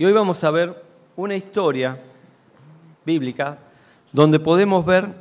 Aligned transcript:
Y 0.00 0.06
hoy 0.06 0.14
vamos 0.14 0.42
a 0.44 0.50
ver 0.50 0.82
una 1.14 1.36
historia 1.36 1.98
bíblica 3.04 3.58
donde 4.10 4.40
podemos 4.40 4.82
ver 4.86 5.14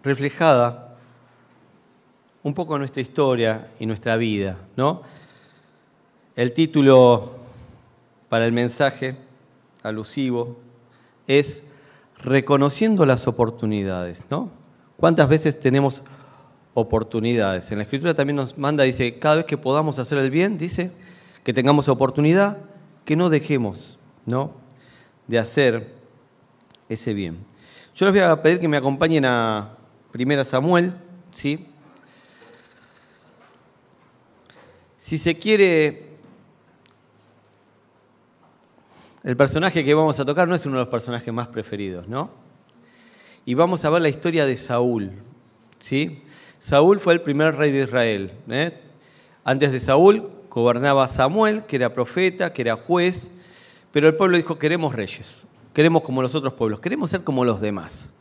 reflejada 0.00 0.96
un 2.44 2.54
poco 2.54 2.78
nuestra 2.78 3.02
historia 3.02 3.66
y 3.80 3.86
nuestra 3.86 4.16
vida, 4.16 4.58
¿no? 4.76 5.02
El 6.36 6.52
título 6.52 7.32
para 8.28 8.46
el 8.46 8.52
mensaje 8.52 9.16
alusivo 9.82 10.56
es 11.26 11.64
Reconociendo 12.22 13.04
las 13.04 13.26
oportunidades, 13.26 14.24
¿no? 14.30 14.50
¿Cuántas 14.98 15.28
veces 15.28 15.58
tenemos 15.58 16.04
oportunidades? 16.74 17.72
En 17.72 17.78
la 17.78 17.82
Escritura 17.82 18.14
también 18.14 18.36
nos 18.36 18.56
manda, 18.56 18.84
dice, 18.84 19.18
cada 19.18 19.34
vez 19.34 19.46
que 19.46 19.58
podamos 19.58 19.98
hacer 19.98 20.18
el 20.18 20.30
bien, 20.30 20.58
dice, 20.58 20.92
que 21.48 21.54
tengamos 21.54 21.88
oportunidad, 21.88 22.58
que 23.08 23.16
no 23.16 23.30
dejemos, 23.30 23.98
¿no? 24.26 24.52
De 25.26 25.38
hacer 25.38 25.94
ese 26.90 27.14
bien. 27.14 27.38
Yo 27.94 28.04
les 28.04 28.14
voy 28.14 28.22
a 28.22 28.42
pedir 28.42 28.58
que 28.58 28.68
me 28.68 28.76
acompañen 28.76 29.24
a 29.24 29.70
Primera 30.12 30.44
Samuel, 30.44 30.92
¿sí? 31.32 31.68
Si 34.98 35.16
se 35.16 35.38
quiere, 35.38 36.18
el 39.24 39.38
personaje 39.38 39.82
que 39.82 39.94
vamos 39.94 40.20
a 40.20 40.26
tocar 40.26 40.46
no 40.46 40.54
es 40.54 40.66
uno 40.66 40.76
de 40.76 40.82
los 40.82 40.90
personajes 40.90 41.32
más 41.32 41.48
preferidos, 41.48 42.08
¿no? 42.08 42.30
Y 43.46 43.54
vamos 43.54 43.86
a 43.86 43.88
ver 43.88 44.02
la 44.02 44.10
historia 44.10 44.44
de 44.44 44.58
Saúl, 44.58 45.12
¿sí? 45.78 46.24
Saúl 46.58 47.00
fue 47.00 47.14
el 47.14 47.22
primer 47.22 47.56
rey 47.56 47.72
de 47.72 47.84
Israel. 47.84 48.32
¿eh? 48.50 48.78
Antes 49.44 49.72
de 49.72 49.80
Saúl 49.80 50.28
gobernaba 50.58 51.08
Samuel, 51.08 51.64
que 51.64 51.76
era 51.76 51.92
profeta, 51.92 52.52
que 52.52 52.62
era 52.62 52.76
juez, 52.76 53.30
pero 53.92 54.06
el 54.06 54.16
pueblo 54.16 54.36
dijo, 54.36 54.58
queremos 54.58 54.94
reyes, 54.94 55.46
queremos 55.72 56.02
como 56.02 56.22
los 56.22 56.34
otros 56.34 56.54
pueblos, 56.54 56.80
queremos 56.80 57.10
ser 57.10 57.24
como 57.24 57.44
los 57.44 57.60
demás. 57.60 58.14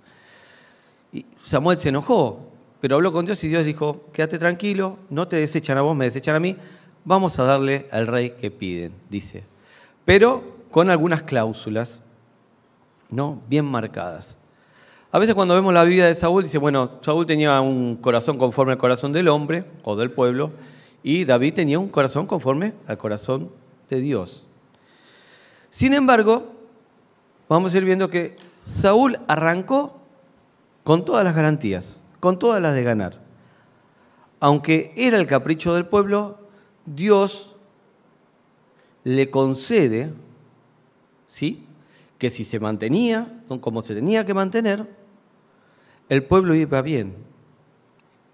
Y 1.11 1.25
Samuel 1.41 1.77
se 1.77 1.89
enojó, 1.89 2.51
pero 2.79 2.95
habló 2.95 3.11
con 3.11 3.25
Dios 3.25 3.43
y 3.43 3.47
Dios 3.47 3.65
dijo, 3.65 4.05
quédate 4.13 4.37
tranquilo, 4.37 4.97
no 5.09 5.27
te 5.27 5.37
desechan 5.37 5.77
a 5.77 5.81
vos, 5.81 5.95
me 5.95 6.05
desechan 6.05 6.35
a 6.35 6.39
mí, 6.39 6.55
vamos 7.03 7.39
a 7.39 7.43
darle 7.43 7.87
al 7.91 8.07
rey 8.07 8.31
que 8.31 8.51
piden, 8.51 8.93
dice. 9.09 9.43
Pero 10.05 10.43
con 10.71 10.89
algunas 10.89 11.23
cláusulas, 11.23 12.01
¿no? 13.09 13.41
Bien 13.47 13.65
marcadas. 13.65 14.37
A 15.11 15.19
veces 15.19 15.35
cuando 15.35 15.55
vemos 15.55 15.73
la 15.73 15.85
vida 15.85 16.07
de 16.07 16.15
Saúl, 16.15 16.43
dice, 16.43 16.57
bueno, 16.57 16.91
Saúl 17.01 17.25
tenía 17.25 17.59
un 17.61 17.95
corazón 17.95 18.37
conforme 18.37 18.73
al 18.73 18.77
corazón 18.77 19.13
del 19.13 19.29
hombre 19.29 19.63
o 19.83 19.95
del 19.95 20.11
pueblo, 20.11 20.51
y 21.07 21.23
David 21.23 21.53
tenía 21.53 21.79
un 21.79 21.87
corazón 21.87 22.25
conforme 22.25 22.73
al 22.85 22.97
corazón 22.97 23.49
de 23.89 24.01
Dios. 24.01 24.45
Sin 25.69 25.93
embargo, 25.93 26.51
vamos 27.47 27.73
a 27.73 27.77
ir 27.77 27.85
viendo 27.85 28.09
que 28.09 28.35
Saúl 28.57 29.17
arrancó 29.25 30.01
con 30.83 31.05
todas 31.05 31.23
las 31.23 31.33
garantías, 31.33 32.01
con 32.19 32.37
todas 32.37 32.61
las 32.61 32.75
de 32.75 32.83
ganar. 32.83 33.21
Aunque 34.41 34.91
era 34.97 35.17
el 35.17 35.27
capricho 35.27 35.73
del 35.73 35.85
pueblo, 35.85 36.39
Dios 36.85 37.55
le 39.05 39.29
concede, 39.29 40.11
¿sí? 41.25 41.63
Que 42.17 42.29
si 42.29 42.43
se 42.43 42.59
mantenía 42.59 43.43
como 43.61 43.81
se 43.81 43.95
tenía 43.95 44.25
que 44.25 44.33
mantener, 44.33 44.85
el 46.09 46.25
pueblo 46.25 46.53
iba 46.53 46.81
bien. 46.81 47.15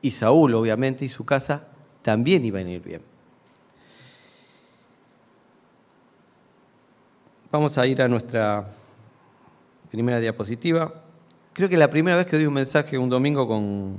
Y 0.02 0.09
Saúl, 0.09 0.55
obviamente, 0.55 1.05
y 1.05 1.09
su 1.09 1.23
casa 1.23 1.67
también 2.03 2.45
iban 2.45 2.67
a 2.67 2.69
ir 2.69 2.81
bien. 2.81 3.01
Vamos 7.51 7.77
a 7.77 7.87
ir 7.87 8.01
a 8.01 8.07
nuestra 8.07 8.67
primera 9.89 10.19
diapositiva. 10.19 10.93
Creo 11.53 11.69
que 11.69 11.77
la 11.77 11.89
primera 11.89 12.17
vez 12.17 12.27
que 12.27 12.35
doy 12.35 12.45
un 12.45 12.53
mensaje 12.53 12.97
un 12.97 13.09
domingo 13.09 13.47
con... 13.47 13.97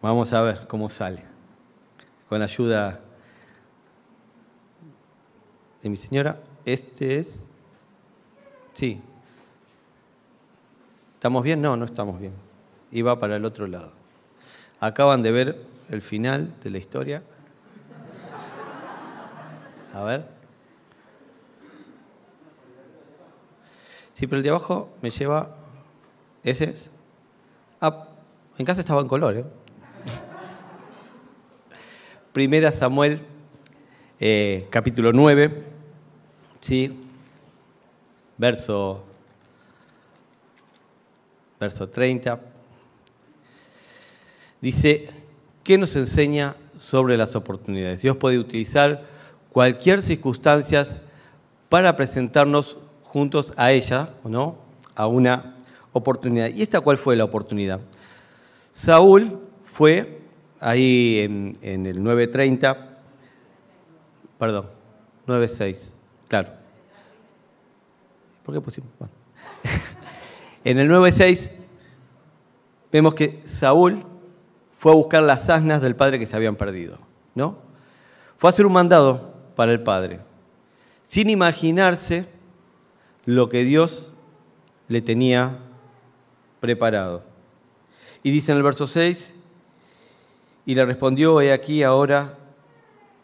Vamos 0.00 0.32
a 0.32 0.42
ver 0.42 0.66
cómo 0.68 0.88
sale. 0.90 1.24
Con 2.28 2.38
la 2.38 2.44
ayuda 2.44 3.00
de 5.82 5.88
mi 5.88 5.96
señora. 5.96 6.38
Este 6.64 7.18
es... 7.18 7.48
Sí. 8.74 9.00
¿Estamos 11.14 11.42
bien? 11.42 11.62
No, 11.62 11.76
no 11.76 11.86
estamos 11.86 12.20
bien. 12.20 12.34
Iba 12.90 13.18
para 13.18 13.36
el 13.36 13.44
otro 13.44 13.66
lado. 13.66 13.92
Acaban 14.80 15.22
de 15.22 15.30
ver 15.30 15.71
el 15.92 16.00
final 16.00 16.54
de 16.64 16.70
la 16.70 16.78
historia. 16.78 17.22
A 19.92 20.02
ver. 20.02 20.26
Sí, 24.14 24.26
pero 24.26 24.38
el 24.38 24.42
de 24.42 24.48
abajo 24.48 24.90
me 25.02 25.10
lleva. 25.10 25.54
Ese 26.42 26.70
es. 26.70 26.90
Ah, 27.80 28.08
en 28.56 28.64
casa 28.64 28.80
estaba 28.80 29.02
en 29.02 29.08
color, 29.08 29.36
¿eh? 29.36 29.44
Primera 32.32 32.72
Samuel, 32.72 33.20
eh, 34.18 34.66
capítulo 34.70 35.12
9, 35.12 35.64
¿sí? 36.60 36.98
Verso, 38.38 39.04
verso 41.60 41.86
30. 41.90 42.40
Dice, 44.62 45.21
¿Qué 45.62 45.78
nos 45.78 45.94
enseña 45.94 46.56
sobre 46.76 47.16
las 47.16 47.36
oportunidades? 47.36 48.02
Dios 48.02 48.16
puede 48.16 48.38
utilizar 48.38 49.04
cualquier 49.50 50.02
circunstancia 50.02 50.84
para 51.68 51.94
presentarnos 51.94 52.76
juntos 53.04 53.52
a 53.56 53.70
ella, 53.70 54.10
¿no? 54.24 54.56
A 54.96 55.06
una 55.06 55.54
oportunidad. 55.92 56.48
¿Y 56.48 56.62
esta 56.62 56.80
cuál 56.80 56.98
fue 56.98 57.14
la 57.14 57.24
oportunidad? 57.24 57.80
Saúl 58.72 59.38
fue 59.64 60.22
ahí 60.58 61.20
en, 61.20 61.86
el 61.86 62.02
930, 62.02 62.98
perdón, 64.38 64.66
96, 65.26 65.98
claro. 66.26 66.50
¿Por 68.44 68.54
qué 68.54 68.60
pusimos? 68.60 68.90
en 70.64 70.78
el 70.80 70.88
96 70.88 71.52
vemos 72.90 73.14
que 73.14 73.40
Saúl 73.44 74.04
fue 74.82 74.90
a 74.90 74.96
buscar 74.96 75.22
las 75.22 75.48
asnas 75.48 75.80
del 75.80 75.94
padre 75.94 76.18
que 76.18 76.26
se 76.26 76.34
habían 76.34 76.56
perdido, 76.56 76.98
¿no? 77.36 77.56
Fue 78.36 78.48
a 78.48 78.50
hacer 78.50 78.66
un 78.66 78.72
mandado 78.72 79.32
para 79.54 79.70
el 79.70 79.80
padre, 79.80 80.18
sin 81.04 81.30
imaginarse 81.30 82.26
lo 83.24 83.48
que 83.48 83.62
Dios 83.62 84.12
le 84.88 85.00
tenía 85.00 85.60
preparado. 86.58 87.22
Y 88.24 88.32
dice 88.32 88.50
en 88.50 88.58
el 88.58 88.64
verso 88.64 88.88
6, 88.88 89.36
y 90.66 90.74
le 90.74 90.84
respondió, 90.84 91.40
he 91.40 91.52
aquí 91.52 91.84
ahora 91.84 92.36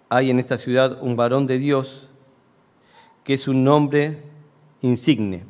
hay 0.08 0.30
en 0.30 0.38
esta 0.38 0.58
ciudad 0.58 0.98
un 1.02 1.16
varón 1.16 1.48
de 1.48 1.58
Dios 1.58 2.08
que 3.24 3.34
es 3.34 3.48
un 3.48 3.64
nombre 3.64 4.22
insigne. 4.80 5.42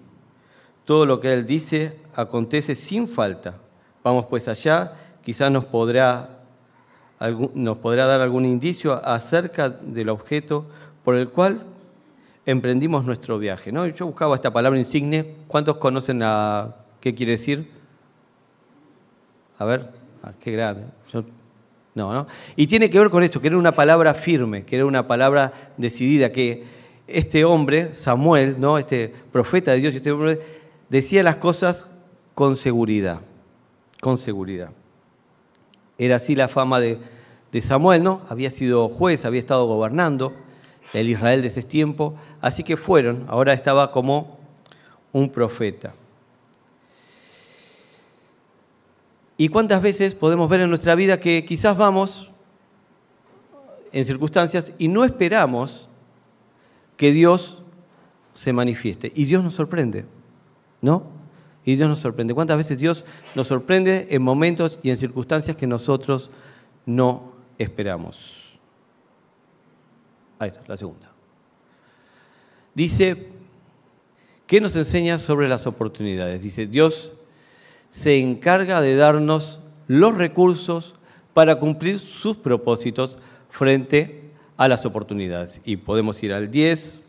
Todo 0.87 1.05
lo 1.05 1.21
que 1.21 1.35
él 1.35 1.47
dice 1.47 2.01
acontece 2.15 2.75
sin 2.77 3.09
falta. 3.09 3.59
Vamos 4.03 4.25
pues 4.25 4.49
allá 4.49 4.95
quizás 5.29 5.53
nos 5.53 5.67
podrá, 5.67 6.39
nos 7.53 7.77
podrá 7.77 8.07
dar 8.07 8.23
algún 8.23 8.47
indicio 8.47 8.95
acerca 9.07 9.69
del 9.69 10.09
objeto 10.09 10.65
por 11.05 11.17
el 11.17 11.29
cual 11.29 11.65
emprendimos 12.47 13.05
nuestro 13.05 13.39
viaje. 13.39 13.71
¿no? 13.71 13.87
Yo 13.89 14.07
buscaba 14.07 14.37
esta 14.37 14.51
palabra 14.55 14.79
insigne. 14.79 15.35
¿Cuántos 15.47 15.77
conocen 15.77 16.23
a 16.23 16.77
qué 16.99 17.15
quiere 17.15 17.33
decir? 17.33 17.71
A 19.59 19.67
ver, 19.67 19.91
ah, 20.23 20.33
qué 20.41 20.53
grande. 20.53 20.85
no, 21.95 22.15
¿no? 22.15 22.27
Y 22.57 22.67
tiene 22.67 22.89
que 22.89 22.99
ver 22.99 23.11
con 23.11 23.23
esto, 23.23 23.39
que 23.39 23.49
era 23.49 23.59
una 23.59 23.73
palabra 23.73 24.15
firme, 24.15 24.65
que 24.65 24.77
era 24.77 24.87
una 24.87 25.07
palabra 25.07 25.73
decidida, 25.77 26.33
que 26.33 26.65
este 27.07 27.45
hombre, 27.45 27.93
Samuel, 27.93 28.59
¿no? 28.59 28.79
este 28.79 29.13
profeta 29.31 29.73
de 29.73 29.81
Dios, 29.81 29.95
este 29.95 30.11
hombre, 30.11 30.41
decía 30.89 31.23
las 31.23 31.37
cosas 31.37 31.87
con 32.35 32.57
seguridad, 32.57 33.21
con 34.01 34.17
seguridad. 34.17 34.71
Era 35.99 36.17
así 36.17 36.37
la 36.37 36.47
fama 36.47 36.81
de, 36.81 36.99
Samuel, 37.61 38.05
¿no? 38.05 38.23
Había 38.29 38.51
sido 38.51 38.89
juez, 38.89 39.25
había 39.25 39.41
estado 39.41 39.67
gobernando 39.67 40.33
el 40.95 41.09
Israel 41.11 41.43
de 41.43 41.49
ese 41.49 41.63
tiempo, 41.63 42.15
así 42.41 42.63
que 42.63 42.77
fueron, 42.77 43.27
ahora 43.29 43.53
estaba 43.53 43.91
como 43.91 44.39
un 45.13 45.29
profeta. 45.29 45.93
¿Y 49.37 49.49
cuántas 49.49 49.83
veces 49.83 50.15
podemos 50.15 50.49
ver 50.49 50.61
en 50.61 50.69
nuestra 50.69 50.95
vida 50.95 51.19
que 51.21 51.45
quizás 51.45 51.77
vamos 51.77 52.31
en 53.93 54.05
circunstancias 54.05 54.73
y 54.79 54.89
no 54.89 55.05
esperamos 55.05 55.89
que 56.97 57.13
Dios 57.13 57.63
se 58.35 58.53
manifieste? 58.53 59.13
Y 59.15 59.25
Dios 59.25 59.43
nos 59.43 59.55
sorprende, 59.55 60.05
¿no? 60.81 61.18
Y 61.69 61.77
Dios 61.77 61.91
nos 61.91 61.99
sorprende. 61.99 62.33
¿Cuántas 62.33 62.57
veces 62.57 62.79
Dios 62.79 63.05
nos 63.35 63.47
sorprende 63.47 64.07
en 64.09 64.23
momentos 64.23 64.79
y 64.83 64.89
en 64.89 64.97
circunstancias 64.97 65.55
que 65.55 65.67
nosotros 65.67 66.31
no 66.87 67.35
esperamos? 67.59 68.17
Ahí 70.39 70.49
está, 70.49 70.63
la 70.67 70.79
segunda. 70.79 71.13
dice, 72.75 73.29
¿qué 74.47 74.63
nos 74.63 74.77
enseña 74.77 75.19
sobre 75.19 75.47
las 75.47 75.67
oportunidades? 75.67 76.41
Dice, 76.41 76.67
Dios 76.67 77.13
se 77.91 78.19
encarga 78.19 78.81
de 78.81 78.97
darnos 78.97 79.61
los 79.89 80.17
recursos 80.17 80.95
para 81.35 81.57
cumplir 81.57 81.99
sus 81.99 82.39
propósitos 82.39 83.19
frente 83.51 84.23
a 84.57 84.69
las 84.69 84.87
oportunidades. 84.87 85.61
Y 85.67 85.77
podemos 85.77 86.23
ir 86.23 86.33
al 86.33 86.51
10, 86.51 87.03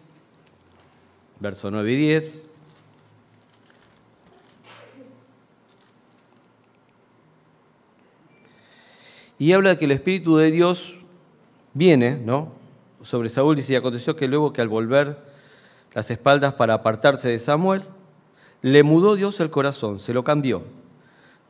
verso 1.39 1.71
9 1.71 1.93
y 1.93 1.95
10. 1.95 2.48
Y 9.39 9.53
habla 9.53 9.69
de 9.69 9.77
que 9.77 9.85
el 9.85 9.91
Espíritu 9.91 10.35
de 10.35 10.51
Dios 10.51 10.95
viene, 11.73 12.17
¿no? 12.17 12.51
Sobre 13.01 13.29
Saúl 13.29 13.55
dice, 13.55 13.73
y 13.73 13.75
aconteció 13.77 14.17
que 14.17 14.27
luego 14.27 14.51
que 14.51 14.61
al 14.61 14.67
volver 14.67 15.17
las 15.93 16.11
espaldas 16.11 16.53
para 16.53 16.75
apartarse 16.75 17.29
de 17.29 17.39
Samuel, 17.39 17.83
le 18.61 18.83
mudó 18.83 19.15
Dios 19.15 19.39
el 19.39 19.49
corazón, 19.49 19.99
se 19.99 20.13
lo 20.13 20.25
cambió. 20.25 20.63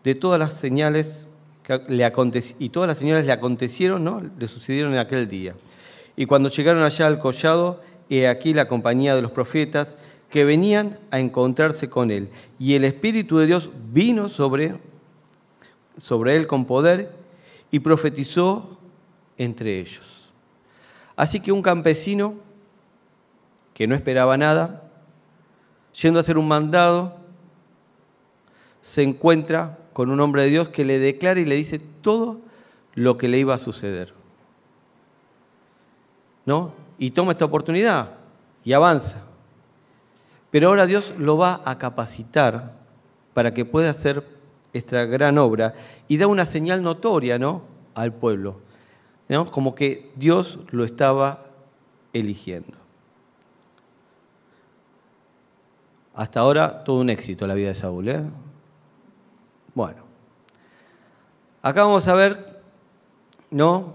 De 0.03 0.13
todas 0.13 0.39
las 0.39 0.53
señales 0.53 1.25
que 1.63 1.81
le 1.87 2.11
y 2.59 2.69
todas 2.69 2.87
las 2.87 2.99
señales 2.99 3.25
le 3.25 3.31
acontecieron, 3.31 4.03
¿no? 4.03 4.21
Le 4.37 4.47
sucedieron 4.47 4.93
en 4.93 4.99
aquel 4.99 5.27
día. 5.27 5.55
Y 6.15 6.27
cuando 6.27 6.49
llegaron 6.49 6.83
allá 6.83 7.07
al 7.07 7.19
collado, 7.19 7.81
he 8.09 8.27
aquí 8.27 8.53
la 8.53 8.67
compañía 8.67 9.15
de 9.15 9.23
los 9.23 9.31
profetas 9.31 9.95
que 10.29 10.45
venían 10.45 10.99
a 11.09 11.19
encontrarse 11.19 11.89
con 11.89 12.11
él. 12.11 12.29
Y 12.59 12.75
el 12.75 12.85
Espíritu 12.85 13.39
de 13.39 13.47
Dios 13.47 13.71
vino 13.91 14.29
sobre, 14.29 14.75
sobre 15.97 16.35
él 16.35 16.45
con 16.45 16.65
poder 16.65 17.18
y 17.71 17.79
profetizó 17.79 18.77
entre 19.37 19.79
ellos. 19.79 20.31
Así 21.15 21.39
que 21.39 21.51
un 21.51 21.61
campesino 21.61 22.35
que 23.73 23.87
no 23.87 23.95
esperaba 23.95 24.37
nada, 24.37 24.83
yendo 26.01 26.19
a 26.19 26.21
hacer 26.21 26.37
un 26.37 26.47
mandado, 26.47 27.17
se 28.81 29.03
encuentra 29.03 29.77
con 29.93 30.09
un 30.09 30.19
hombre 30.19 30.43
de 30.43 30.49
Dios 30.49 30.69
que 30.69 30.85
le 30.85 30.99
declara 30.99 31.39
y 31.39 31.45
le 31.45 31.55
dice 31.55 31.79
todo 31.79 32.39
lo 32.93 33.17
que 33.17 33.27
le 33.27 33.37
iba 33.37 33.53
a 33.53 33.59
suceder. 33.59 34.13
¿No? 36.45 36.73
Y 36.97 37.11
toma 37.11 37.33
esta 37.33 37.45
oportunidad 37.45 38.11
y 38.63 38.73
avanza. 38.73 39.21
Pero 40.51 40.69
ahora 40.69 40.85
Dios 40.85 41.13
lo 41.17 41.37
va 41.37 41.61
a 41.65 41.77
capacitar 41.77 42.73
para 43.33 43.53
que 43.53 43.65
pueda 43.65 43.91
hacer 43.91 44.38
esta 44.73 45.05
gran 45.05 45.37
obra 45.37 45.73
y 46.07 46.17
da 46.17 46.27
una 46.27 46.45
señal 46.45 46.81
notoria 46.81 47.39
¿no? 47.39 47.63
al 47.95 48.13
pueblo, 48.13 48.59
¿no? 49.27 49.49
como 49.51 49.75
que 49.75 50.11
Dios 50.15 50.59
lo 50.71 50.83
estaba 50.83 51.45
eligiendo. 52.13 52.77
Hasta 56.15 56.41
ahora 56.41 56.83
todo 56.83 56.99
un 56.99 57.09
éxito 57.09 57.47
la 57.47 57.53
vida 57.53 57.69
de 57.69 57.75
Saúl. 57.75 58.09
¿eh? 58.09 58.21
Bueno, 59.73 60.03
acá 61.61 61.83
vamos 61.83 62.07
a 62.07 62.13
ver, 62.13 62.61
¿no? 63.49 63.93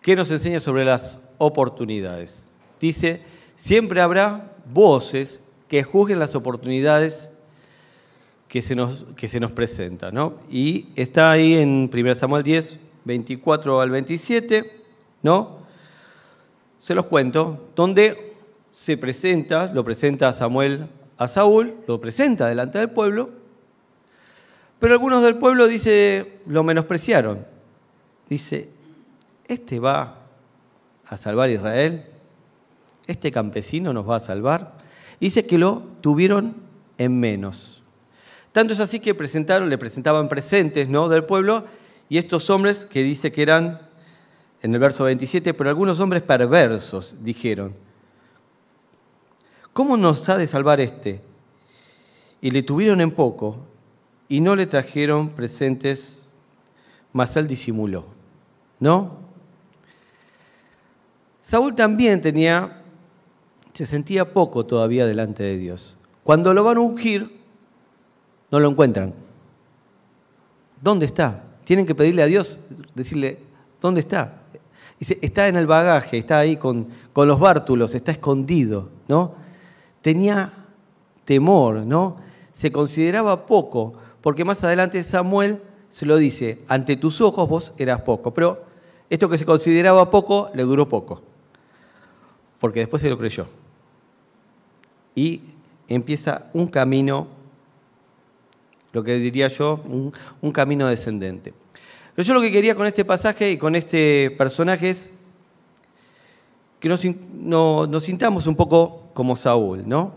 ¿Qué 0.00 0.16
nos 0.16 0.30
enseña 0.30 0.60
sobre 0.60 0.84
las 0.84 1.22
oportunidades? 1.38 2.50
Dice, 2.80 3.22
siempre 3.56 4.00
habrá 4.00 4.52
voces 4.72 5.42
que 5.68 5.82
juzguen 5.82 6.18
las 6.18 6.34
oportunidades 6.34 7.30
que 8.54 8.62
se 8.62 8.76
nos, 8.76 9.04
que 9.16 9.26
se 9.26 9.40
nos 9.40 9.50
presenta. 9.50 10.12
¿no? 10.12 10.34
Y 10.48 10.86
está 10.94 11.32
ahí 11.32 11.54
en 11.54 11.90
1 11.92 12.14
Samuel 12.14 12.44
10, 12.44 12.78
24 13.04 13.80
al 13.80 13.90
27, 13.90 14.80
¿no? 15.24 15.58
Se 16.78 16.94
los 16.94 17.06
cuento, 17.06 17.70
donde 17.74 18.36
se 18.70 18.96
presenta, 18.96 19.66
lo 19.72 19.82
presenta 19.82 20.32
Samuel 20.32 20.86
a 21.18 21.26
Saúl, 21.26 21.74
lo 21.88 22.00
presenta 22.00 22.46
delante 22.46 22.78
del 22.78 22.90
pueblo, 22.90 23.30
pero 24.78 24.92
algunos 24.92 25.24
del 25.24 25.34
pueblo 25.34 25.66
dice, 25.66 26.38
lo 26.46 26.62
menospreciaron. 26.62 27.44
Dice, 28.30 28.68
este 29.48 29.80
va 29.80 30.20
a 31.06 31.16
salvar 31.16 31.48
a 31.48 31.52
Israel, 31.52 32.04
este 33.08 33.32
campesino 33.32 33.92
nos 33.92 34.08
va 34.08 34.14
a 34.14 34.20
salvar. 34.20 34.74
Dice 35.18 35.44
que 35.44 35.58
lo 35.58 35.82
tuvieron 36.00 36.54
en 36.98 37.18
menos. 37.18 37.80
Tanto 38.54 38.72
es 38.72 38.78
así 38.78 39.00
que 39.00 39.16
presentaron, 39.16 39.68
le 39.68 39.78
presentaban 39.78 40.28
presentes 40.28 40.88
¿no? 40.88 41.08
del 41.08 41.24
pueblo 41.24 41.64
y 42.08 42.18
estos 42.18 42.48
hombres 42.50 42.84
que 42.84 43.02
dice 43.02 43.32
que 43.32 43.42
eran, 43.42 43.80
en 44.62 44.72
el 44.72 44.78
verso 44.78 45.02
27, 45.02 45.54
pero 45.54 45.70
algunos 45.70 45.98
hombres 45.98 46.22
perversos 46.22 47.16
dijeron, 47.20 47.74
¿cómo 49.72 49.96
nos 49.96 50.28
ha 50.28 50.38
de 50.38 50.46
salvar 50.46 50.80
este? 50.80 51.20
Y 52.40 52.52
le 52.52 52.62
tuvieron 52.62 53.00
en 53.00 53.10
poco 53.10 53.58
y 54.28 54.40
no 54.40 54.54
le 54.54 54.66
trajeron 54.66 55.30
presentes, 55.30 56.22
mas 57.12 57.34
él 57.34 57.48
disimuló. 57.48 58.04
¿No? 58.78 59.18
Saúl 61.40 61.74
también 61.74 62.22
tenía, 62.22 62.84
se 63.72 63.84
sentía 63.84 64.32
poco 64.32 64.64
todavía 64.64 65.06
delante 65.06 65.42
de 65.42 65.58
Dios. 65.58 65.98
Cuando 66.22 66.54
lo 66.54 66.62
van 66.62 66.76
a 66.76 66.82
ungir, 66.82 67.33
no 68.54 68.60
lo 68.60 68.70
encuentran. 68.70 69.12
¿Dónde 70.80 71.06
está? 71.06 71.42
Tienen 71.64 71.84
que 71.86 71.94
pedirle 71.96 72.22
a 72.22 72.26
Dios, 72.26 72.60
decirle, 72.94 73.40
¿dónde 73.80 73.98
está? 73.98 74.42
Dice, 74.96 75.18
está 75.22 75.48
en 75.48 75.56
el 75.56 75.66
bagaje, 75.66 76.18
está 76.18 76.38
ahí 76.38 76.56
con, 76.56 76.86
con 77.12 77.26
los 77.26 77.40
bártulos, 77.40 77.96
está 77.96 78.12
escondido, 78.12 78.90
¿no? 79.08 79.34
Tenía 80.02 80.52
temor, 81.24 81.78
¿no? 81.78 82.14
Se 82.52 82.70
consideraba 82.70 83.44
poco, 83.44 83.94
porque 84.20 84.44
más 84.44 84.62
adelante 84.62 85.02
Samuel 85.02 85.60
se 85.90 86.06
lo 86.06 86.16
dice, 86.16 86.60
ante 86.68 86.96
tus 86.96 87.20
ojos 87.20 87.48
vos 87.48 87.72
eras 87.76 88.02
poco, 88.02 88.32
pero 88.32 88.62
esto 89.10 89.28
que 89.28 89.36
se 89.36 89.44
consideraba 89.44 90.12
poco 90.12 90.50
le 90.54 90.62
duró 90.62 90.88
poco, 90.88 91.22
porque 92.60 92.78
después 92.78 93.02
se 93.02 93.10
lo 93.10 93.18
creyó. 93.18 93.46
Y 95.16 95.40
empieza 95.88 96.50
un 96.52 96.68
camino 96.68 97.42
lo 98.94 99.02
que 99.02 99.16
diría 99.16 99.48
yo, 99.48 99.80
un, 100.40 100.52
camino 100.52 100.86
descendente. 100.86 101.52
Pero 102.14 102.26
yo 102.26 102.32
lo 102.32 102.40
que 102.40 102.52
quería 102.52 102.76
con 102.76 102.86
este 102.86 103.04
pasaje 103.04 103.50
y 103.50 103.58
con 103.58 103.74
este 103.74 104.30
personaje 104.38 104.90
es 104.90 105.10
que 106.78 106.88
nos, 106.88 107.04
nos 107.34 108.04
sintamos 108.04 108.46
un 108.46 108.54
poco 108.54 109.08
como 109.12 109.34
Saúl, 109.34 109.82
¿no? 109.86 110.14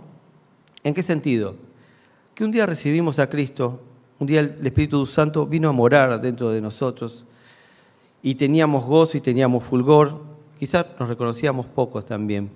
¿En 0.84 0.94
qué 0.94 1.02
sentido? 1.02 1.56
Que 2.36 2.44
un 2.46 2.52
día 2.52 2.68
recibimos 2.68 3.18
a 3.18 3.28
Cristo, 3.28 3.82
un 4.20 4.28
día 4.28 4.42
el 4.42 4.66
Espíritu 4.66 5.04
Santo 5.08 5.48
vino 5.48 5.70
a 5.70 5.72
morar 5.72 6.22
dentro 6.22 6.52
de 6.52 6.62
nosotros 6.62 7.26
y 8.22 8.36
teníamos 8.36 8.86
gozo 8.86 9.18
y 9.18 9.22
teníamos 9.22 9.64
fulgor, 9.64 10.22
quizás 10.60 10.86
nos 11.00 11.10
reconocíamos 11.10 11.66
pocos 11.66 12.06
también, 12.06 12.52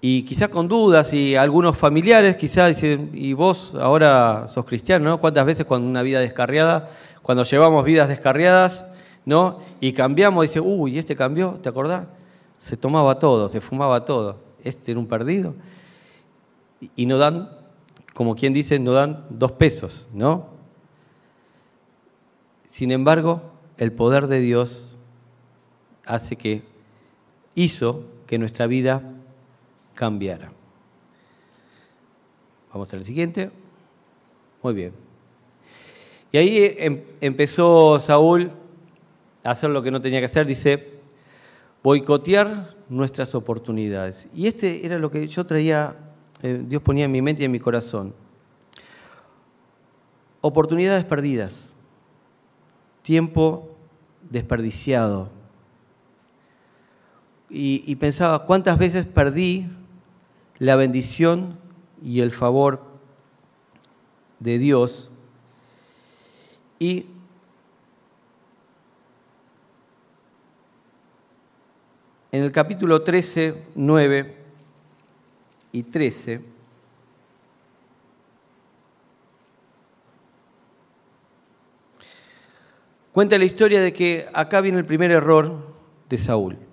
y 0.00 0.22
quizás 0.22 0.48
con 0.48 0.68
dudas 0.68 1.12
y 1.12 1.34
algunos 1.34 1.76
familiares 1.76 2.36
quizás 2.36 2.74
dicen, 2.74 3.10
y 3.14 3.32
vos 3.32 3.74
ahora 3.74 4.46
sos 4.48 4.64
cristiano, 4.64 5.04
¿no? 5.04 5.20
¿Cuántas 5.20 5.44
veces 5.44 5.66
cuando 5.66 5.88
una 5.88 6.02
vida 6.02 6.20
descarriada, 6.20 6.90
cuando 7.22 7.42
llevamos 7.42 7.84
vidas 7.84 8.08
descarriadas, 8.08 8.86
¿no? 9.24 9.58
Y 9.80 9.92
cambiamos, 9.92 10.42
dice, 10.42 10.60
uy, 10.60 10.98
este 10.98 11.16
cambió, 11.16 11.58
¿te 11.62 11.68
acordás? 11.68 12.06
Se 12.60 12.76
tomaba 12.76 13.18
todo, 13.18 13.48
se 13.48 13.60
fumaba 13.60 14.04
todo. 14.04 14.38
Este 14.62 14.92
era 14.92 15.00
un 15.00 15.06
perdido. 15.06 15.54
Y 16.94 17.06
no 17.06 17.18
dan, 17.18 17.50
como 18.14 18.36
quien 18.36 18.52
dice, 18.52 18.78
no 18.78 18.92
dan 18.92 19.26
dos 19.30 19.52
pesos, 19.52 20.06
¿no? 20.14 20.46
Sin 22.64 22.92
embargo, 22.92 23.42
el 23.78 23.92
poder 23.92 24.28
de 24.28 24.40
Dios 24.40 24.96
hace 26.06 26.36
que 26.36 26.62
hizo 27.56 28.04
que 28.26 28.38
nuestra 28.38 28.66
vida 28.68 29.02
cambiara. 29.98 30.52
Vamos 32.72 32.92
al 32.94 33.04
siguiente. 33.04 33.50
Muy 34.62 34.72
bien. 34.72 34.92
Y 36.30 36.38
ahí 36.38 36.76
em, 36.78 37.02
empezó 37.20 37.98
Saúl 37.98 38.52
a 39.42 39.50
hacer 39.50 39.70
lo 39.70 39.82
que 39.82 39.90
no 39.90 40.00
tenía 40.00 40.20
que 40.20 40.26
hacer, 40.26 40.46
dice, 40.46 41.00
boicotear 41.82 42.76
nuestras 42.88 43.34
oportunidades. 43.34 44.28
Y 44.32 44.46
este 44.46 44.86
era 44.86 45.00
lo 45.00 45.10
que 45.10 45.26
yo 45.26 45.44
traía, 45.44 45.96
eh, 46.42 46.62
Dios 46.64 46.80
ponía 46.80 47.06
en 47.06 47.10
mi 47.10 47.20
mente 47.20 47.42
y 47.42 47.46
en 47.46 47.50
mi 47.50 47.58
corazón. 47.58 48.14
Oportunidades 50.40 51.04
perdidas, 51.04 51.74
tiempo 53.02 53.74
desperdiciado. 54.30 55.36
y 57.50 57.96
pensaba, 57.96 58.44
¿cuántas 58.44 58.78
veces 58.78 59.06
perdí 59.06 59.66
la 60.58 60.76
bendición 60.76 61.58
y 62.02 62.20
el 62.20 62.32
favor 62.32 62.82
de 64.40 64.58
Dios 64.58 65.10
y 66.78 67.06
en 72.30 72.42
el 72.42 72.52
capítulo 72.52 73.02
13, 73.02 73.64
9 73.74 74.36
y 75.72 75.82
13, 75.82 76.40
cuenta 83.12 83.38
la 83.38 83.44
historia 83.44 83.80
de 83.80 83.92
que 83.92 84.28
acá 84.32 84.60
viene 84.60 84.78
el 84.78 84.84
primer 84.84 85.10
error 85.10 85.74
de 86.08 86.18
Saúl. 86.18 86.67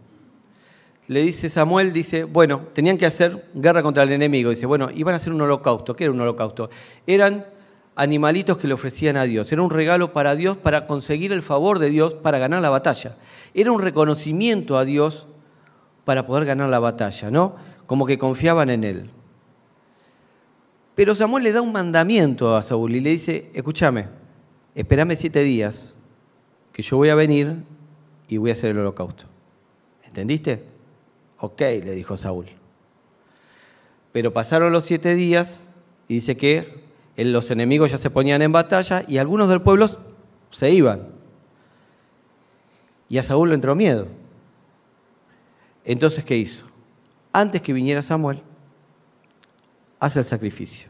Le 1.08 1.22
dice 1.22 1.50
Samuel, 1.50 1.94
dice, 1.94 2.24
bueno, 2.24 2.64
tenían 2.74 2.98
que 2.98 3.06
hacer 3.06 3.50
guerra 3.54 3.84
contra 3.84 4.04
el 4.04 4.12
enemigo. 4.12 4.50
Dice, 4.50 4.66
bueno, 4.66 4.90
iban 4.94 5.14
a 5.14 5.18
hacer 5.18 5.32
un 5.32 5.42
holocausto. 5.42 5.96
¿Qué 5.96 6.06
era 6.06 6.14
un 6.14 6.20
holocausto? 6.20 6.70
Eran 7.06 7.46
animalitos 7.96 8.58
que 8.58 8.68
le 8.68 8.74
ofrecían 8.74 9.16
a 9.16 9.24
Dios. 9.24 9.52
Era 9.52 9.62
un 9.62 9.70
regalo 9.70 10.14
para 10.14 10.36
Dios 10.36 10.58
para 10.58 10.88
conseguir 10.88 11.32
el 11.32 11.44
favor 11.44 11.80
de 11.80 11.90
Dios 11.90 12.16
para 12.16 12.40
ganar 12.40 12.62
la 12.62 12.70
batalla. 12.70 13.16
Era 13.54 13.72
un 13.72 13.82
reconocimiento 13.82 14.78
a 14.78 14.86
Dios 14.86 15.28
para 16.06 16.26
poder 16.26 16.46
ganar 16.46 16.70
la 16.70 16.80
batalla, 16.80 17.30
¿no? 17.30 17.56
Como 17.86 18.06
que 18.06 18.18
confiaban 18.18 18.70
en 18.70 18.84
él. 18.84 19.10
Pero 20.96 21.14
Samuel 21.14 21.44
le 21.44 21.52
da 21.52 21.62
un 21.62 21.72
mandamiento 21.72 22.56
a 22.56 22.64
Saúl 22.64 22.96
y 22.96 23.00
le 23.00 23.12
dice, 23.12 23.52
escúchame, 23.54 24.08
espérame 24.74 25.16
siete 25.16 25.42
días, 25.42 25.94
que 26.72 26.82
yo 26.82 26.98
voy 26.98 27.10
a 27.10 27.16
venir 27.16 27.64
y 28.28 28.38
voy 28.38 28.50
a 28.50 28.54
hacer 28.54 28.72
el 28.72 28.80
holocausto. 28.80 29.26
¿Entendiste? 30.06 30.75
Ok, 31.40 31.60
le 31.60 31.92
dijo 31.92 32.18
Saúl. 32.18 32.48
Pero 34.12 34.32
pasaron 34.34 34.72
los 34.72 34.86
siete 34.86 35.16
días 35.16 35.68
y 36.08 36.16
dice 36.16 36.38
que 36.38 36.86
los 37.18 37.52
enemigos 37.52 37.92
ya 37.92 37.98
se 37.98 38.10
ponían 38.10 38.42
en 38.42 38.52
batalla 38.52 39.04
y 39.08 39.18
algunos 39.18 39.50
del 39.50 39.62
pueblo 39.62 39.90
se 40.52 40.72
iban. 40.72 41.08
Y 43.10 43.18
a 43.18 43.24
Saúl 43.24 43.50
le 43.50 43.56
entró 43.56 43.76
miedo. 43.76 44.08
Entonces, 45.84 46.24
¿qué 46.24 46.38
hizo? 46.38 46.66
Antes 47.32 47.62
que 47.62 47.74
viniera 47.74 48.02
Samuel, 48.02 48.42
hace 50.00 50.20
el 50.20 50.26
sacrificio. 50.26 50.90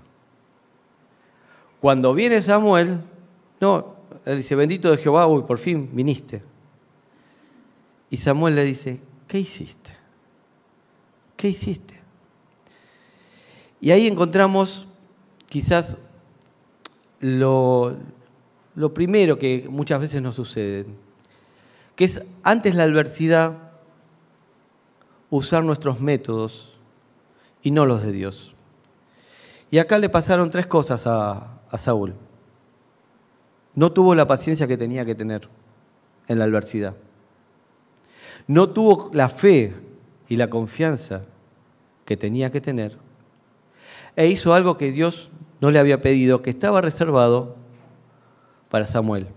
Cuando 1.80 2.14
viene 2.14 2.42
Samuel, 2.42 3.02
no, 3.60 3.96
él 4.26 4.38
dice, 4.38 4.56
bendito 4.56 4.90
de 4.90 4.98
Jehová, 4.98 5.28
uy, 5.28 5.44
por 5.44 5.58
fin 5.58 5.90
viniste. 5.94 6.42
Y 8.10 8.18
Samuel 8.18 8.56
le 8.56 8.64
dice, 8.64 9.00
¿qué 9.28 9.40
hiciste? 9.40 9.92
¿Qué 11.36 11.50
hiciste? 11.50 12.00
Y 13.82 13.92
ahí 13.92 14.08
encontramos 14.08 14.88
quizás 15.48 15.98
lo, 17.20 17.98
primero 18.94 19.38
que 19.38 19.68
muchas 19.70 20.00
veces 20.02 20.22
nos 20.22 20.36
sucede, 20.36 20.86
que 21.96 22.06
es 22.06 22.22
antes 22.44 22.76
la 22.76 22.84
adversidad, 22.84 23.58
usar 25.30 25.64
nuestros 25.64 26.00
métodos 26.00 26.74
y 27.64 27.72
no 27.72 27.86
los 27.86 28.04
de 28.04 28.12
Dios. 28.12 28.54
Y 29.72 29.80
acá 29.80 29.98
le 29.98 30.10
pasaron 30.10 30.52
tres 30.52 30.68
cosas 30.68 31.06
a, 31.08 31.52
Saúl. 31.78 32.14
No 33.74 33.92
tuvo 33.92 34.16
la 34.16 34.26
paciencia 34.26 34.66
que 34.66 34.78
tenía 34.78 35.04
que 35.04 35.14
tener 35.14 35.50
en 36.30 36.40
la 36.40 36.46
adversidad. 36.46 36.96
No 38.48 38.70
tuvo 38.70 39.10
la 39.12 39.28
fe 39.28 39.74
y 40.28 40.36
la 40.36 40.50
confianza 40.50 41.22
que 42.06 42.18
tenía 42.18 42.52
que 42.52 42.62
tener. 42.62 42.98
E 44.16 44.28
hizo 44.28 44.54
algo 44.54 44.78
que 44.78 44.92
Dios 44.92 45.30
no 45.62 45.72
le 45.72 45.80
había 45.80 46.02
pedido, 46.02 46.42
que 46.42 46.50
estaba 46.50 46.82
reservado 46.82 47.56
para 48.70 48.86
Samuel. 48.86 49.28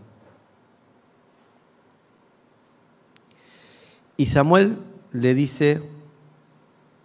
Y 4.16 4.26
Samuel 4.26 4.78
le 5.12 5.35
dice, 5.35 5.83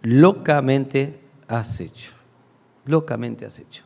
locamente 0.02 1.20
has 1.48 1.80
hecho, 1.80 2.12
locamente 2.84 3.46
has 3.46 3.58
hecho. 3.58 3.84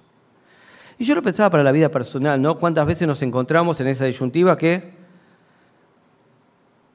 Y 0.98 1.04
yo 1.04 1.14
lo 1.14 1.22
pensaba 1.22 1.50
para 1.50 1.62
la 1.62 1.70
vida 1.70 1.90
personal, 1.90 2.40
¿no? 2.40 2.58
¿Cuántas 2.58 2.86
veces 2.86 3.06
nos 3.06 3.22
encontramos 3.22 3.80
en 3.80 3.86
esa 3.86 4.04
disyuntiva 4.04 4.58
que 4.58 4.98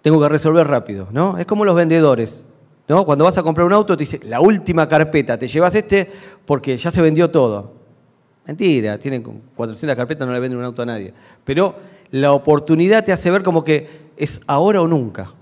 tengo 0.01 0.19
que 0.19 0.27
resolver 0.27 0.67
rápido, 0.67 1.07
¿no? 1.11 1.37
Es 1.37 1.45
como 1.45 1.63
los 1.63 1.75
vendedores, 1.75 2.43
¿no? 2.87 3.05
Cuando 3.05 3.25
vas 3.25 3.37
a 3.37 3.43
comprar 3.43 3.65
un 3.65 3.73
auto 3.73 3.95
te 3.95 4.03
dice, 4.03 4.19
la 4.25 4.41
última 4.41 4.87
carpeta, 4.87 5.37
te 5.37 5.47
llevas 5.47 5.73
este 5.75 6.11
porque 6.45 6.77
ya 6.77 6.91
se 6.91 7.01
vendió 7.01 7.29
todo. 7.29 7.83
Mentira, 8.45 8.97
tienen 8.97 9.23
400 9.55 9.95
carpetas, 9.95 10.27
no 10.27 10.33
le 10.33 10.39
venden 10.39 10.59
un 10.59 10.65
auto 10.65 10.81
a 10.81 10.85
nadie. 10.85 11.13
Pero 11.45 11.75
la 12.11 12.33
oportunidad 12.33 13.03
te 13.03 13.13
hace 13.13 13.31
ver 13.31 13.43
como 13.43 13.63
que 13.63 14.03
es 14.17 14.41
ahora 14.47 14.81
o 14.81 14.87
nunca. 14.87 15.33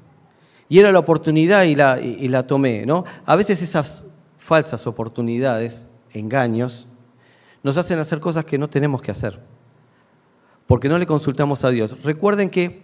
Y 0.70 0.80
era 0.80 0.92
la 0.92 1.00
oportunidad 1.00 1.64
y 1.64 1.76
la, 1.76 2.00
y, 2.00 2.28
la 2.28 2.48
tomé. 2.48 2.86
¿no? 2.86 3.04
A 3.26 3.36
veces 3.36 3.62
esas 3.62 4.06
falsas 4.38 4.88
oportunidades, 4.88 5.88
engaños, 6.12 6.88
nos 7.64 7.78
hacen 7.78 8.00
hacer 8.00 8.20
cosas 8.20 8.46
que 8.46 8.58
no 8.58 8.70
tenemos 8.70 9.02
que 9.02 9.12
hacer. 9.12 9.40
Porque 10.68 10.88
no 10.88 10.98
le 10.98 11.06
consultamos 11.06 11.66
a 11.66 11.72
Dios. 11.72 12.02
Recuerden 12.04 12.50
que 12.50 12.84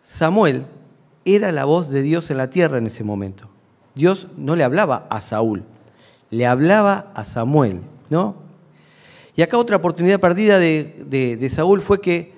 Samuel 0.00 0.64
era 1.24 1.52
la 1.52 1.64
voz 1.64 1.88
de 1.88 2.02
Dios 2.02 2.30
en 2.30 2.36
la 2.36 2.50
tierra 2.50 2.78
en 2.78 2.86
ese 2.86 3.04
momento. 3.04 3.48
Dios 3.94 4.28
no 4.36 4.56
le 4.56 4.64
hablaba 4.64 5.06
a 5.10 5.20
Saúl, 5.20 5.62
le 6.30 6.46
hablaba 6.46 7.12
a 7.14 7.24
Samuel, 7.24 7.80
¿no? 8.10 8.36
Y 9.36 9.42
acá 9.42 9.58
otra 9.58 9.76
oportunidad 9.76 10.20
perdida 10.20 10.58
de, 10.58 11.50
Saúl 11.52 11.80
fue 11.80 12.00
que 12.00 12.32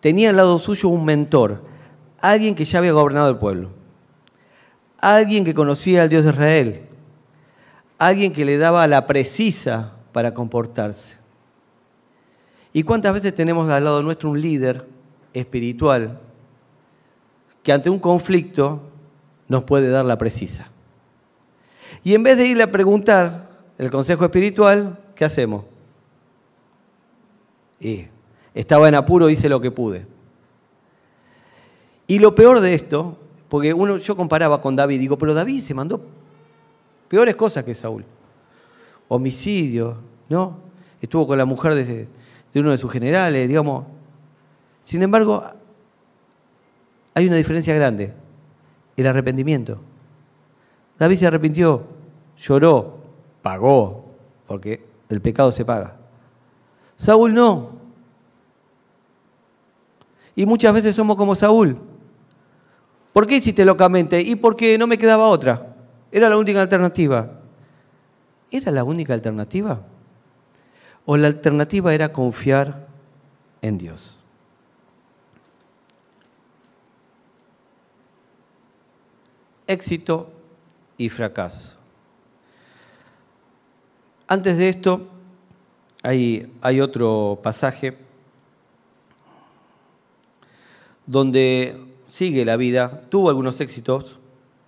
tenía 0.00 0.30
al 0.30 0.36
lado 0.36 0.58
suyo 0.58 0.88
un 0.88 1.04
mentor, 1.04 1.62
alguien 2.20 2.54
que 2.54 2.64
ya 2.64 2.78
había 2.78 2.92
gobernado 2.92 3.28
el 3.30 3.36
pueblo, 3.36 3.70
alguien 4.98 5.44
que 5.44 5.54
conocía 5.54 6.02
al 6.02 6.08
Dios 6.08 6.24
de 6.24 6.30
Israel, 6.30 6.82
alguien 7.98 8.32
que 8.32 8.44
le 8.44 8.56
daba 8.56 8.86
la 8.86 9.06
precisa 9.06 9.92
para 10.12 10.32
comportarse. 10.32 11.18
¿Y 12.72 12.84
cuántas 12.84 13.12
veces 13.12 13.34
tenemos 13.34 13.68
al 13.70 13.84
lado 13.84 14.02
nuestro 14.02 14.30
un 14.30 14.40
líder 14.40 14.86
espiritual 15.34 16.20
ante 17.72 17.90
un 17.90 17.98
conflicto 17.98 18.80
nos 19.48 19.64
puede 19.64 19.90
dar 19.90 20.04
la 20.04 20.18
precisa? 20.18 20.68
Y 22.02 22.14
en 22.14 22.22
vez 22.22 22.38
de 22.38 22.46
irle 22.46 22.62
a 22.62 22.70
preguntar 22.70 23.50
el 23.78 23.90
consejo 23.90 24.24
espiritual, 24.24 24.98
¿qué 25.14 25.24
hacemos? 25.24 25.64
Y 27.78 28.06
estaba 28.54 28.88
en 28.88 28.94
apuro, 28.94 29.30
hice 29.30 29.48
lo 29.48 29.60
que 29.60 29.70
pude. 29.70 30.06
Y 32.06 32.18
lo 32.18 32.34
peor 32.34 32.60
de 32.60 32.74
esto, 32.74 33.16
porque 33.48 33.72
uno, 33.72 33.96
yo 33.98 34.16
comparaba 34.16 34.60
con 34.60 34.76
David, 34.76 34.98
digo, 34.98 35.16
pero 35.16 35.34
David 35.34 35.62
se 35.62 35.74
mandó 35.74 36.00
peores 37.10 37.34
cosas 37.36 37.64
que 37.64 37.74
Saúl. 37.74 38.04
Homicidio, 39.08 39.96
¿no? 40.28 40.58
Estuvo 41.02 41.26
con 41.26 41.36
la 41.36 41.44
mujer 41.44 41.74
de, 41.74 42.08
uno 42.54 42.70
de 42.70 42.78
sus 42.78 42.90
generales, 42.90 43.48
digamos. 43.48 43.84
Sin 44.84 45.02
embargo, 45.02 45.44
hay 47.20 47.26
una 47.26 47.36
diferencia 47.36 47.74
grande, 47.74 48.12
el 48.96 49.06
arrepentimiento. 49.06 49.78
David 50.98 51.16
se 51.16 51.26
arrepintió, 51.26 51.84
lloró, 52.36 52.98
pagó, 53.42 54.06
porque 54.46 54.84
el 55.08 55.20
pecado 55.20 55.52
se 55.52 55.64
paga. 55.64 55.96
Saúl 56.96 57.34
no. 57.34 57.70
Y 60.34 60.46
muchas 60.46 60.72
veces 60.72 60.94
somos 60.94 61.16
como 61.16 61.34
Saúl. 61.34 61.78
¿Por 63.12 63.26
qué 63.26 63.36
hiciste 63.36 63.64
locamente? 63.64 64.20
Y 64.20 64.36
porque 64.36 64.78
no 64.78 64.86
me 64.86 64.98
quedaba 64.98 65.28
otra. 65.28 65.74
Era 66.12 66.28
la 66.28 66.36
única 66.36 66.60
alternativa. 66.62 67.40
¿Era 68.50 68.70
la 68.70 68.84
única 68.84 69.14
alternativa? 69.14 69.80
¿O 71.04 71.16
la 71.16 71.28
alternativa 71.28 71.94
era 71.94 72.12
confiar 72.12 72.86
en 73.62 73.78
Dios? 73.78 74.19
Éxito 79.70 80.28
y 80.98 81.08
fracaso. 81.10 81.76
Antes 84.26 84.58
de 84.58 84.68
esto, 84.68 85.06
hay, 86.02 86.80
otro 86.80 87.38
pasaje 87.40 87.96
donde 91.06 91.84
sigue 92.08 92.44
la 92.44 92.56
vida, 92.56 93.02
tuvo 93.10 93.28
algunos 93.28 93.60
éxitos, 93.60 94.18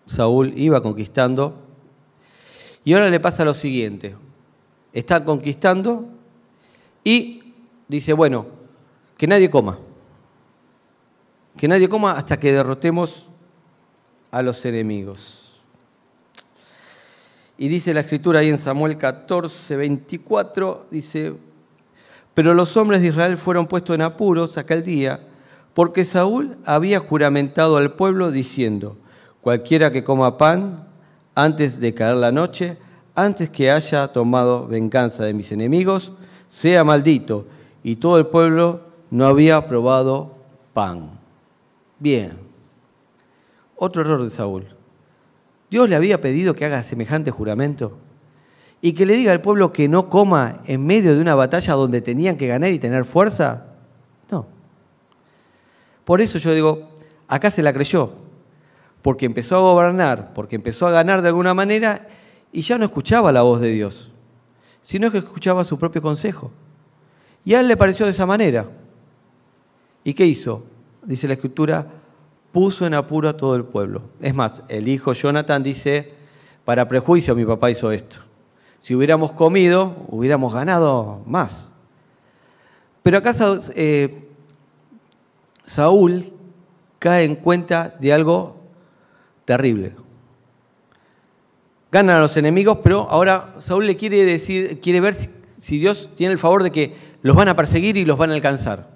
Saúl 0.07 0.53
iba 0.57 0.81
conquistando, 0.81 1.57
y 2.85 2.93
ahora 2.93 3.11
le 3.11 3.19
pasa 3.19 3.45
lo 3.45 3.55
siguiente, 3.55 4.15
está 4.93 5.25
conquistando 5.25 6.07
y 7.03 7.55
dice, 7.89 8.13
bueno, 8.13 8.47
que 9.17 9.27
nadie 9.27 9.51
coma, 9.51 9.81
que 11.57 11.67
nadie 11.67 11.89
coma 11.89 12.13
hasta 12.13 12.39
que 12.39 12.53
derrotemos 12.53 13.27
a 14.33 14.43
los 14.43 14.65
enemigos. 14.65 15.39
Y 17.57 17.69
dice 17.69 17.95
la 17.95 18.01
escritura 18.01 18.41
ahí 18.41 18.49
en 18.49 18.59
Samuel 18.59 18.99
14, 18.99 19.77
24, 19.77 20.87
dice, 20.91 21.35
pero 22.35 22.55
los 22.55 22.77
hombres 22.77 23.03
de 23.03 23.09
Israel 23.09 23.39
fueron 23.39 23.67
puestos 23.67 23.95
en 23.95 24.03
apuros 24.03 24.59
aquel 24.59 24.83
día, 24.83 25.21
porque 25.75 26.05
Saúl 26.05 26.57
había 26.65 26.99
juramentado 26.99 27.77
al 27.77 27.93
pueblo 27.93 28.33
diciendo, 28.33 28.97
Cualquiera 29.43 29.91
que 29.91 30.05
coma 30.05 30.39
pan 30.39 30.87
antes 31.35 31.81
de 31.81 31.93
caer 31.95 32.17
la 32.17 32.31
noche, 32.31 32.77
antes 33.15 33.51
que 33.51 33.71
haya 33.71 34.09
tomado 34.09 34.67
venganza 34.67 35.25
de 35.25 35.35
mis 35.35 35.51
enemigos, 35.51 36.12
sea 36.49 36.85
maldito. 36.85 37.47
Y 37.83 37.97
todo 37.97 38.19
el 38.19 38.27
pueblo 38.27 38.81
no 39.11 39.27
había 39.27 39.67
probado 39.67 40.37
pan. 40.73 41.11
Bien. 41.99 42.52
Otro 43.85 44.03
error 44.03 44.23
de 44.23 44.31
Saúl. 44.31 44.65
Dios 45.69 45.89
le 45.89 45.97
había 45.97 46.21
pedido 46.21 46.55
que 46.55 46.65
haga 46.65 46.85
semejante 46.85 47.33
juramento 47.33 47.99
y 48.81 48.93
que 48.93 49.05
le 49.05 49.15
diga 49.15 49.33
al 49.33 49.41
pueblo 49.41 49.73
que 49.73 49.89
no 49.89 50.09
coma 50.09 50.61
en 50.67 50.87
medio 50.87 51.17
de 51.17 51.21
una 51.21 51.35
batalla 51.35 51.75
donde 51.75 52.01
tenían 52.01 52.37
que 52.37 52.47
ganar 52.47 52.71
y 52.71 52.79
tener 52.79 53.05
fuerza. 53.05 53.65
No. 54.31 54.47
Por 56.05 56.21
eso 56.21 56.39
yo 56.39 56.55
digo, 56.55 56.91
acá 57.27 57.51
se 57.51 57.61
la 57.61 57.73
creyó, 57.73 58.12
porque 59.03 59.27
empezó 59.27 59.57
a 59.57 59.73
gobernar, 59.73 60.33
porque 60.33 60.55
empezó 60.55 60.87
a 60.87 60.93
ganar 60.93 61.21
de 61.21 61.27
alguna 61.27 61.53
manera 61.53 62.07
y 62.53 62.62
ya 62.62 62.79
no 62.79 62.85
escuchaba 62.85 63.33
la 63.33 63.43
voz 63.43 63.61
de 63.61 63.71
Dios, 63.71 64.12
sino 64.81 65.11
que 65.11 65.19
escuchaba 65.19 65.65
su 65.65 65.77
propio 65.77 66.03
consejo. 66.03 66.53
Y 67.45 67.55
a 67.55 67.59
él 67.59 67.67
le 67.67 67.77
pareció 67.77 68.07
de 68.07 68.12
esa 68.12 68.27
manera. 68.27 68.65
¿Y 70.05 70.15
qué 70.15 70.25
hizo? 70.25 70.62
Dice 71.03 71.27
la 71.27 71.35
escritura, 71.35 72.02
puso 72.53 72.87
en 72.87 72.95
apuro 72.95 73.29
a 73.29 73.37
todo 73.37 73.57
el 73.57 73.65
pueblo. 73.65 74.03
Es 74.21 74.35
más, 74.35 74.63
el 74.69 74.87
hijo 74.89 75.13
Jonathan 75.15 75.63
dice, 75.63 76.13
para 76.65 76.87
prejuicio 76.87 77.35
mi 77.35 77.45
papá 77.45 77.71
hizo 77.71 77.91
esto. 77.91 78.19
Si 78.81 78.95
hubiéramos 78.95 79.33
comido, 79.33 79.97
hubiéramos 80.09 80.53
ganado 80.53 81.23
más. 81.27 81.73
Pero 83.03 83.19
acá 83.19 83.35
eh, 83.75 84.29
Saúl 85.65 86.33
cae 86.99 87.25
en 87.25 87.37
cuenta 87.37 87.95
de 87.99 88.13
algo 88.13 88.57
terrible. 89.45 89.95
Ganan 91.91 92.17
a 92.17 92.21
los 92.21 92.37
enemigos, 92.37 92.79
pero 92.83 93.09
ahora 93.11 93.55
Saúl 93.59 93.87
le 93.87 93.97
quiere 93.97 94.25
decir, 94.25 94.81
quiere 94.81 95.01
ver 95.01 95.15
si 95.15 95.79
Dios 95.79 96.11
tiene 96.17 96.33
el 96.33 96.39
favor 96.39 96.63
de 96.63 96.71
que 96.71 96.95
los 97.23 97.37
van 97.37 97.49
a 97.49 97.57
perseguir 97.57 97.97
y 97.97 98.05
los 98.05 98.19
van 98.19 98.31
a 98.31 98.35
alcanzar. 98.35 98.89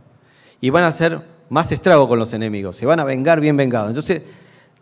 Y 0.61 0.71
van 0.71 0.85
a 0.85 0.89
hacer 0.89 1.36
más 1.49 1.71
estrago 1.73 2.09
con 2.09 2.19
los 2.19 2.33
enemigos, 2.33 2.77
se 2.77 2.87
van 2.87 3.01
a 3.01 3.05
vengar 3.05 3.41
bien 3.41 3.57
vengados. 3.57 3.89
Entonces 3.89 4.23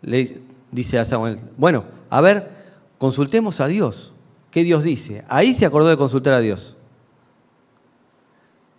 le 0.01 0.39
dice 0.71 0.99
a 0.99 1.05
Samuel, 1.05 1.39
bueno, 1.57 1.85
a 2.09 2.21
ver, 2.21 2.51
consultemos 2.97 3.59
a 3.59 3.67
Dios. 3.67 4.13
¿Qué 4.51 4.63
Dios 4.63 4.83
dice? 4.83 5.25
Ahí 5.27 5.53
se 5.53 5.65
acordó 5.65 5.89
de 5.89 5.97
consultar 5.97 6.33
a 6.33 6.39
Dios. 6.39 6.77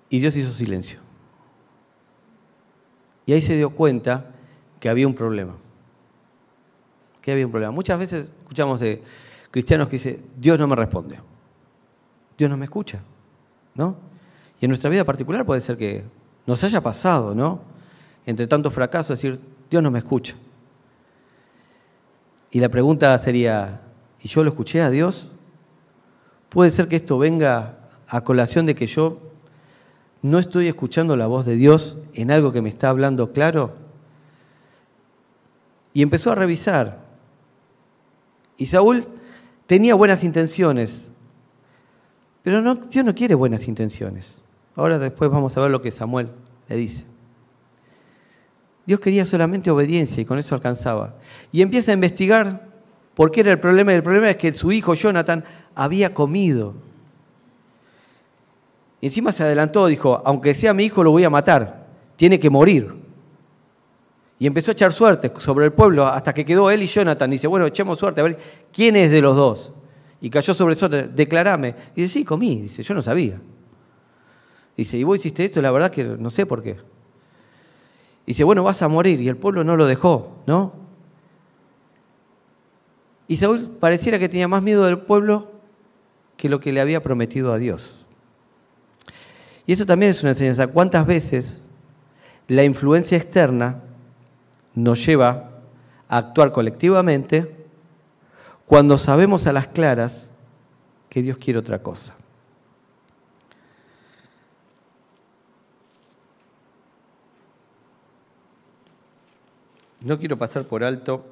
Y 0.08 0.20
Dios 0.20 0.36
hizo 0.36 0.52
silencio. 0.52 1.00
Y 3.26 3.32
ahí 3.32 3.42
se 3.42 3.56
dio 3.56 3.70
cuenta 3.70 4.30
que 4.80 4.88
había 4.88 5.06
un 5.06 5.14
problema. 5.14 5.54
Que 7.20 7.32
había 7.32 7.44
un 7.44 7.50
problema. 7.50 7.72
Muchas 7.72 7.98
veces 7.98 8.30
escuchamos 8.42 8.80
de 8.80 9.02
cristianos 9.50 9.88
que 9.88 9.96
dicen, 9.96 10.24
Dios 10.38 10.58
no 10.58 10.66
me 10.66 10.76
responde. 10.76 11.18
Dios 12.38 12.50
no 12.50 12.56
me 12.56 12.64
escucha. 12.64 13.02
¿No? 13.74 13.96
Y 14.60 14.64
en 14.64 14.70
nuestra 14.70 14.88
vida 14.88 15.04
particular 15.04 15.44
puede 15.44 15.60
ser 15.60 15.76
que 15.76 16.04
nos 16.46 16.62
haya 16.64 16.80
pasado, 16.80 17.34
¿no? 17.34 17.60
Entre 18.26 18.48
tanto 18.48 18.70
fracaso, 18.70 19.14
decir, 19.14 19.40
Dios 19.70 19.82
no 19.82 19.90
me 19.90 20.00
escucha. 20.00 20.34
Y 22.50 22.60
la 22.60 22.68
pregunta 22.68 23.16
sería, 23.18 23.80
¿y 24.20 24.28
yo 24.28 24.42
lo 24.42 24.50
escuché 24.50 24.82
a 24.82 24.90
Dios? 24.90 25.30
¿Puede 26.48 26.70
ser 26.70 26.88
que 26.88 26.96
esto 26.96 27.18
venga 27.18 27.78
a 28.08 28.22
colación 28.22 28.66
de 28.66 28.74
que 28.74 28.86
yo 28.86 29.18
no 30.22 30.38
estoy 30.38 30.66
escuchando 30.66 31.16
la 31.16 31.26
voz 31.26 31.46
de 31.46 31.56
Dios 31.56 31.98
en 32.14 32.30
algo 32.30 32.52
que 32.52 32.62
me 32.62 32.68
está 32.68 32.88
hablando 32.88 33.32
claro? 33.32 33.74
Y 35.92 36.02
empezó 36.02 36.32
a 36.32 36.34
revisar. 36.34 37.00
Y 38.56 38.66
Saúl 38.66 39.06
tenía 39.66 39.94
buenas 39.94 40.24
intenciones, 40.24 41.10
pero 42.42 42.62
no, 42.62 42.74
Dios 42.76 43.04
no 43.04 43.14
quiere 43.14 43.34
buenas 43.34 43.68
intenciones. 43.68 44.40
Ahora 44.74 44.98
después 44.98 45.30
vamos 45.30 45.56
a 45.56 45.60
ver 45.60 45.70
lo 45.70 45.82
que 45.82 45.90
Samuel 45.90 46.28
le 46.68 46.76
dice. 46.76 47.15
Dios 48.86 49.00
quería 49.00 49.26
solamente 49.26 49.70
obediencia 49.70 50.20
y 50.22 50.24
con 50.24 50.38
eso 50.38 50.54
alcanzaba. 50.54 51.16
Y 51.50 51.60
empieza 51.60 51.90
a 51.90 51.94
investigar 51.94 52.68
por 53.14 53.32
qué 53.32 53.40
era 53.40 53.50
el 53.50 53.58
problema. 53.58 53.92
El 53.92 54.02
problema 54.02 54.30
es 54.30 54.36
que 54.36 54.54
su 54.54 54.70
hijo 54.70 54.94
Jonathan 54.94 55.44
había 55.74 56.14
comido. 56.14 56.74
Y 59.00 59.06
encima 59.06 59.32
se 59.32 59.42
adelantó, 59.42 59.86
dijo, 59.86 60.22
aunque 60.24 60.54
sea 60.54 60.72
mi 60.72 60.84
hijo 60.84 61.02
lo 61.02 61.10
voy 61.10 61.24
a 61.24 61.30
matar, 61.30 61.86
tiene 62.16 62.38
que 62.38 62.48
morir. 62.48 62.94
Y 64.38 64.46
empezó 64.46 64.70
a 64.70 64.72
echar 64.72 64.92
suerte 64.92 65.32
sobre 65.38 65.64
el 65.64 65.72
pueblo 65.72 66.06
hasta 66.06 66.32
que 66.32 66.44
quedó 66.44 66.70
él 66.70 66.82
y 66.82 66.86
Jonathan. 66.86 67.30
Y 67.30 67.36
dice, 67.36 67.46
bueno, 67.46 67.66
echemos 67.66 67.98
suerte, 67.98 68.20
a 68.20 68.24
ver 68.24 68.38
quién 68.72 68.94
es 68.94 69.10
de 69.10 69.20
los 69.20 69.34
dos. 69.34 69.72
Y 70.20 70.30
cayó 70.30 70.54
sobre 70.54 70.74
eso, 70.74 70.88
declarame. 70.88 71.74
Y 71.94 72.02
dice, 72.02 72.20
sí, 72.20 72.24
comí. 72.24 72.62
Dice, 72.62 72.82
yo 72.82 72.94
no 72.94 73.02
sabía. 73.02 73.40
Dice, 74.76 74.98
¿y 74.98 75.04
vos 75.04 75.18
hiciste 75.18 75.44
esto? 75.44 75.60
La 75.62 75.70
verdad 75.70 75.90
que 75.90 76.04
no 76.04 76.30
sé 76.30 76.46
por 76.46 76.62
qué. 76.62 76.76
Y 78.26 78.32
dice, 78.32 78.44
bueno, 78.44 78.64
vas 78.64 78.82
a 78.82 78.88
morir. 78.88 79.20
Y 79.20 79.28
el 79.28 79.36
pueblo 79.36 79.62
no 79.62 79.76
lo 79.76 79.86
dejó, 79.86 80.32
¿no? 80.46 80.72
Y 83.28 83.36
Saúl 83.36 83.76
pareciera 83.80 84.18
que 84.18 84.28
tenía 84.28 84.48
más 84.48 84.62
miedo 84.62 84.84
del 84.84 84.98
pueblo 84.98 85.50
que 86.36 86.48
lo 86.48 86.60
que 86.60 86.72
le 86.72 86.80
había 86.80 87.02
prometido 87.02 87.52
a 87.52 87.58
Dios. 87.58 88.00
Y 89.66 89.72
eso 89.72 89.86
también 89.86 90.10
es 90.10 90.22
una 90.22 90.32
enseñanza. 90.32 90.66
¿Cuántas 90.68 91.06
veces 91.06 91.60
la 92.48 92.62
influencia 92.62 93.16
externa 93.16 93.82
nos 94.74 95.04
lleva 95.04 95.50
a 96.08 96.18
actuar 96.18 96.52
colectivamente 96.52 97.56
cuando 98.66 98.98
sabemos 98.98 99.46
a 99.46 99.52
las 99.52 99.68
claras 99.68 100.28
que 101.08 101.22
Dios 101.22 101.38
quiere 101.38 101.58
otra 101.58 101.80
cosa? 101.80 102.14
No 110.00 110.18
quiero 110.18 110.36
pasar 110.36 110.64
por 110.64 110.84
alto 110.84 111.24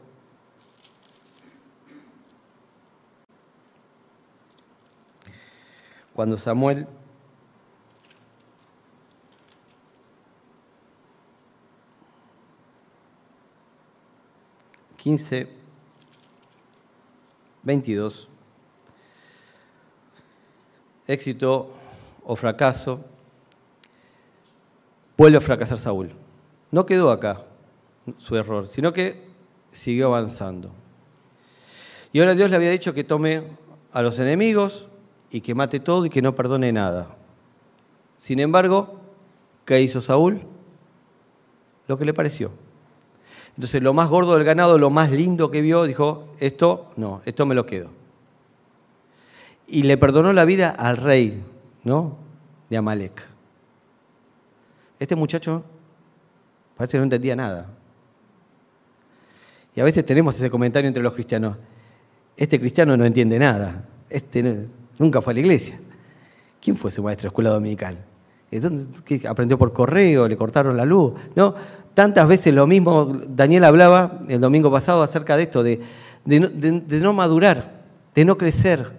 cuando 6.15 6.39
Samuel 6.39 6.87
quince, 14.97 15.49
veintidós, 17.63 18.27
éxito 21.07 21.71
o 22.25 22.35
fracaso, 22.35 23.05
vuelve 25.19 25.37
a 25.37 25.41
fracasar 25.43 25.79
Saúl. 25.79 26.11
No 26.73 26.87
quedó 26.87 27.11
acá 27.11 27.45
su 28.19 28.37
error, 28.37 28.67
sino 28.67 28.93
que 28.93 29.23
siguió 29.73 30.09
avanzando. 30.09 30.71
Y 32.13 32.21
ahora 32.21 32.35
Dios 32.35 32.51
le 32.51 32.57
había 32.57 32.71
dicho 32.71 32.95
que 32.95 33.05
tome 33.05 33.43
a 33.93 34.03
los 34.03 34.19
enemigos 34.19 34.89
y 35.31 35.41
que 35.41 35.55
mate 35.55 35.81
todo 35.81 36.07
y 36.07 36.11
que 36.11 36.23
no 36.23 36.35
perdone 36.35 36.73
nada. 36.73 37.09
Sin 38.19 38.39
embargo, 38.39 39.01
¿qué 39.65 39.81
hizo 39.81 40.01
Saúl? 40.01 40.43
Lo 41.89 41.99
que 41.99 42.05
le 42.05 42.15
pareció. 42.15 42.53
Entonces, 43.57 43.83
lo 43.83 43.93
más 43.93 44.09
gordo 44.09 44.35
del 44.35 44.45
ganado, 44.45 44.79
lo 44.79 44.91
más 44.91 45.11
lindo 45.11 45.51
que 45.51 45.61
vio, 45.61 45.85
dijo, 45.85 46.29
esto 46.41 46.91
no, 46.97 47.21
esto 47.25 47.47
me 47.47 47.55
lo 47.55 47.67
quedo. 47.67 47.91
Y 49.67 49.85
le 49.85 49.97
perdonó 49.97 50.33
la 50.33 50.45
vida 50.45 50.71
al 50.71 50.97
rey, 50.97 51.43
¿no? 51.85 52.17
De 52.69 52.77
Amalek. 52.77 53.27
Este 54.99 55.17
muchacho 55.17 55.63
parece 56.77 56.93
que 56.93 56.99
no 56.99 57.05
entendía 57.05 57.37
nada. 57.37 57.69
Y 59.77 59.81
a 59.81 59.85
veces 59.85 60.05
tenemos 60.07 60.37
ese 60.37 60.51
comentario 60.51 60.89
entre 60.89 61.03
los 61.03 61.13
cristianos. 61.13 61.57
Este 62.37 62.59
cristiano 62.59 62.97
no 62.97 63.05
entiende 63.05 63.39
nada. 63.39 63.85
Este 64.09 64.69
nunca 64.99 65.21
fue 65.21 65.33
a 65.33 65.35
la 65.35 65.41
iglesia. 65.41 65.79
¿Quién 66.61 66.77
fue 66.77 66.91
su 66.91 67.03
maestro 67.03 67.27
de 67.27 67.29
escuela 67.29 67.51
dominical? 67.51 67.99
¿Qué, 69.05 69.23
¿Aprendió 69.29 69.59
por 69.59 69.73
correo? 69.73 70.29
¿Le 70.29 70.37
cortaron 70.37 70.77
la 70.77 70.85
luz? 70.85 71.15
No, 71.35 71.55
tantas 71.93 72.29
veces 72.29 72.55
lo 72.55 72.67
mismo. 72.67 73.21
Daniel 73.29 73.65
hablaba 73.65 74.21
el 74.29 74.41
domingo 74.41 74.71
pasado 74.71 75.03
acerca 75.03 75.37
de 75.37 75.43
esto, 75.43 75.63
de, 75.63 75.81
no, 76.25 77.13
madurar, 77.13 77.83
de 78.15 78.25
no 78.25 78.39
crecer, 78.39 78.93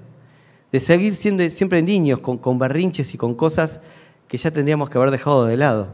de 0.71 0.79
seguir 0.79 1.15
siendo 1.15 1.47
siempre 1.49 1.81
niños 1.81 2.19
con, 2.19 2.37
con 2.37 2.57
berrinches 2.57 3.13
y 3.13 3.17
con 3.17 3.33
cosas 3.33 3.79
que 4.27 4.37
ya 4.37 4.51
tendríamos 4.51 4.89
que 4.89 4.97
haber 4.97 5.11
dejado 5.11 5.45
de 5.45 5.55
lado. 5.55 5.87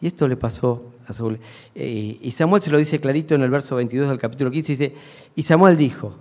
Y 0.00 0.08
esto 0.08 0.26
le 0.26 0.36
pasó 0.36 0.93
eh, 1.74 2.18
y 2.20 2.30
Samuel 2.30 2.62
se 2.62 2.70
lo 2.70 2.78
dice 2.78 3.00
clarito 3.00 3.34
en 3.34 3.42
el 3.42 3.50
verso 3.50 3.76
22 3.76 4.08
del 4.08 4.18
capítulo 4.18 4.50
15, 4.50 4.72
dice, 4.72 4.94
y 5.34 5.42
Samuel 5.42 5.76
dijo, 5.76 6.14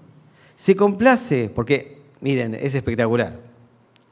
se 0.56 0.76
complace, 0.76 1.50
porque 1.54 1.98
miren, 2.22 2.56
es 2.56 2.76
espectacular. 2.76 3.40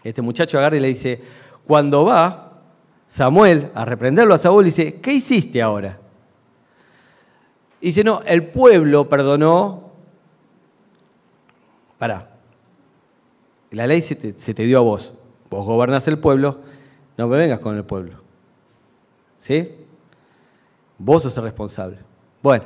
Este 0.04 0.22
muchacho 0.22 0.58
agarra 0.58 0.78
y 0.78 0.80
le 0.80 0.88
dice, 0.88 1.22
cuando 1.66 2.06
va 2.06 2.62
Samuel 3.08 3.72
a 3.74 3.86
reprenderlo 3.86 4.34
a 4.34 4.38
Saúl, 4.38 4.66
dice, 4.66 4.96
¿qué 5.02 5.14
hiciste 5.14 5.62
ahora? 5.62 6.00
Y 7.82 7.88
dice, 7.88 8.04
no, 8.04 8.22
el 8.26 8.48
pueblo 8.48 9.10
perdonó. 9.10 9.92
Pará. 11.98 12.30
La 13.72 13.88
ley 13.88 14.02
se 14.02 14.16
te, 14.16 14.40
se 14.40 14.54
te 14.54 14.64
dio 14.64 14.78
a 14.78 14.82
vos. 14.82 15.14
Vos 15.50 15.66
gobernás 15.66 16.08
el 16.08 16.20
pueblo, 16.20 16.60
no 17.18 17.28
me 17.28 17.38
vengas 17.38 17.60
con 17.60 17.76
el 17.76 17.84
pueblo. 17.84 18.22
¿Sí? 19.40 19.70
Vos 21.04 21.24
sos 21.24 21.36
el 21.38 21.44
responsable. 21.44 21.98
Bueno, 22.44 22.66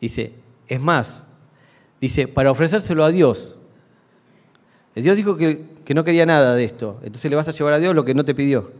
dice, 0.00 0.34
es 0.66 0.80
más, 0.80 1.26
dice, 2.00 2.26
para 2.26 2.50
ofrecérselo 2.50 3.04
a 3.04 3.10
Dios. 3.10 3.58
Dios 4.94 5.16
dijo 5.16 5.36
que, 5.36 5.66
que, 5.84 5.94
no 5.94 6.02
quería 6.04 6.24
nada 6.24 6.54
de 6.54 6.64
esto, 6.64 6.98
entonces 7.02 7.30
le 7.30 7.36
vas 7.36 7.48
a 7.48 7.52
llevar 7.52 7.74
a 7.74 7.78
Dios 7.78 7.94
lo 7.94 8.04
que 8.04 8.14
no 8.14 8.24
te 8.24 8.34
pidió. 8.34 8.72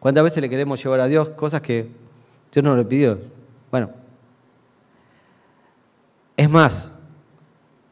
¿Cuántas 0.00 0.24
veces 0.24 0.40
le 0.40 0.50
queremos 0.50 0.82
llevar 0.82 1.00
a 1.00 1.06
Dios 1.06 1.30
cosas 1.30 1.60
que 1.62 1.88
Dios 2.52 2.64
no 2.64 2.76
le 2.76 2.84
pidió? 2.84 3.18
Bueno, 3.70 3.90
es 6.36 6.50
más, 6.50 6.92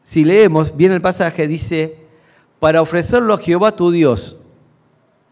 si 0.03 0.25
leemos 0.25 0.75
bien 0.75 0.91
el 0.91 1.01
pasaje, 1.01 1.47
dice, 1.47 2.05
para 2.59 2.81
ofrecerlo 2.81 3.33
a 3.33 3.37
Jehová 3.37 3.75
tu 3.75 3.91
Dios. 3.91 4.41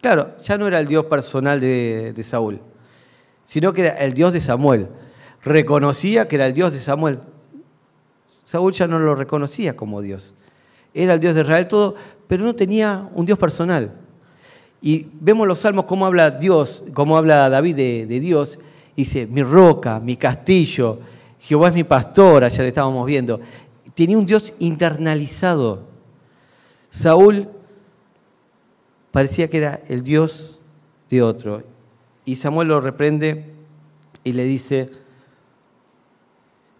Claro, 0.02 0.38
ya 0.38 0.58
no 0.58 0.68
era 0.68 0.80
el 0.80 0.88
Dios 0.88 1.06
personal 1.06 1.60
de, 1.60 2.14
de 2.14 2.24
Saúl, 2.24 2.62
sino 3.46 3.72
que 3.72 3.82
era 3.82 3.94
el 3.96 4.14
Dios 4.14 4.34
de 4.34 4.42
Samuel. 4.42 4.90
Reconocía 5.44 6.28
que 6.28 6.36
era 6.36 6.48
el 6.48 6.54
Dios 6.54 6.74
de 6.74 6.80
Samuel. 6.80 7.20
Saúl 8.28 8.74
ya 8.74 8.88
no 8.88 9.00
lo 9.00 9.16
reconocía 9.16 9.78
como 9.78 10.02
Dios. 10.02 10.34
Era 10.94 11.14
el 11.14 11.20
Dios 11.20 11.36
de 11.36 11.42
Israel 11.42 11.68
todo, 11.68 11.96
pero 12.28 12.44
no 12.44 12.56
tenía 12.56 13.08
un 13.14 13.26
Dios 13.26 13.40
personal. 13.40 13.94
Y 14.82 15.08
vemos 15.20 15.48
los 15.48 15.60
salmos 15.60 15.86
cómo 15.86 16.06
habla 16.06 16.32
Dios, 16.32 16.84
cómo 16.94 17.18
habla 17.18 17.50
David 17.50 17.76
de, 17.76 18.06
de 18.08 18.20
Dios. 18.20 18.60
Dice, 18.96 19.28
mi 19.28 19.44
roca, 19.44 20.00
mi 20.00 20.16
castillo, 20.18 21.00
Jehová 21.40 21.70
es 21.70 21.76
mi 21.76 21.84
pastor, 21.84 22.44
ayer 22.44 22.62
le 22.62 22.70
estábamos 22.70 23.06
viendo. 23.06 23.40
Tenía 23.94 24.18
un 24.18 24.26
Dios 24.26 24.54
internalizado. 24.60 25.84
Saúl 26.90 27.48
parecía 29.12 29.48
que 29.50 29.58
era 29.58 29.82
el 29.88 30.02
Dios 30.02 30.60
de 31.10 31.22
otro. 31.22 31.75
Y 32.26 32.36
Samuel 32.38 32.68
lo 32.68 32.82
reprende 32.82 33.54
y 34.24 34.34
le 34.34 34.44
dice, 34.44 34.90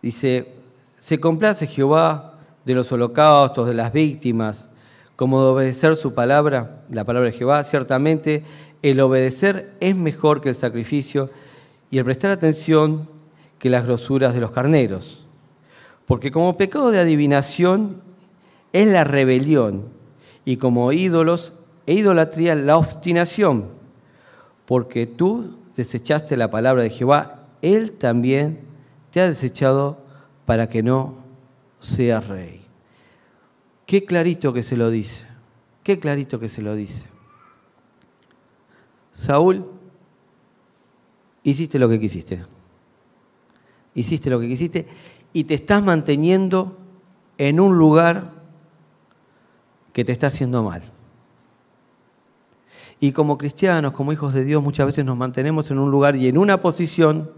dice, 0.02 0.54
se 1.00 1.20
complace 1.20 1.68
Jehová 1.68 2.40
de 2.66 2.74
los 2.74 2.92
holocaustos, 2.92 3.68
de 3.68 3.76
las 3.76 3.94
víctimas, 3.94 4.68
como 5.16 5.42
de 5.42 5.50
obedecer 5.50 5.96
su 5.96 6.14
palabra, 6.14 6.84
la 6.90 7.04
palabra 7.04 7.30
de 7.30 7.38
Jehová. 7.38 7.64
Ciertamente 7.64 8.44
el 8.82 9.00
obedecer 9.00 9.76
es 9.80 9.96
mejor 9.96 10.42
que 10.42 10.50
el 10.50 10.56
sacrificio 10.56 11.30
y 11.92 12.00
el 12.00 12.06
prestar 12.06 12.32
atención 12.32 13.08
que 13.60 13.70
las 13.70 13.86
grosuras 13.86 14.34
de 14.34 14.42
los 14.42 14.52
carneros. 14.52 15.26
Porque 16.06 16.32
como 16.32 16.58
pecado 16.58 16.92
de 16.92 17.00
adivinación 17.00 18.02
es 18.74 18.88
la 18.88 19.04
rebelión 19.04 19.86
y 20.44 20.58
como 20.58 20.92
ídolos 20.92 21.54
e 21.88 21.94
idolatría 21.94 22.56
la 22.56 22.78
obstinación. 22.78 23.75
Porque 24.66 25.06
tú 25.08 25.58
desechaste 25.76 26.38
la 26.38 26.50
palabra 26.50 26.84
de 26.84 26.90
Jehová, 26.90 27.48
Él 27.62 27.92
también 27.94 28.60
te 29.12 29.22
ha 29.22 29.30
desechado 29.30 29.98
para 30.46 30.70
que 30.70 30.84
no 30.84 31.16
seas 31.80 32.28
rey. 32.28 32.62
Qué 33.86 34.06
clarito 34.06 34.54
que 34.54 34.64
se 34.64 34.78
lo 34.78 34.90
dice, 34.90 35.26
qué 35.84 36.00
clarito 36.00 36.40
que 36.40 36.50
se 36.50 36.62
lo 36.62 36.76
dice. 36.76 37.06
Saúl, 39.14 39.66
hiciste 41.44 41.80
lo 41.80 41.88
que 41.88 42.00
quisiste 42.00 42.44
hiciste 43.96 44.30
lo 44.30 44.40
que 44.40 44.48
quisiste 44.48 44.86
y 45.34 45.46
te 45.46 45.56
estás 45.56 45.84
manteniendo 45.84 46.78
en 47.38 47.60
un 47.60 47.78
lugar 47.78 48.32
que 49.94 50.06
te 50.06 50.12
está 50.12 50.28
haciendo 50.28 50.62
mal. 50.62 50.84
Y 53.00 53.12
como 53.12 53.38
cristianos, 53.38 53.94
como 53.94 54.14
hijos 54.14 54.34
de 54.34 54.44
Dios, 54.44 54.64
muchas 54.64 54.86
veces 54.86 55.06
nos 55.06 55.18
mantenemos 55.18 55.70
en 55.72 55.80
un 55.80 55.92
lugar 55.92 56.16
y 56.16 56.28
en 56.28 56.38
una 56.38 56.62
posición 56.62 57.30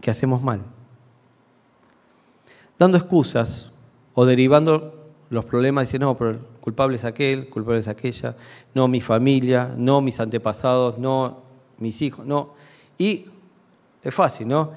que 0.00 0.10
hacemos 0.10 0.42
mal. 0.42 0.60
Dando 2.78 2.96
excusas 2.96 3.72
o 4.14 4.24
derivando 4.24 4.94
los 5.30 5.44
problemas, 5.44 5.88
diciendo, 5.88 6.06
no, 6.06 6.16
pero 6.16 6.38
culpable 6.60 6.96
es 6.96 7.04
aquel, 7.04 7.48
culpable 7.48 7.80
es 7.80 7.88
aquella, 7.88 8.36
no 8.74 8.86
mi 8.86 9.00
familia, 9.00 9.74
no 9.76 10.00
mis 10.00 10.20
antepasados, 10.20 10.98
no 10.98 11.42
mis 11.78 12.00
hijos, 12.02 12.24
no. 12.24 12.54
Y 12.98 13.26
es 14.02 14.14
fácil, 14.14 14.48
¿no? 14.48 14.70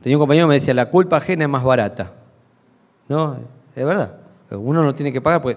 Tenía 0.00 0.16
un 0.16 0.22
compañero 0.22 0.46
que 0.46 0.50
me 0.50 0.54
decía, 0.54 0.74
la 0.74 0.90
culpa 0.90 1.16
ajena 1.16 1.44
es 1.44 1.50
más 1.50 1.64
barata. 1.64 2.12
¿No? 3.08 3.36
Es 3.74 3.84
verdad. 3.84 4.18
Uno 4.50 4.82
no 4.82 4.94
tiene 4.94 5.12
que 5.12 5.20
pagar, 5.20 5.42
pues 5.42 5.56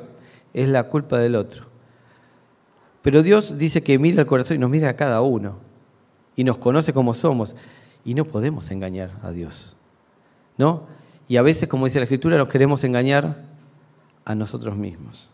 es 0.54 0.69
la 0.69 0.84
culpa 0.84 1.17
del 1.17 1.36
otro. 1.36 1.65
Pero 3.02 3.24
Dios 3.24 3.58
dice 3.58 3.84
que 3.84 3.98
mira 3.98 4.22
el 4.22 4.28
corazón 4.28 4.58
y 4.58 4.60
nos 4.60 4.70
mira 4.70 4.90
a 4.90 4.96
cada 4.96 5.22
uno. 5.22 5.58
Y 6.36 6.44
nos 6.44 6.58
conoce 6.58 6.94
como 6.94 7.14
somos. 7.14 7.56
Y 8.06 8.14
no 8.14 8.26
podemos 8.26 8.70
engañar 8.72 9.12
a 9.24 9.32
Dios. 9.32 9.76
¿No? 10.58 10.84
Y 11.28 11.38
a 11.38 11.42
veces, 11.42 11.68
como 11.68 11.86
dice 11.86 12.00
la 12.00 12.04
Escritura, 12.04 12.38
nos 12.38 12.50
queremos 12.50 12.84
engañar 12.84 13.38
a 14.26 14.36
nosotros 14.36 14.76
mismos. 14.76 15.30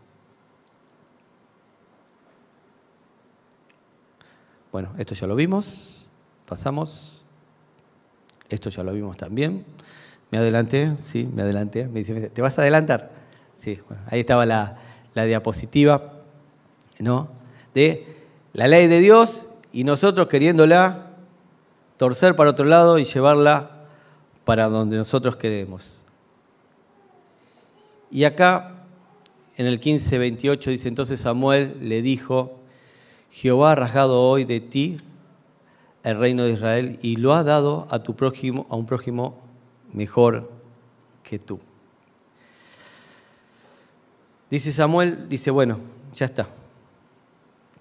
Bueno, 4.71 4.89
esto 4.97 5.15
ya 5.15 5.27
lo 5.27 5.35
vimos. 5.35 6.07
Pasamos. 6.45 7.23
Esto 8.49 8.69
ya 8.69 8.83
lo 8.83 8.93
vimos 8.93 9.17
también. 9.17 9.65
Me 10.31 10.37
adelanté, 10.37 10.95
sí, 11.01 11.29
me 11.33 11.41
adelanté. 11.41 11.87
Me 11.87 11.99
dice, 11.99 12.29
¿te 12.29 12.41
vas 12.41 12.57
a 12.57 12.61
adelantar? 12.61 13.11
Sí, 13.57 13.79
bueno, 13.87 14.03
ahí 14.07 14.21
estaba 14.21 14.45
la, 14.45 14.77
la 15.13 15.23
diapositiva, 15.23 16.13
¿no? 16.99 17.36
De 17.77 18.07
la 18.53 18.67
ley 18.67 18.87
de 18.87 18.99
Dios 18.99 19.45
y 19.71 19.83
nosotros 19.83 20.27
queriéndola 20.29 21.11
torcer 21.97 22.35
para 22.35 22.49
otro 22.49 22.65
lado 22.65 22.97
y 22.97 23.03
llevarla 23.03 23.85
para 24.45 24.67
donde 24.67 24.97
nosotros 24.97 25.35
queremos. 25.35 26.03
Y 28.09 28.23
acá, 28.23 28.83
en 29.57 29.67
el 29.67 29.79
15:28 29.79 30.71
dice, 30.71 30.87
entonces 30.87 31.21
Samuel 31.21 31.77
le 31.79 32.01
dijo, 32.01 32.57
Jehová 33.29 33.73
ha 33.73 33.75
rasgado 33.75 34.23
hoy 34.23 34.43
de 34.43 34.59
ti 34.59 34.97
el 36.03 36.17
reino 36.17 36.45
de 36.45 36.53
Israel 36.53 36.97
y 37.03 37.17
lo 37.17 37.35
ha 37.35 37.43
dado 37.43 37.87
a 37.91 38.01
tu 38.01 38.15
prójimo, 38.15 38.65
a 38.71 38.75
un 38.75 38.87
prójimo 38.87 39.39
mejor 39.93 40.49
que 41.21 41.37
tú. 41.37 41.59
Dice 44.49 44.73
Samuel, 44.73 45.29
dice, 45.29 45.51
bueno, 45.51 45.77
ya 46.15 46.25
está. 46.25 46.47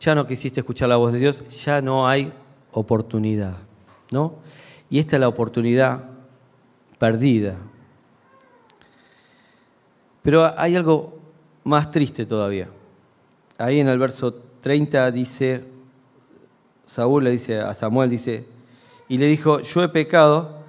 Ya 0.00 0.14
no 0.14 0.26
quisiste 0.26 0.60
escuchar 0.60 0.88
la 0.88 0.96
voz 0.96 1.12
de 1.12 1.18
Dios, 1.18 1.42
ya 1.48 1.80
no 1.80 2.06
hay 2.06 2.32
oportunidad, 2.72 3.56
¿no? 4.10 4.34
Y 4.90 4.98
esta 4.98 5.16
es 5.16 5.20
la 5.20 5.28
oportunidad 5.28 6.04
perdida. 6.98 7.56
Pero 10.22 10.52
hay 10.58 10.76
algo 10.76 11.18
más 11.64 11.90
triste 11.90 12.26
todavía. 12.26 12.68
Ahí 13.58 13.80
en 13.80 13.88
el 13.88 13.98
verso 13.98 14.34
30 14.60 15.10
dice, 15.10 15.64
Saúl 16.84 17.24
le 17.24 17.30
dice 17.30 17.60
a 17.60 17.72
Samuel, 17.74 18.10
dice, 18.10 18.46
y 19.08 19.18
le 19.18 19.26
dijo, 19.26 19.60
yo 19.60 19.82
he 19.82 19.88
pecado, 19.88 20.60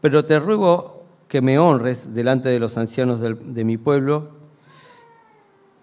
pero 0.00 0.24
te 0.24 0.38
ruego 0.38 1.04
que 1.28 1.40
me 1.40 1.58
honres 1.58 2.14
delante 2.14 2.48
de 2.48 2.58
los 2.58 2.76
ancianos 2.76 3.20
de 3.20 3.64
mi 3.64 3.76
pueblo 3.76 4.30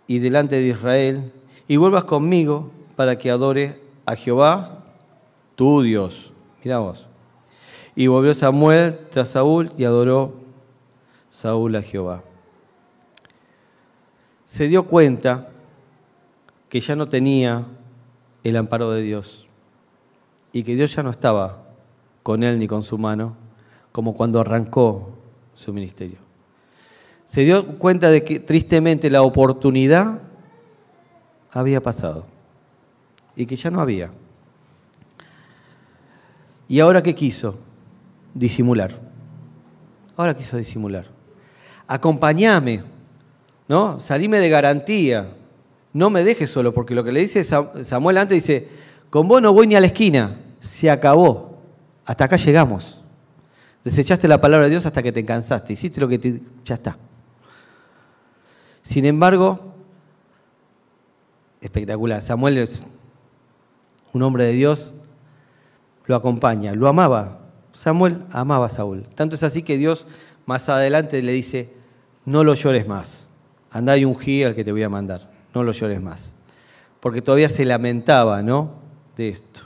y 0.07 0.19
delante 0.19 0.55
de 0.55 0.67
Israel, 0.67 1.31
y 1.67 1.77
vuelvas 1.77 2.05
conmigo 2.05 2.71
para 2.97 3.15
que 3.15 3.29
adore 3.29 3.79
a 4.07 4.15
Jehová, 4.15 4.79
tu 5.55 5.83
Dios. 5.83 6.31
Mira 6.63 6.79
vos. 6.79 7.05
Y 7.95 8.07
volvió 8.07 8.33
Samuel 8.33 8.97
tras 9.11 9.29
Saúl 9.29 9.71
y 9.77 9.85
adoró 9.85 10.33
Saúl 11.29 11.75
a 11.75 11.83
Jehová. 11.83 12.23
Se 14.45 14.67
dio 14.67 14.87
cuenta 14.87 15.49
que 16.69 16.79
ya 16.79 16.95
no 16.95 17.07
tenía 17.07 17.65
el 18.43 18.57
amparo 18.57 18.89
de 18.89 19.03
Dios 19.03 19.45
y 20.51 20.63
que 20.63 20.75
Dios 20.75 20.95
ya 20.95 21.03
no 21.03 21.11
estaba 21.11 21.65
con 22.23 22.41
él 22.41 22.57
ni 22.57 22.67
con 22.67 22.81
su 22.81 22.97
mano, 22.97 23.35
como 23.91 24.15
cuando 24.15 24.39
arrancó 24.39 25.11
su 25.53 25.71
ministerio. 25.71 26.17
Se 27.27 27.41
dio 27.41 27.77
cuenta 27.77 28.09
de 28.09 28.23
que 28.23 28.39
tristemente 28.39 29.11
la 29.11 29.21
oportunidad 29.21 30.19
había 31.51 31.81
pasado 31.83 32.25
y 33.37 33.45
que 33.45 33.55
ya 33.55 33.69
no 33.69 33.79
había. 33.79 34.09
¿Y 36.67 36.79
ahora 36.79 37.01
qué 37.01 37.15
quiso? 37.15 37.57
Disimular. 38.33 38.93
Ahora 40.17 40.35
quiso 40.35 40.57
disimular. 40.57 41.05
Acompáñame, 41.87 42.81
¿no? 43.67 43.99
Salime 43.99 44.39
de 44.39 44.49
garantía. 44.49 45.33
No 45.93 46.09
me 46.09 46.23
dejes 46.23 46.49
solo, 46.49 46.73
porque 46.73 46.95
lo 46.95 47.03
que 47.03 47.11
le 47.11 47.21
dice 47.21 47.43
Samuel 47.43 48.17
antes 48.17 48.43
dice, 48.43 48.67
con 49.09 49.27
vos 49.27 49.41
no 49.41 49.53
voy 49.53 49.67
ni 49.67 49.75
a 49.75 49.79
la 49.79 49.87
esquina, 49.87 50.35
se 50.59 50.89
acabó, 50.89 51.61
hasta 52.05 52.25
acá 52.25 52.35
llegamos. 52.35 53.01
Desechaste 53.83 54.27
la 54.27 54.41
palabra 54.41 54.65
de 54.65 54.71
Dios 54.71 54.85
hasta 54.85 55.01
que 55.01 55.11
te 55.11 55.23
cansaste. 55.23 55.73
Hiciste 55.73 56.01
lo 56.01 56.09
que 56.09 56.19
te... 56.19 56.41
ya 56.65 56.75
está. 56.75 56.97
Sin 58.81 59.05
embargo, 59.05 59.73
espectacular. 61.61 62.21
Samuel 62.21 62.67
un 64.17 64.23
hombre 64.23 64.45
de 64.45 64.51
Dios, 64.51 64.93
lo 66.05 66.15
acompaña, 66.15 66.73
lo 66.73 66.87
amaba. 66.87 67.39
Samuel 67.71 68.23
amaba 68.31 68.65
a 68.65 68.69
Saúl. 68.69 69.03
Tanto 69.15 69.35
es 69.35 69.43
así 69.43 69.63
que 69.63 69.77
Dios 69.77 70.07
más 70.45 70.67
adelante 70.67 71.21
le 71.21 71.31
dice, 71.31 71.69
no 72.25 72.43
lo 72.43 72.53
llores 72.55 72.87
más. 72.87 73.27
Andá 73.71 73.95
y 73.97 74.05
ungí 74.05 74.43
al 74.43 74.55
que 74.55 74.63
te 74.63 74.71
voy 74.71 74.83
a 74.83 74.89
mandar. 74.89 75.29
No 75.53 75.63
lo 75.63 75.71
llores 75.71 76.01
más. 76.01 76.33
Porque 76.99 77.21
todavía 77.21 77.49
se 77.49 77.63
lamentaba, 77.65 78.41
¿no? 78.41 78.71
De 79.15 79.29
esto. 79.29 79.61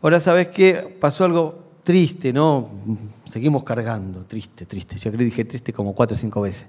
Ahora, 0.00 0.20
¿sabes 0.20 0.48
qué? 0.48 0.96
Pasó 1.00 1.24
algo 1.24 1.64
triste, 1.82 2.32
¿no? 2.32 2.68
Seguimos 3.26 3.64
cargando, 3.64 4.20
triste, 4.20 4.64
triste. 4.66 4.96
Yo 4.96 5.10
creo 5.10 5.18
que 5.18 5.24
dije 5.24 5.44
triste 5.44 5.72
como 5.72 5.94
cuatro 5.94 6.14
o 6.14 6.18
cinco 6.18 6.40
veces. 6.40 6.68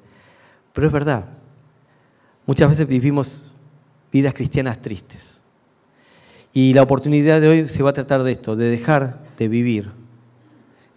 Pero 0.73 0.87
es 0.87 0.93
verdad. 0.93 1.25
Muchas 2.45 2.69
veces 2.69 2.87
vivimos 2.87 3.53
vidas 4.11 4.33
cristianas 4.33 4.81
tristes. 4.81 5.38
Y 6.53 6.73
la 6.73 6.81
oportunidad 6.81 7.41
de 7.41 7.47
hoy 7.47 7.69
se 7.69 7.83
va 7.83 7.91
a 7.91 7.93
tratar 7.93 8.23
de 8.23 8.31
esto, 8.31 8.55
de 8.55 8.69
dejar 8.69 9.19
de 9.37 9.47
vivir 9.47 9.91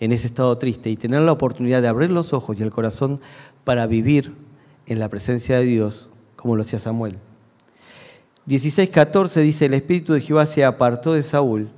en 0.01 0.13
ese 0.13 0.27
estado 0.27 0.57
triste 0.59 0.91
y 0.91 0.97
tener 0.97 1.21
la 1.23 1.33
oportunidad 1.33 1.83
de 1.83 1.89
abrir 1.89 2.11
los 2.11 2.33
ojos 2.33 2.59
y 2.59 2.63
el 2.63 2.71
corazón 2.71 3.21
para 3.65 3.87
vivir 3.87 4.35
en 4.87 4.99
la 4.99 5.09
presencia 5.09 5.59
de 5.59 5.65
Dios, 5.65 6.11
como 6.37 6.57
lo 6.57 6.63
hacía 6.63 6.79
Samuel. 6.79 7.19
16.14 8.49 9.41
dice, 9.43 9.67
el 9.67 9.75
espíritu 9.75 10.15
de 10.15 10.21
Jehová 10.21 10.47
se 10.47 10.65
apartó 10.65 11.13
de 11.13 11.23
Saúl 11.23 11.69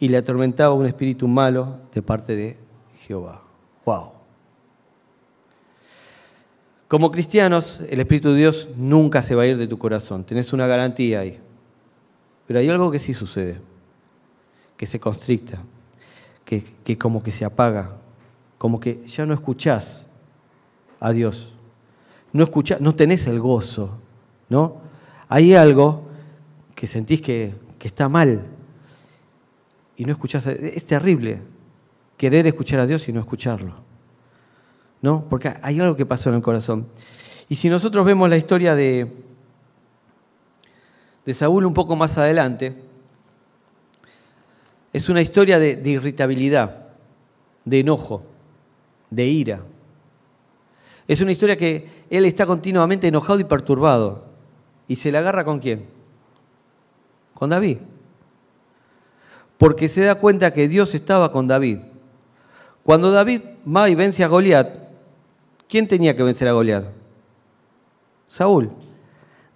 y 0.00 0.08
le 0.08 0.16
atormentaba 0.16 0.74
un 0.74 0.86
espíritu 0.86 1.28
malo 1.28 1.78
de 1.94 2.02
parte 2.02 2.34
de 2.34 2.56
Jehová. 3.06 3.42
¡Wow! 3.84 4.20
Como 6.90 7.12
cristianos, 7.12 7.82
el 7.88 8.00
Espíritu 8.00 8.30
de 8.30 8.38
Dios 8.38 8.70
nunca 8.76 9.22
se 9.22 9.36
va 9.36 9.44
a 9.44 9.46
ir 9.46 9.56
de 9.56 9.68
tu 9.68 9.78
corazón. 9.78 10.24
Tenés 10.24 10.52
una 10.52 10.66
garantía 10.66 11.20
ahí. 11.20 11.38
Pero 12.50 12.58
hay 12.58 12.68
algo 12.68 12.90
que 12.90 12.98
sí 12.98 13.14
sucede, 13.14 13.60
que 14.76 14.84
se 14.84 14.98
constricta, 14.98 15.62
que, 16.44 16.64
que 16.82 16.98
como 16.98 17.22
que 17.22 17.30
se 17.30 17.44
apaga, 17.44 17.92
como 18.58 18.80
que 18.80 19.06
ya 19.06 19.24
no 19.24 19.34
escuchás 19.34 20.08
a 20.98 21.12
Dios. 21.12 21.52
No, 22.32 22.42
escuchás, 22.42 22.80
no 22.80 22.92
tenés 22.92 23.28
el 23.28 23.38
gozo, 23.38 23.98
¿no? 24.48 24.78
Hay 25.28 25.54
algo 25.54 26.08
que 26.74 26.88
sentís 26.88 27.20
que, 27.20 27.54
que 27.78 27.86
está 27.86 28.08
mal 28.08 28.42
y 29.96 30.04
no 30.04 30.10
escuchás. 30.10 30.44
Es 30.48 30.84
terrible 30.86 31.42
querer 32.16 32.48
escuchar 32.48 32.80
a 32.80 32.86
Dios 32.88 33.08
y 33.08 33.12
no 33.12 33.20
escucharlo. 33.20 33.74
¿no? 35.02 35.24
Porque 35.30 35.54
hay 35.62 35.78
algo 35.78 35.94
que 35.94 36.04
pasó 36.04 36.30
en 36.30 36.34
el 36.34 36.42
corazón. 36.42 36.88
Y 37.48 37.54
si 37.54 37.68
nosotros 37.68 38.04
vemos 38.04 38.28
la 38.28 38.36
historia 38.36 38.74
de, 38.74 39.06
de 41.24 41.34
Saúl 41.34 41.66
un 41.66 41.74
poco 41.74 41.96
más 41.96 42.16
adelante, 42.18 42.74
es 44.92 45.08
una 45.08 45.20
historia 45.20 45.58
de, 45.58 45.80
irritabilidad, 45.84 46.88
de 47.64 47.80
enojo, 47.80 48.22
de 49.10 49.26
ira. 49.26 49.60
Es 51.06 51.20
una 51.20 51.32
historia 51.32 51.56
que 51.56 52.04
él 52.10 52.24
está 52.24 52.46
continuamente 52.46 53.08
enojado 53.08 53.40
y 53.40 53.44
perturbado. 53.44 54.24
¿Y 54.88 54.96
se 54.96 55.12
la 55.12 55.20
agarra 55.20 55.44
con 55.44 55.60
quién? 55.60 55.86
Con 57.34 57.50
David. 57.50 57.78
Porque 59.58 59.88
se 59.88 60.00
da 60.00 60.16
cuenta 60.16 60.52
que 60.52 60.68
Dios 60.68 60.94
estaba 60.94 61.30
con 61.30 61.46
David. 61.46 61.78
Cuando 62.82 63.12
David 63.12 63.42
va 63.66 63.88
y 63.88 63.94
vence 63.94 64.24
a 64.24 64.28
Goliat, 64.28 64.90
¿Quién 65.70 65.86
tenía 65.86 66.16
que 66.16 66.24
vencer 66.24 66.48
a 66.48 66.52
Goliat? 66.52 66.84
Saúl. 68.26 68.72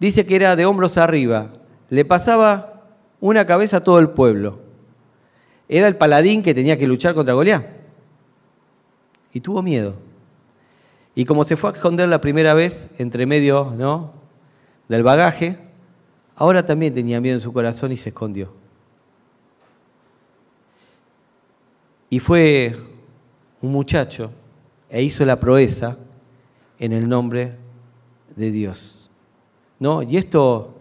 Dice 0.05 0.27
que 0.27 0.37
era 0.37 0.55
de 0.55 0.67
hombros 0.67 0.99
arriba. 0.99 1.51
Le 1.89 2.05
pasaba 2.05 2.83
una 3.23 3.47
cabeza 3.47 3.79
a 3.79 3.83
todo 3.83 3.99
el 3.99 4.11
pueblo. 4.11 4.59
Era 5.67 5.89
el 5.89 5.97
paladín 5.97 6.43
que 6.43 6.53
tenía 6.53 6.79
que 6.79 6.87
luchar 6.87 7.15
contra 7.15 7.33
Goliat. 7.33 7.65
Y 9.33 9.41
tuvo 9.41 9.63
miedo. 9.63 9.95
Y 11.15 11.25
como 11.25 11.43
se 11.45 11.57
fue 11.57 11.71
a 11.71 11.73
esconder 11.73 12.07
la 12.11 12.21
primera 12.21 12.53
vez 12.53 12.91
entre 12.99 13.25
medio 13.25 14.13
del 14.89 15.03
bagaje, 15.03 15.57
ahora 16.37 16.67
también 16.67 16.93
tenía 16.93 17.19
miedo 17.19 17.37
en 17.37 17.41
su 17.41 17.55
corazón 17.55 17.91
y 17.91 17.97
se 17.97 18.11
escondió. 18.11 18.53
Y 22.11 22.21
fue 22.21 22.77
un 23.63 23.73
muchacho 23.73 24.31
e 24.91 25.03
hizo 25.03 25.25
la 25.25 25.41
proeza 25.41 25.97
en 26.79 26.93
el 26.93 27.09
nombre 27.09 27.57
de 28.37 28.51
Dios. 28.51 29.04
Y 30.03 30.17
esto 30.17 30.75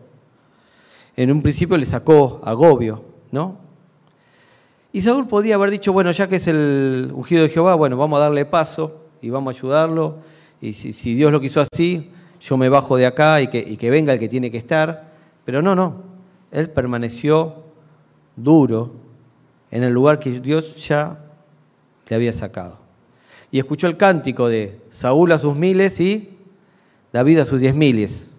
en 1.16 1.32
un 1.32 1.42
principio 1.42 1.78
le 1.78 1.86
sacó 1.86 2.42
agobio, 2.44 3.04
¿no? 3.32 3.58
Y 4.92 5.02
Saúl 5.02 5.28
podía 5.28 5.56
haber 5.56 5.72
dicho, 5.72 5.92
bueno, 5.92 6.12
ya 6.12 6.28
que 6.28 6.38
es 6.38 6.48
el 6.48 7.12
ungido 7.14 7.44
de 7.44 7.50
Jehová, 7.50 7.76
bueno, 7.76 7.98
vamos 7.98 8.18
a 8.18 8.22
darle 8.22 8.46
paso 8.46 9.02
y 9.22 9.30
vamos 9.30 9.56
a 9.56 9.58
ayudarlo. 9.58 10.18
Y 10.62 10.74
si, 10.74 11.16
Dios 11.16 11.32
lo 11.32 11.42
quiso 11.42 11.62
así, 11.62 12.12
yo 12.40 12.58
me 12.58 12.70
bajo 12.70 12.96
de 12.96 13.06
acá 13.06 13.42
y 13.42 13.48
que, 13.48 13.60
y 13.60 13.76
que 13.76 13.90
venga 13.90 14.14
el 14.14 14.20
que 14.20 14.30
tiene 14.30 14.52
que 14.52 14.58
estar. 14.58 15.12
Pero 15.46 15.62
no, 15.62 15.76
no. 15.76 16.04
Él 16.52 16.70
permaneció 16.70 17.56
duro 18.36 18.92
en 19.72 19.84
el 19.84 19.92
lugar 19.92 20.20
que 20.20 20.40
Dios 20.40 20.76
ya 20.76 21.18
le 22.08 22.16
había 22.16 22.34
sacado 22.34 22.84
y 23.54 23.60
escuchó 23.60 23.86
el 23.86 23.98
cántico 23.98 24.50
de 24.50 24.82
Saúl 24.90 25.32
a 25.32 25.38
sus 25.38 25.56
miles 25.56 26.00
y 26.00 26.28
David 27.14 27.38
a 27.38 27.46
sus 27.46 27.62
diez 27.62 27.76
miles. 27.76 28.33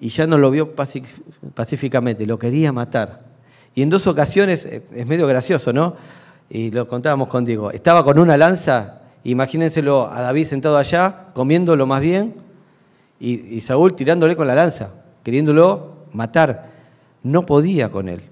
Y 0.00 0.10
ya 0.10 0.26
no 0.26 0.38
lo 0.38 0.50
vio 0.50 0.74
pacíficamente, 0.74 2.26
lo 2.26 2.38
quería 2.38 2.72
matar. 2.72 3.20
Y 3.74 3.82
en 3.82 3.90
dos 3.90 4.06
ocasiones, 4.06 4.64
eh, 4.64 4.82
es 4.94 5.06
medio 5.06 5.26
gracioso, 5.26 5.72
¿no? 5.72 5.96
Y 6.50 6.70
lo 6.70 6.86
contábamos 6.86 7.28
contigo. 7.28 7.70
Estaba 7.70 8.04
con 8.04 8.18
una 8.18 8.36
lanza, 8.36 9.02
imagínenselo 9.24 10.10
a 10.10 10.22
David 10.22 10.46
sentado 10.46 10.78
allá, 10.78 11.26
comiéndolo 11.34 11.86
más 11.86 12.00
bien, 12.00 12.34
y, 13.20 13.56
y 13.56 13.60
Saúl 13.60 13.94
tirándole 13.94 14.36
con 14.36 14.46
la 14.46 14.54
lanza, 14.54 14.90
queriéndolo 15.22 16.06
matar. 16.12 16.70
No 17.22 17.44
podía 17.44 17.90
con 17.90 18.08
él. 18.08 18.22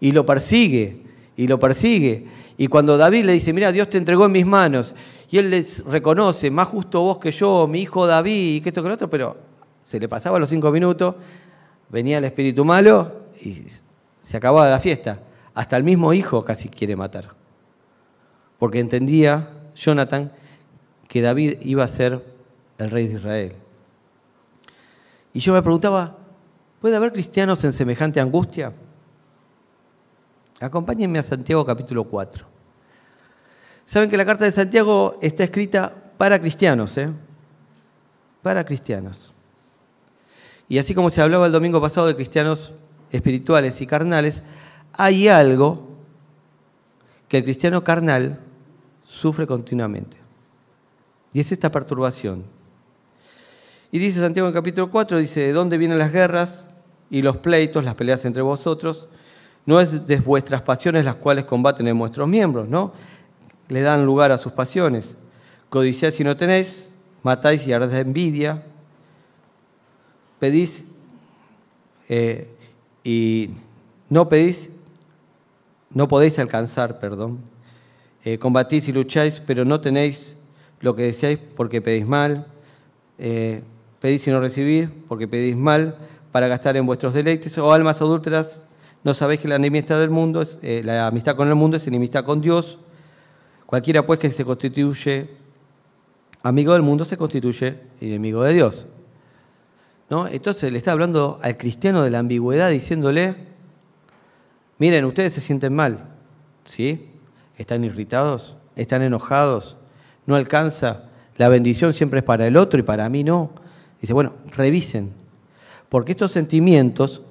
Y 0.00 0.12
lo 0.12 0.26
persigue, 0.26 1.02
y 1.36 1.46
lo 1.46 1.58
persigue. 1.58 2.26
Y 2.56 2.66
cuando 2.66 2.96
David 2.96 3.24
le 3.24 3.32
dice, 3.32 3.52
mira, 3.52 3.70
Dios 3.70 3.88
te 3.88 3.98
entregó 3.98 4.26
en 4.26 4.32
mis 4.32 4.46
manos, 4.46 4.94
y 5.30 5.38
él 5.38 5.50
les 5.50 5.84
reconoce, 5.84 6.50
más 6.50 6.68
justo 6.68 7.02
vos 7.02 7.18
que 7.18 7.30
yo, 7.30 7.66
mi 7.68 7.82
hijo 7.82 8.06
David, 8.06 8.56
y 8.56 8.60
que 8.60 8.70
esto 8.70 8.82
que 8.82 8.88
lo 8.88 8.94
otro, 8.94 9.08
pero 9.08 9.47
se 9.88 9.98
le 9.98 10.06
pasaba 10.06 10.38
los 10.38 10.50
cinco 10.50 10.70
minutos, 10.70 11.14
venía 11.88 12.18
el 12.18 12.24
espíritu 12.24 12.62
malo 12.62 13.22
y 13.40 13.64
se 14.20 14.36
acababa 14.36 14.68
la 14.68 14.80
fiesta. 14.80 15.20
Hasta 15.54 15.78
el 15.78 15.82
mismo 15.82 16.12
hijo 16.12 16.44
casi 16.44 16.68
quiere 16.68 16.94
matar. 16.94 17.30
Porque 18.58 18.80
entendía 18.80 19.48
Jonathan 19.74 20.30
que 21.08 21.22
David 21.22 21.60
iba 21.62 21.84
a 21.84 21.88
ser 21.88 22.22
el 22.76 22.90
rey 22.90 23.08
de 23.08 23.14
Israel. 23.14 23.54
Y 25.32 25.40
yo 25.40 25.54
me 25.54 25.62
preguntaba, 25.62 26.18
¿puede 26.82 26.94
haber 26.94 27.10
cristianos 27.10 27.64
en 27.64 27.72
semejante 27.72 28.20
angustia? 28.20 28.74
Acompáñenme 30.60 31.18
a 31.18 31.22
Santiago 31.22 31.64
capítulo 31.64 32.04
4. 32.04 32.44
Saben 33.86 34.10
que 34.10 34.18
la 34.18 34.26
carta 34.26 34.44
de 34.44 34.52
Santiago 34.52 35.16
está 35.22 35.44
escrita 35.44 35.94
para 36.18 36.38
cristianos, 36.38 36.98
¿eh? 36.98 37.08
Para 38.42 38.62
cristianos. 38.66 39.34
Y 40.68 40.78
así 40.78 40.94
como 40.94 41.10
se 41.10 41.22
hablaba 41.22 41.46
el 41.46 41.52
domingo 41.52 41.80
pasado 41.80 42.06
de 42.06 42.14
cristianos 42.14 42.72
espirituales 43.10 43.80
y 43.80 43.86
carnales, 43.86 44.42
hay 44.92 45.28
algo 45.28 45.88
que 47.28 47.38
el 47.38 47.44
cristiano 47.44 47.82
carnal 47.84 48.40
sufre 49.04 49.46
continuamente. 49.46 50.18
Y 51.32 51.40
es 51.40 51.52
esta 51.52 51.70
perturbación. 51.70 52.44
Y 53.90 53.98
dice 53.98 54.20
Santiago 54.20 54.48
en 54.48 54.54
capítulo 54.54 54.90
4, 54.90 55.18
dice, 55.18 55.40
¿de 55.40 55.52
dónde 55.52 55.78
vienen 55.78 55.98
las 55.98 56.12
guerras 56.12 56.70
y 57.10 57.22
los 57.22 57.38
pleitos, 57.38 57.84
las 57.84 57.94
peleas 57.94 58.24
entre 58.26 58.42
vosotros? 58.42 59.08
No 59.64 59.80
es 59.80 60.06
de 60.06 60.20
vuestras 60.20 60.62
pasiones 60.62 61.04
las 61.04 61.16
cuales 61.16 61.44
combaten 61.44 61.88
en 61.88 61.98
vuestros 61.98 62.28
miembros, 62.28 62.68
¿no? 62.68 62.92
Le 63.68 63.80
dan 63.80 64.04
lugar 64.04 64.32
a 64.32 64.38
sus 64.38 64.52
pasiones. 64.52 65.16
Codiciáis 65.70 66.14
si 66.14 66.24
no 66.24 66.36
tenéis, 66.36 66.88
matáis 67.22 67.66
y 67.66 67.72
ardéis 67.72 67.92
de 67.92 68.00
envidia, 68.00 68.62
pedís 70.38 70.84
eh, 72.08 72.48
y 73.04 73.50
no 74.08 74.28
pedís, 74.28 74.70
no 75.90 76.08
podéis 76.08 76.38
alcanzar, 76.38 76.98
perdón. 76.98 77.38
Eh, 78.24 78.38
combatís 78.38 78.88
y 78.88 78.92
lucháis, 78.92 79.42
pero 79.46 79.64
no 79.64 79.80
tenéis 79.80 80.34
lo 80.80 80.94
que 80.94 81.02
deseáis 81.02 81.38
porque 81.38 81.80
pedís 81.80 82.06
mal. 82.06 82.46
Eh, 83.18 83.62
pedís 84.00 84.26
y 84.26 84.30
no 84.30 84.40
recibís 84.40 84.88
porque 85.08 85.26
pedís 85.26 85.56
mal 85.56 85.96
para 86.32 86.46
gastar 86.48 86.76
en 86.76 86.86
vuestros 86.86 87.14
deleites, 87.14 87.56
o 87.58 87.72
almas 87.72 88.00
adúlteras 88.00 88.62
no 89.04 89.14
sabéis 89.14 89.40
que 89.40 89.48
la 89.48 89.56
enemistad 89.56 89.98
del 90.00 90.10
mundo 90.10 90.42
es, 90.42 90.58
la 90.84 91.06
amistad 91.06 91.36
con 91.36 91.48
el 91.48 91.54
mundo 91.54 91.76
es 91.76 91.86
enemistad 91.86 92.24
con 92.24 92.40
Dios. 92.40 92.78
Cualquiera 93.64 94.04
pues 94.04 94.18
que 94.18 94.30
se 94.30 94.44
constituye 94.44 95.30
amigo 96.42 96.72
del 96.72 96.82
mundo 96.82 97.04
se 97.04 97.16
constituye 97.16 97.78
enemigo 98.00 98.42
de 98.42 98.54
Dios. 98.54 98.86
¿No? 100.10 100.26
Entonces 100.26 100.72
le 100.72 100.78
está 100.78 100.92
hablando 100.92 101.38
al 101.42 101.56
cristiano 101.58 102.02
de 102.02 102.10
la 102.10 102.20
ambigüedad 102.20 102.70
diciéndole, 102.70 103.34
miren, 104.78 105.04
ustedes 105.04 105.34
se 105.34 105.40
sienten 105.40 105.74
mal, 105.74 106.04
¿sí? 106.64 107.10
Están 107.58 107.84
irritados, 107.84 108.56
están 108.74 109.02
enojados, 109.02 109.76
no 110.24 110.34
alcanza, 110.34 111.04
la 111.36 111.48
bendición 111.48 111.92
siempre 111.92 112.20
es 112.20 112.24
para 112.24 112.46
el 112.46 112.56
otro 112.56 112.80
y 112.80 112.82
para 112.82 113.08
mí 113.08 113.22
no. 113.22 113.50
Dice, 114.00 114.12
bueno, 114.12 114.32
revisen, 114.56 115.12
porque 115.88 116.12
estos 116.12 116.32
sentimientos 116.32 117.22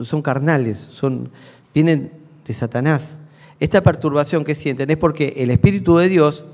son 0.00 0.22
carnales, 0.22 0.78
son, 0.78 1.30
vienen 1.74 2.12
de 2.46 2.54
Satanás. 2.54 3.16
Esta 3.58 3.82
perturbación 3.82 4.44
que 4.44 4.54
sienten 4.54 4.90
es 4.90 4.96
porque 4.96 5.34
el 5.36 5.50
Espíritu 5.50 5.96
de 5.98 6.08
Dios 6.08 6.44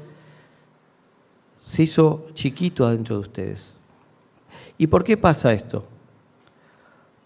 se 1.64 1.82
hizo 1.84 2.26
chiquito 2.34 2.86
adentro 2.86 3.16
de 3.16 3.20
ustedes. 3.20 3.75
¿Y 4.78 4.86
por 4.86 5.04
qué 5.04 5.16
pasa 5.16 5.52
esto? 5.52 5.84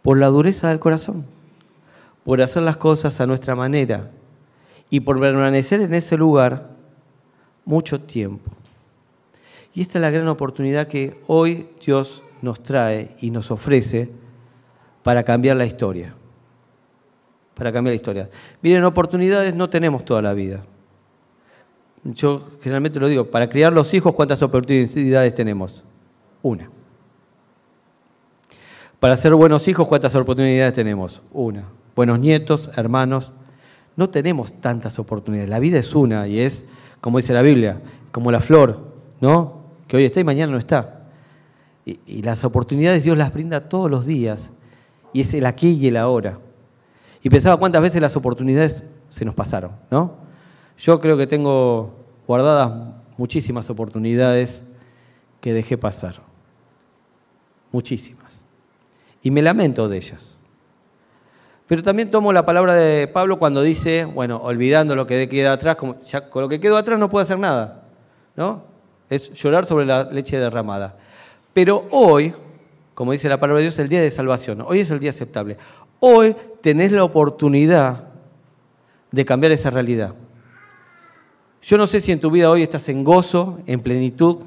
Por 0.03 0.19
la 0.19 0.29
dureza 0.29 0.69
del 0.69 0.79
corazón, 0.79 1.27
por 2.25 2.41
hacer 2.41 2.63
las 2.63 2.77
cosas 2.77 3.21
a 3.21 3.27
nuestra 3.27 3.55
manera 3.55 4.11
y 4.89 5.01
por 5.01 5.21
permanecer 5.21 5.81
en 5.81 5.95
ese 5.95 6.17
lugar 6.17 6.71
mucho 7.65 8.01
tiempo. 8.01 8.51
Y 9.75 9.83
esta 9.83 9.99
es 9.99 10.03
la 10.03 10.11
gran 10.11 10.29
oportunidad 10.29 10.89
que 10.89 11.21
hoy 11.27 11.69
Dios 11.85 12.23
nos 12.43 12.63
trae 12.63 13.15
y 13.21 13.31
nos 13.31 13.51
ofrece 13.51 14.11
para 15.03 15.23
cambiar 15.23 15.57
la 15.57 15.67
historia. 15.67 16.15
Para 17.55 17.73
cambiar 17.73 17.93
la 17.93 17.97
historia. 17.97 18.31
Miren, 18.63 18.85
oportunidades 18.85 19.55
no 19.55 19.69
tenemos 19.69 20.05
toda 20.05 20.23
la 20.23 20.33
vida. 20.33 20.63
Yo 22.03 22.49
generalmente 22.63 22.99
lo 22.99 23.09
digo, 23.09 23.31
para 23.31 23.49
criar 23.51 23.73
los 23.73 23.93
hijos, 23.93 24.15
¿cuántas 24.15 24.43
oportunidades 24.43 25.35
tenemos? 25.35 25.85
Una. 26.43 26.71
Para 29.01 29.17
ser 29.17 29.35
buenos 29.35 29.67
hijos, 29.67 29.89
¿cuántas 29.89 30.15
oportunidades 30.15 30.75
tenemos? 30.75 31.23
Una. 31.33 31.65
Buenos 31.97 32.21
nietos, 32.21 32.71
hermanos. 32.77 33.33
No 33.97 34.11
tenemos 34.11 34.53
tantas 34.61 34.99
oportunidades. 34.99 35.49
La 35.49 35.59
vida 35.59 35.79
es 35.79 35.95
una 35.95 36.29
y 36.29 36.39
es, 36.39 36.67
como 37.01 37.17
dice 37.17 37.33
la 37.33 37.41
Biblia, 37.41 37.81
como 38.13 38.31
la 38.31 38.41
flor, 38.41 38.79
¿no? 39.23 39.63
Que 39.89 39.97
hoy 39.97 40.05
está 40.05 40.21
y 40.21 40.25
mañana 40.25 40.53
no 40.53 40.59
está. 40.59 41.07
Y, 41.87 42.21
las 42.23 42.45
oportunidades 42.45 43.03
Dios 43.03 43.17
las 43.17 43.33
brinda 43.33 43.71
todos 43.71 43.91
los 43.91 44.05
días. 44.05 44.51
Y 45.15 45.23
es 45.23 45.33
el 45.33 45.47
aquí 45.47 45.71
y 45.71 45.89
el 45.89 45.97
ahora. 45.97 46.39
Y 47.23 47.31
pensaba 47.31 47.57
cuántas 47.57 47.81
veces 47.81 48.03
las 48.03 48.17
oportunidades 48.17 48.85
se 49.09 49.25
nos 49.25 49.35
pasaron, 49.35 49.73
¿no? 49.91 50.15
Yo 50.77 51.01
creo 51.01 51.17
que 51.17 51.27
tengo 51.27 51.95
guardadas 52.27 52.73
muchísimas 53.17 53.71
oportunidades 53.71 54.63
que 55.41 55.55
dejé 55.55 55.79
pasar. 55.79 56.17
Muchísimas. 57.73 58.20
Y 59.23 59.31
me 59.31 59.43
lamento 59.43 59.89
de 59.89 59.97
ellas. 59.97 60.39
Pero 61.67 61.83
también 61.83 62.11
tomo 62.11 62.33
la 62.33 62.45
palabra 62.45 62.75
de 62.75 63.07
Pablo 63.07 63.39
cuando 63.39 63.63
dice, 63.63 64.05
bueno, 64.05 64.39
olvidando 64.43 64.97
lo 64.97 65.07
que 65.07 65.29
queda 65.29 65.53
atrás, 65.53 65.77
ya 66.05 66.29
con 66.29 66.43
lo 66.43 66.49
que 66.49 66.59
quedó 66.59 66.77
atrás 66.77 66.99
no 66.99 67.09
puedo 67.09 67.23
hacer 67.23 67.39
nada. 67.39 67.85
¿No? 68.35 68.65
Es 69.09 69.33
llorar 69.33 69.67
sobre 69.67 69.87
la 69.87 70.05
leche 70.05 70.39
derramada. 70.39 70.97
Pero 71.53 71.87
hoy, 71.91 72.35
como 72.95 73.13
dice 73.13 73.29
la 73.29 73.39
palabra 73.39 73.59
de 73.59 73.65
Dios, 73.65 73.79
el 73.79 73.89
día 73.89 74.01
de 74.01 74.11
salvación. 74.11 74.63
Hoy 74.67 74.81
es 74.81 74.91
el 74.91 74.99
día 74.99 75.11
aceptable. 75.11 75.59
Hoy 76.01 76.35
tenés 76.61 76.93
la 76.93 77.05
oportunidad 77.05 78.05
de 79.13 79.25
cambiar 79.25 79.53
esa 79.53 79.71
realidad. 79.71 80.15
Yo 81.63 81.77
no 81.77 81.87
sé 81.87 82.01
si 82.01 82.11
en 82.11 82.21
tu 82.21 82.31
vida 82.31 82.51
hoy 82.51 82.63
estás 82.63 82.89
en 82.89 83.05
gozo, 83.05 83.61
en 83.67 83.81
plenitud, 83.81 84.39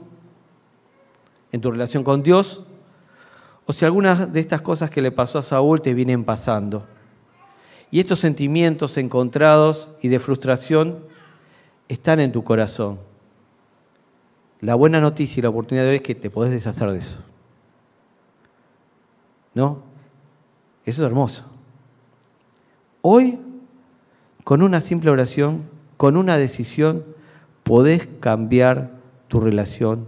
en 1.52 1.62
tu 1.62 1.72
relación 1.72 2.04
con 2.04 2.24
Dios, 2.24 2.64
o 3.66 3.74
si 3.74 3.86
algunas 3.86 4.34
de 4.34 4.40
estas 4.40 4.62
cosas 4.62 4.90
que 4.90 5.02
le 5.02 5.12
pasó 5.12 5.40
a 5.40 5.42
Saúl 5.42 5.82
te 5.82 5.94
vienen 5.94 6.24
pasando. 6.24 6.86
Y 7.92 8.00
estos 8.00 8.20
sentimientos 8.20 8.98
encontrados 8.98 9.92
y 10.02 10.08
de 10.08 10.20
frustración 10.20 11.00
están 11.88 12.20
en 12.20 12.32
tu 12.32 12.44
corazón. 12.44 13.00
La 14.62 14.76
buena 14.76 15.00
noticia 15.00 15.40
y 15.40 15.44
la 15.44 15.50
oportunidad 15.50 15.84
de 15.84 15.92
hoy 15.92 15.96
es 15.98 16.02
que 16.02 16.16
te 16.16 16.30
podés 16.30 16.52
deshacer 16.52 16.92
de 16.92 17.00
eso. 17.00 17.20
¿No? 19.54 19.80
Eso 20.86 21.02
es 21.02 21.06
hermoso. 21.06 21.44
Hoy, 23.02 23.40
con 24.44 24.62
una 24.62 24.82
simple 24.82 25.12
oración, 25.12 25.64
con 25.98 26.18
una 26.18 26.38
decisión 26.38 27.06
podés 27.64 28.08
cambiar 28.20 28.92
tu 29.28 29.40
relación 29.40 30.08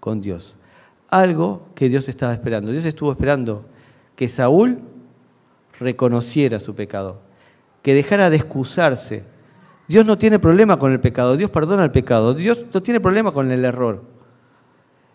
con 0.00 0.20
Dios. 0.20 0.56
Algo 1.12 1.66
que 1.74 1.90
Dios 1.90 2.08
estaba 2.08 2.32
esperando. 2.32 2.72
Dios 2.72 2.86
estuvo 2.86 3.12
esperando 3.12 3.66
que 4.16 4.28
Saúl 4.28 4.78
reconociera 5.78 6.58
su 6.58 6.74
pecado, 6.74 7.20
que 7.82 7.92
dejara 7.92 8.30
de 8.30 8.36
excusarse. 8.36 9.22
Dios 9.86 10.06
no 10.06 10.16
tiene 10.16 10.38
problema 10.38 10.78
con 10.78 10.90
el 10.90 11.00
pecado, 11.00 11.36
Dios 11.36 11.50
perdona 11.50 11.84
el 11.84 11.90
pecado, 11.90 12.32
Dios 12.32 12.64
no 12.72 12.82
tiene 12.82 12.98
problema 12.98 13.30
con 13.30 13.50
el 13.50 13.62
error. 13.62 14.02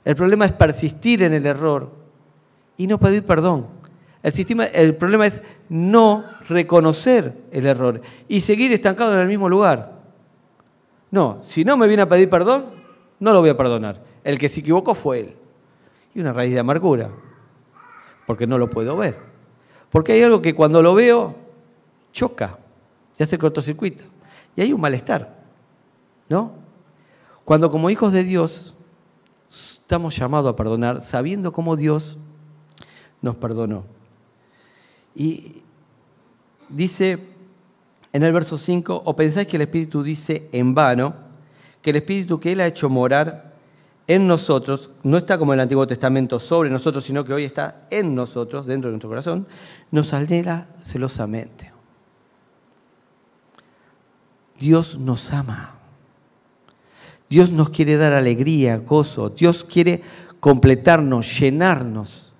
El 0.05 0.15
problema 0.15 0.45
es 0.45 0.51
persistir 0.51 1.23
en 1.23 1.33
el 1.33 1.47
error 1.47 1.89
y 2.77 2.85
no 2.85 2.99
pedir 2.99 3.23
perdón. 3.23 3.65
El, 4.21 4.69
el 4.73 4.95
problema 4.97 5.25
es 5.25 5.41
no 5.67 6.23
reconocer 6.47 7.33
el 7.51 7.65
error 7.65 8.01
y 8.27 8.41
seguir 8.41 8.71
estancado 8.71 9.15
en 9.15 9.21
el 9.21 9.27
mismo 9.27 9.49
lugar. 9.49 9.93
No, 11.09 11.39
si 11.41 11.65
no 11.65 11.75
me 11.75 11.87
viene 11.87 12.03
a 12.03 12.09
pedir 12.09 12.29
perdón, 12.29 12.65
no 13.19 13.33
lo 13.33 13.39
voy 13.39 13.49
a 13.49 13.57
perdonar. 13.57 14.03
El 14.23 14.37
que 14.37 14.47
se 14.47 14.59
equivocó 14.59 14.93
fue 14.93 15.21
él. 15.21 15.46
Y 16.17 16.19
una 16.19 16.33
raíz 16.33 16.51
de 16.51 16.59
amargura, 16.59 17.11
porque 18.25 18.47
no 18.47 18.57
lo 18.57 18.71
puedo 18.71 18.97
ver. 18.97 19.19
Porque 19.91 20.13
hay 20.13 20.23
algo 20.23 20.41
que 20.41 20.55
cuando 20.55 20.81
lo 20.81 20.95
veo, 20.95 21.35
choca, 22.11 22.57
y 23.19 23.21
hace 23.21 23.37
cortocircuito. 23.37 24.03
Y 24.55 24.61
hay 24.61 24.73
un 24.73 24.81
malestar, 24.81 25.37
¿no? 26.27 26.53
Cuando 27.45 27.69
como 27.69 27.91
hijos 27.91 28.13
de 28.13 28.23
Dios 28.23 28.73
estamos 29.47 30.17
llamados 30.17 30.51
a 30.51 30.55
perdonar, 30.55 31.03
sabiendo 31.03 31.53
cómo 31.53 31.75
Dios 31.75 32.17
nos 33.21 33.35
perdonó. 33.35 33.83
Y 35.13 35.61
dice 36.67 37.27
en 38.11 38.23
el 38.23 38.33
verso 38.33 38.57
5, 38.57 39.03
o 39.05 39.15
pensáis 39.15 39.47
que 39.47 39.57
el 39.57 39.61
Espíritu 39.61 40.01
dice 40.01 40.49
en 40.51 40.73
vano, 40.73 41.13
que 41.83 41.91
el 41.91 41.97
Espíritu 41.97 42.39
que 42.39 42.53
Él 42.53 42.61
ha 42.61 42.65
hecho 42.65 42.89
morar 42.89 43.46
en 44.07 44.25
nosotros, 44.25 44.89
no 45.03 45.17
está 45.17 45.37
como 45.37 45.53
el 45.53 45.59
Antiguo 45.59 45.85
Testamento 45.85 46.39
sobre 46.39 46.69
nosotros, 46.69 47.03
sino 47.03 47.25
que 47.25 47.33
hoy 47.33 47.43
está 47.43 47.87
en 47.89 48.15
nosotros, 48.15 48.65
dentro 48.65 48.89
de 48.89 48.93
nuestro 48.93 49.09
corazón, 49.09 49.47
nos 49.91 50.13
anhela 50.13 50.67
celosamente. 50.81 51.71
Dios 54.57 54.97
nos 54.97 55.31
ama. 55.31 55.75
Dios 57.29 57.51
nos 57.51 57.69
quiere 57.69 57.97
dar 57.97 58.13
alegría, 58.13 58.77
gozo. 58.77 59.29
Dios 59.29 59.65
quiere 59.65 60.01
completarnos, 60.39 61.39
llenarnos. 61.39 62.31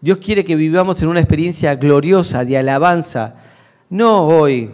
Dios 0.00 0.18
quiere 0.18 0.44
que 0.44 0.56
vivamos 0.56 1.00
en 1.00 1.08
una 1.08 1.20
experiencia 1.20 1.74
gloriosa 1.74 2.44
de 2.44 2.58
alabanza, 2.58 3.36
no 3.88 4.26
hoy, 4.26 4.70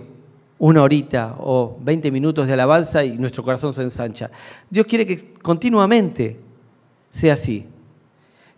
una 0.62 0.80
horita 0.80 1.34
o 1.40 1.76
20 1.80 2.12
minutos 2.12 2.46
de 2.46 2.52
alabanza 2.52 3.04
y 3.04 3.18
nuestro 3.18 3.42
corazón 3.42 3.72
se 3.72 3.82
ensancha. 3.82 4.30
Dios 4.70 4.86
quiere 4.86 5.04
que 5.04 5.34
continuamente 5.42 6.38
sea 7.10 7.32
así. 7.32 7.66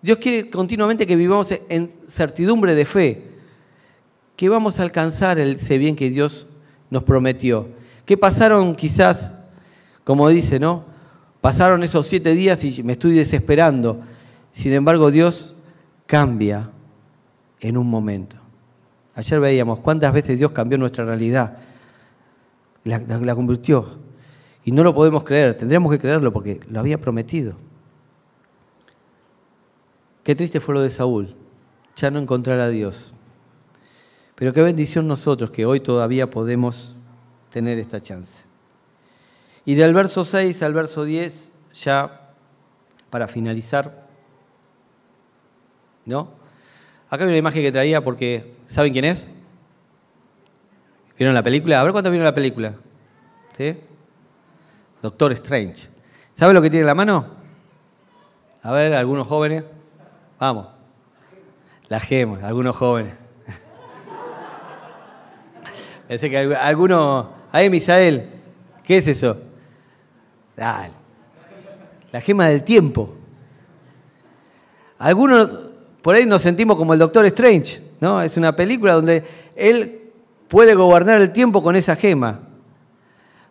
Dios 0.03 0.19
quiere 0.19 0.51
continuamente 0.51 1.07
que 1.07 1.17
vivamos 1.17 1.55
en 1.71 1.89
certidumbre 1.89 2.75
de 2.75 2.85
fe, 2.85 3.23
que 4.37 4.51
vamos 4.51 4.79
a 4.79 4.83
alcanzar 4.83 5.39
ese 5.39 5.79
bien 5.79 5.97
que 5.97 6.11
Dios 6.11 6.47
nos 6.91 7.05
prometió. 7.05 7.69
Que 8.05 8.19
pasaron 8.19 8.75
quizás, 8.75 9.35
como 10.05 10.29
dice, 10.29 10.61
¿no? 10.61 10.85
Pasaron 11.41 11.83
esos 11.85 12.07
siete 12.07 12.35
días 12.35 12.63
y 12.65 12.83
me 12.83 12.93
estoy 12.93 13.13
desesperando. 13.13 14.03
Sin 14.53 14.75
embargo, 14.75 15.11
Dios 15.11 15.55
cambia 16.05 16.69
en 17.61 17.79
un 17.79 17.89
momento. 17.89 18.37
Ayer 19.15 19.41
veíamos 19.41 19.81
cuántas 19.81 20.13
veces 20.13 20.37
Dios 20.37 20.53
cambió 20.53 20.77
nuestra 20.77 21.07
realidad 21.07 21.57
la, 22.85 23.35
convirtió. 23.35 23.99
Y 24.65 24.73
no 24.73 24.83
lo 24.83 24.95
podemos 24.95 25.25
creer, 25.25 25.57
tendríamos 25.57 25.91
que 25.93 25.99
creerlo 25.99 26.33
porque 26.33 26.61
lo 26.69 26.81
había 26.81 27.01
prometido. 27.01 27.55
Qué 30.23 30.35
triste 30.35 30.61
fue 30.61 30.75
lo 30.75 30.81
de 30.81 30.91
Saúl, 30.91 31.35
ya 31.97 32.11
no 32.11 32.19
encontrar 32.19 32.61
a 32.61 32.69
Dios. 32.69 33.13
Pero 34.37 34.53
qué 34.53 34.63
bendición 34.63 35.07
nosotros 35.07 35.51
que 35.51 35.67
hoy 35.67 35.81
todavía 35.81 36.31
podemos 36.31 36.95
tener 37.51 37.79
esta 37.79 38.01
chance. 38.01 38.45
Y 39.67 39.75
del 39.75 39.95
verso 39.95 40.25
6 40.25 40.63
al 40.63 40.75
verso 40.75 41.05
10, 41.05 41.53
ya 41.75 42.31
para 43.11 43.29
finalizar, 43.29 44.07
¿no? 46.05 46.31
Acá 47.09 47.25
hay 47.25 47.29
una 47.29 47.39
imagen 47.39 47.63
que 47.63 47.73
traía 47.73 48.03
porque, 48.03 48.55
¿saben 48.67 48.93
quién 48.93 49.05
es? 49.05 49.27
¿Vieron 51.19 51.35
la 51.35 51.43
película? 51.43 51.81
A 51.81 51.85
ver 51.85 51.93
cuánto 51.93 52.11
vieron 52.11 52.25
la 52.25 52.35
película. 52.35 52.75
¿Sí? 53.57 53.77
Doctor 55.01 55.33
Strange. 55.33 55.89
¿Sabe 56.35 56.53
lo 56.53 56.61
que 56.61 56.71
tiene 56.71 56.83
en 56.83 56.87
la 56.87 56.95
mano? 56.95 57.25
A 58.63 58.73
ver, 58.73 58.95
algunos 58.95 59.27
jóvenes. 59.27 59.65
Vamos. 60.41 60.69
La 61.89 62.01
gema, 62.01 62.41
algunos 62.43 62.75
jóvenes. 62.75 63.15
Pensé 66.09 66.31
que 66.31 66.39
algunos. 66.39 67.27
Ahí, 67.53 67.71
Misael, 67.71 68.31
¿qué 68.83 68.97
es 68.97 69.07
eso? 69.07 69.37
Dale. 70.57 70.93
La 72.11 72.21
gema 72.21 72.49
del 72.49 72.65
tiempo. 72.65 73.15
Algunos 74.99 75.65
por 76.05 76.15
ahí 76.15 76.27
nos 76.27 76.43
sentimos 76.43 76.77
como 76.77 76.93
el 76.93 76.99
Doctor 76.99 77.25
Strange, 77.25 77.81
¿no? 77.99 78.21
Es 78.21 78.37
una 78.37 78.55
película 78.55 78.93
donde 78.93 79.25
él 79.57 80.04
puede 80.49 80.75
gobernar 80.75 81.21
el 81.21 81.33
tiempo 81.33 81.63
con 81.63 81.77
esa 81.77 81.97
gema. 81.97 82.41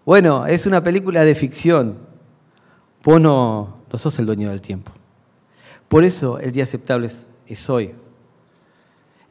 Bueno, 0.06 0.46
es 0.46 0.66
una 0.66 0.84
película 0.84 1.24
de 1.24 1.36
ficción. 1.36 1.98
Vos 3.04 3.20
no, 3.22 3.78
no 3.92 3.98
sos 3.98 4.18
el 4.20 4.26
dueño 4.26 4.50
del 4.50 4.62
tiempo. 4.62 4.92
Por 5.88 6.04
eso 6.04 6.40
el 6.40 6.52
día 6.52 6.64
aceptable 6.64 7.10
es, 7.48 7.70
hoy. 7.70 7.94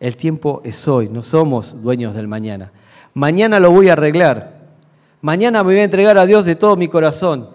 El 0.00 0.16
tiempo 0.16 0.60
es 0.64 0.86
hoy, 0.88 1.08
no 1.08 1.22
somos 1.22 1.82
dueños 1.82 2.14
del 2.14 2.28
mañana. 2.28 2.72
Mañana 3.14 3.60
lo 3.60 3.70
voy 3.70 3.88
a 3.88 3.94
arreglar. 3.94 4.60
Mañana 5.20 5.62
me 5.62 5.72
voy 5.72 5.80
a 5.80 5.84
entregar 5.84 6.18
a 6.18 6.26
Dios 6.26 6.44
de 6.44 6.56
todo 6.56 6.76
mi 6.76 6.88
corazón. 6.88 7.48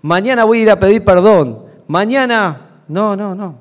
Mañana 0.00 0.44
voy 0.44 0.60
a 0.60 0.62
ir 0.62 0.70
a 0.70 0.80
pedir 0.80 1.04
perdón. 1.04 1.66
Mañana, 1.86 2.82
no, 2.88 3.14
no, 3.14 3.34
no. 3.34 3.56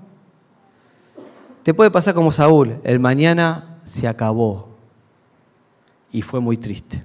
Te 1.64 1.74
puede 1.74 1.92
pasar 1.92 2.16
como 2.16 2.32
Saúl, 2.32 2.78
el 2.84 3.00
mañana 3.00 3.82
se 3.84 4.08
acabó 4.08 4.71
y 6.12 6.22
fue 6.22 6.40
muy 6.40 6.58
triste. 6.58 7.04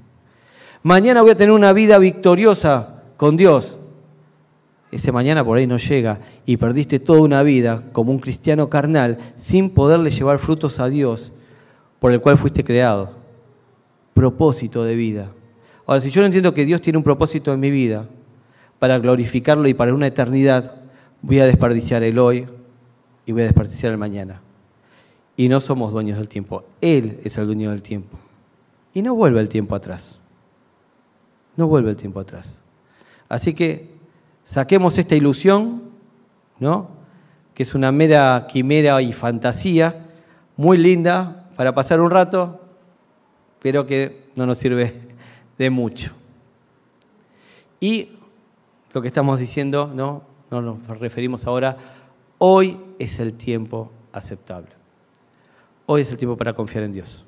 Mañana 0.83 1.23
voy 1.23 1.33
a 1.33 1.37
tener 1.37 1.53
una 1.53 1.73
vida 1.73 1.99
victoriosa 1.99 3.03
con 3.17 3.37
Dios. 3.37 3.79
Ese 4.93 5.11
mañana 5.13 5.45
por 5.45 5.59
ahí 5.59 5.67
no 5.67 5.79
llega 5.79 6.21
y 6.45 6.57
perdiste 6.57 7.01
toda 7.01 7.21
una 7.21 7.43
vida 7.43 7.83
como 7.93 8.13
un 8.13 8.19
cristiano 8.19 8.71
carnal 8.71 9.19
sin 9.37 9.71
poderle 9.71 10.11
llevar 10.11 10.39
frutos 10.39 10.79
a 10.79 10.89
Dios 10.89 11.33
por 11.99 12.13
el 12.13 12.21
cual 12.21 12.39
fuiste 12.39 12.63
creado. 12.63 13.11
Propósito 14.15 14.85
de 14.85 14.95
vida. 14.95 15.33
Ahora, 15.87 16.01
si 16.01 16.11
yo 16.11 16.21
no 16.21 16.27
entiendo 16.27 16.55
que 16.55 16.65
Dios 16.65 16.81
tiene 16.81 16.99
un 16.99 17.05
propósito 17.05 17.53
en 17.53 17.61
mi 17.61 17.71
vida 17.71 18.09
para 18.79 18.99
glorificarlo 18.99 19.69
y 19.69 19.75
para 19.75 19.95
una 19.95 20.07
eternidad, 20.07 20.75
voy 21.21 21.41
a 21.41 21.47
desperdiciar 21.47 22.03
el 22.03 22.19
hoy 22.19 22.47
y 23.25 23.33
voy 23.33 23.43
a 23.43 23.47
desperdiciar 23.47 23.93
el 23.93 23.99
mañana. 23.99 24.41
Y 25.37 25.49
no 25.49 25.61
somos 25.61 25.93
dueños 25.93 26.19
del 26.19 26.29
tiempo. 26.29 26.65
Él 26.81 27.21
es 27.25 27.37
el 27.39 27.47
dueño 27.47 27.71
del 27.71 27.83
tiempo. 27.83 28.17
Y 28.97 29.03
no 29.03 29.15
vuelve 29.15 29.43
el 29.43 29.51
tiempo 29.51 29.75
atrás. 29.75 30.19
No 31.55 31.67
vuelve 31.67 31.91
el 31.91 31.99
tiempo 31.99 32.19
atrás. 32.19 32.57
Así 33.29 33.53
que 33.53 33.91
saquemos 34.43 34.97
esta 34.97 35.15
ilusión, 35.15 35.83
¿no? 36.59 36.89
Que 37.53 37.65
es 37.65 37.75
una 37.75 37.93
mera 37.93 38.47
quimera 38.49 39.03
y 39.03 39.13
fantasía, 39.13 40.07
muy 40.57 40.79
linda 40.79 41.51
para 41.59 41.75
pasar 41.75 42.01
un 42.01 42.11
rato, 42.11 42.59
pero 43.61 43.85
que 43.85 44.31
no 44.35 44.47
nos 44.47 44.57
sirve 44.57 44.95
de 45.59 45.69
mucho. 45.69 46.13
Y 47.81 48.13
lo 48.95 49.03
que 49.03 49.09
estamos 49.09 49.39
diciendo, 49.39 49.93
¿no? 49.95 50.23
No 50.51 50.63
nos 50.63 50.87
referimos 50.99 51.47
ahora, 51.47 51.77
hoy 52.39 52.79
es 52.99 53.19
el 53.19 53.35
tiempo 53.35 53.93
aceptable. 54.11 54.71
Hoy 55.85 56.01
es 56.01 56.11
el 56.11 56.17
tiempo 56.17 56.39
para 56.39 56.55
confiar 56.55 56.85
en 56.85 56.95
Dios. 56.95 57.27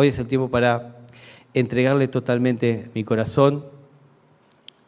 Hoy 0.00 0.06
es 0.06 0.18
el 0.20 0.28
tiempo 0.28 0.48
para 0.48 0.94
entregarle 1.52 2.06
totalmente 2.06 2.88
mi 2.94 3.02
corazón 3.02 3.64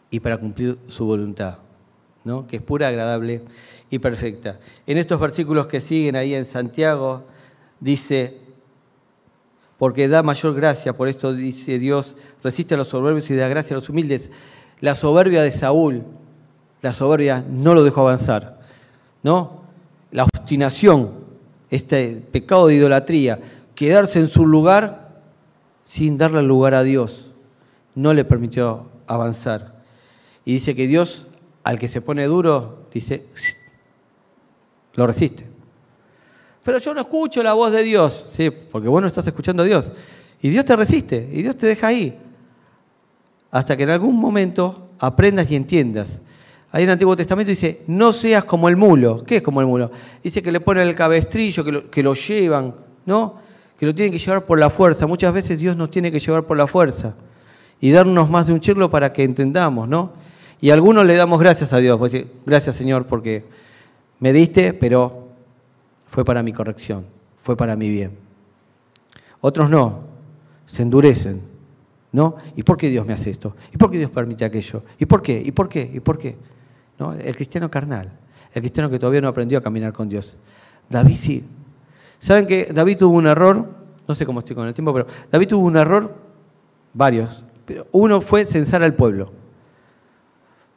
y 0.08 0.20
para 0.20 0.38
cumplir 0.38 0.78
su 0.86 1.04
voluntad, 1.04 1.56
¿no? 2.22 2.46
que 2.46 2.58
es 2.58 2.62
pura, 2.62 2.86
agradable 2.86 3.42
y 3.90 3.98
perfecta. 3.98 4.60
En 4.86 4.98
estos 4.98 5.18
versículos 5.18 5.66
que 5.66 5.80
siguen 5.80 6.14
ahí 6.14 6.32
en 6.32 6.44
Santiago, 6.44 7.24
dice, 7.80 8.38
porque 9.78 10.06
da 10.06 10.22
mayor 10.22 10.54
gracia, 10.54 10.92
por 10.92 11.08
esto 11.08 11.34
dice 11.34 11.80
Dios, 11.80 12.14
resiste 12.44 12.74
a 12.74 12.76
los 12.76 12.86
soberbios 12.86 13.28
y 13.30 13.34
da 13.34 13.48
gracia 13.48 13.74
a 13.74 13.78
los 13.80 13.88
humildes. 13.88 14.30
La 14.78 14.94
soberbia 14.94 15.42
de 15.42 15.50
Saúl, 15.50 16.04
la 16.82 16.92
soberbia 16.92 17.44
no 17.50 17.74
lo 17.74 17.82
dejó 17.82 18.02
avanzar, 18.02 18.60
¿no? 19.24 19.62
La 20.12 20.22
obstinación 20.22 21.14
este 21.68 22.22
pecado 22.30 22.68
de 22.68 22.76
idolatría, 22.76 23.40
quedarse 23.74 24.20
en 24.20 24.28
su 24.28 24.46
lugar 24.46 24.99
sin 25.84 26.18
darle 26.18 26.42
lugar 26.42 26.74
a 26.74 26.82
Dios, 26.82 27.30
no 27.94 28.14
le 28.14 28.24
permitió 28.24 28.86
avanzar. 29.06 29.82
Y 30.44 30.54
dice 30.54 30.74
que 30.74 30.86
Dios, 30.86 31.26
al 31.64 31.78
que 31.78 31.88
se 31.88 32.00
pone 32.00 32.24
duro, 32.24 32.86
dice, 32.92 33.26
lo 34.94 35.06
resiste. 35.06 35.46
Pero 36.62 36.78
yo 36.78 36.94
no 36.94 37.00
escucho 37.00 37.42
la 37.42 37.54
voz 37.54 37.72
de 37.72 37.82
Dios, 37.82 38.24
sí, 38.26 38.50
porque 38.50 38.88
vos 38.88 39.00
no 39.00 39.08
estás 39.08 39.26
escuchando 39.26 39.62
a 39.62 39.66
Dios. 39.66 39.92
Y 40.42 40.50
Dios 40.50 40.64
te 40.64 40.76
resiste, 40.76 41.28
y 41.32 41.42
Dios 41.42 41.56
te 41.56 41.66
deja 41.66 41.88
ahí. 41.88 42.18
Hasta 43.50 43.76
que 43.76 43.82
en 43.82 43.90
algún 43.90 44.16
momento 44.16 44.88
aprendas 44.98 45.50
y 45.50 45.56
entiendas 45.56 46.20
Ahí 46.72 46.84
en 46.84 46.88
el 46.88 46.92
Antiguo 46.92 47.16
Testamento 47.16 47.50
dice, 47.50 47.82
no 47.88 48.12
seas 48.12 48.44
como 48.44 48.68
el 48.68 48.76
mulo. 48.76 49.24
¿Qué 49.24 49.38
es 49.38 49.42
como 49.42 49.60
el 49.60 49.66
mulo? 49.66 49.90
Dice 50.22 50.40
que 50.40 50.52
le 50.52 50.60
ponen 50.60 50.86
el 50.86 50.94
cabestrillo, 50.94 51.64
que 51.64 51.90
que 51.90 52.02
lo 52.02 52.14
llevan, 52.14 52.74
¿no? 53.06 53.49
Que 53.80 53.86
lo 53.86 53.94
tienen 53.94 54.12
que 54.12 54.18
llevar 54.18 54.44
por 54.44 54.58
la 54.58 54.68
fuerza. 54.68 55.06
Muchas 55.06 55.32
veces 55.32 55.58
Dios 55.58 55.74
nos 55.74 55.90
tiene 55.90 56.12
que 56.12 56.20
llevar 56.20 56.44
por 56.44 56.58
la 56.58 56.66
fuerza 56.66 57.14
y 57.80 57.90
darnos 57.90 58.28
más 58.28 58.46
de 58.46 58.52
un 58.52 58.60
chirlo 58.60 58.90
para 58.90 59.10
que 59.10 59.24
entendamos, 59.24 59.88
¿no? 59.88 60.12
Y 60.60 60.68
a 60.68 60.74
algunos 60.74 61.06
le 61.06 61.14
damos 61.14 61.40
gracias 61.40 61.72
a 61.72 61.78
Dios, 61.78 61.98
pues, 61.98 62.14
gracias 62.44 62.76
Señor 62.76 63.06
porque 63.06 63.44
me 64.18 64.34
diste, 64.34 64.74
pero 64.74 65.28
fue 66.08 66.26
para 66.26 66.42
mi 66.42 66.52
corrección, 66.52 67.06
fue 67.38 67.56
para 67.56 67.74
mi 67.74 67.88
bien. 67.88 68.10
Otros 69.40 69.70
no, 69.70 70.00
se 70.66 70.82
endurecen, 70.82 71.40
¿no? 72.12 72.36
¿Y 72.56 72.62
por 72.62 72.76
qué 72.76 72.90
Dios 72.90 73.06
me 73.06 73.14
hace 73.14 73.30
esto? 73.30 73.56
¿Y 73.72 73.78
por 73.78 73.90
qué 73.90 73.96
Dios 73.96 74.10
permite 74.10 74.44
aquello? 74.44 74.82
¿Y 74.98 75.06
por 75.06 75.22
qué? 75.22 75.42
¿Y 75.42 75.52
por 75.52 75.70
qué? 75.70 75.90
¿Y 75.90 76.00
por 76.00 76.18
qué? 76.18 76.36
El 77.24 77.34
cristiano 77.34 77.70
carnal, 77.70 78.12
el 78.52 78.60
cristiano 78.60 78.90
que 78.90 78.98
todavía 78.98 79.22
no 79.22 79.28
aprendió 79.28 79.56
a 79.56 79.62
caminar 79.62 79.94
con 79.94 80.06
Dios. 80.06 80.36
David 80.90 81.16
sí. 81.16 81.44
¿Saben 82.20 82.46
que 82.46 82.68
David 82.72 82.98
tuvo 82.98 83.16
un 83.16 83.26
error? 83.26 83.66
No 84.06 84.14
sé 84.14 84.26
cómo 84.26 84.40
estoy 84.40 84.54
con 84.54 84.68
el 84.68 84.74
tiempo, 84.74 84.92
pero 84.92 85.06
David 85.30 85.48
tuvo 85.48 85.66
un 85.66 85.76
error, 85.76 86.14
varios. 86.92 87.44
Pero 87.64 87.86
uno 87.92 88.20
fue 88.20 88.44
censar 88.44 88.82
al 88.82 88.94
pueblo. 88.94 89.32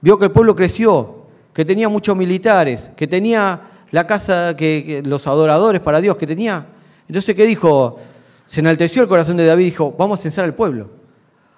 Vio 0.02 0.18
que 0.18 0.26
el 0.26 0.32
pueblo 0.32 0.56
creció, 0.56 1.24
que 1.54 1.66
tenía 1.66 1.90
muchos 1.90 2.16
militares, 2.16 2.90
que 2.96 3.08
tenía 3.08 3.62
la 3.92 4.08
casa, 4.08 4.56
que, 4.56 5.04
los 5.06 5.28
adoradores 5.28 5.82
para 5.82 6.02
Dios, 6.02 6.18
que 6.18 6.26
tenía. 6.26 6.66
Entonces, 7.08 7.36
¿qué 7.36 7.46
dijo? 7.46 8.00
Se 8.46 8.62
enalteció 8.62 9.02
el 9.02 9.08
corazón 9.08 9.38
de 9.38 9.46
David 9.46 9.64
y 9.64 9.70
dijo, 9.70 9.94
vamos 9.98 10.20
a 10.20 10.24
censar 10.24 10.46
al 10.46 10.56
pueblo. 10.56 10.90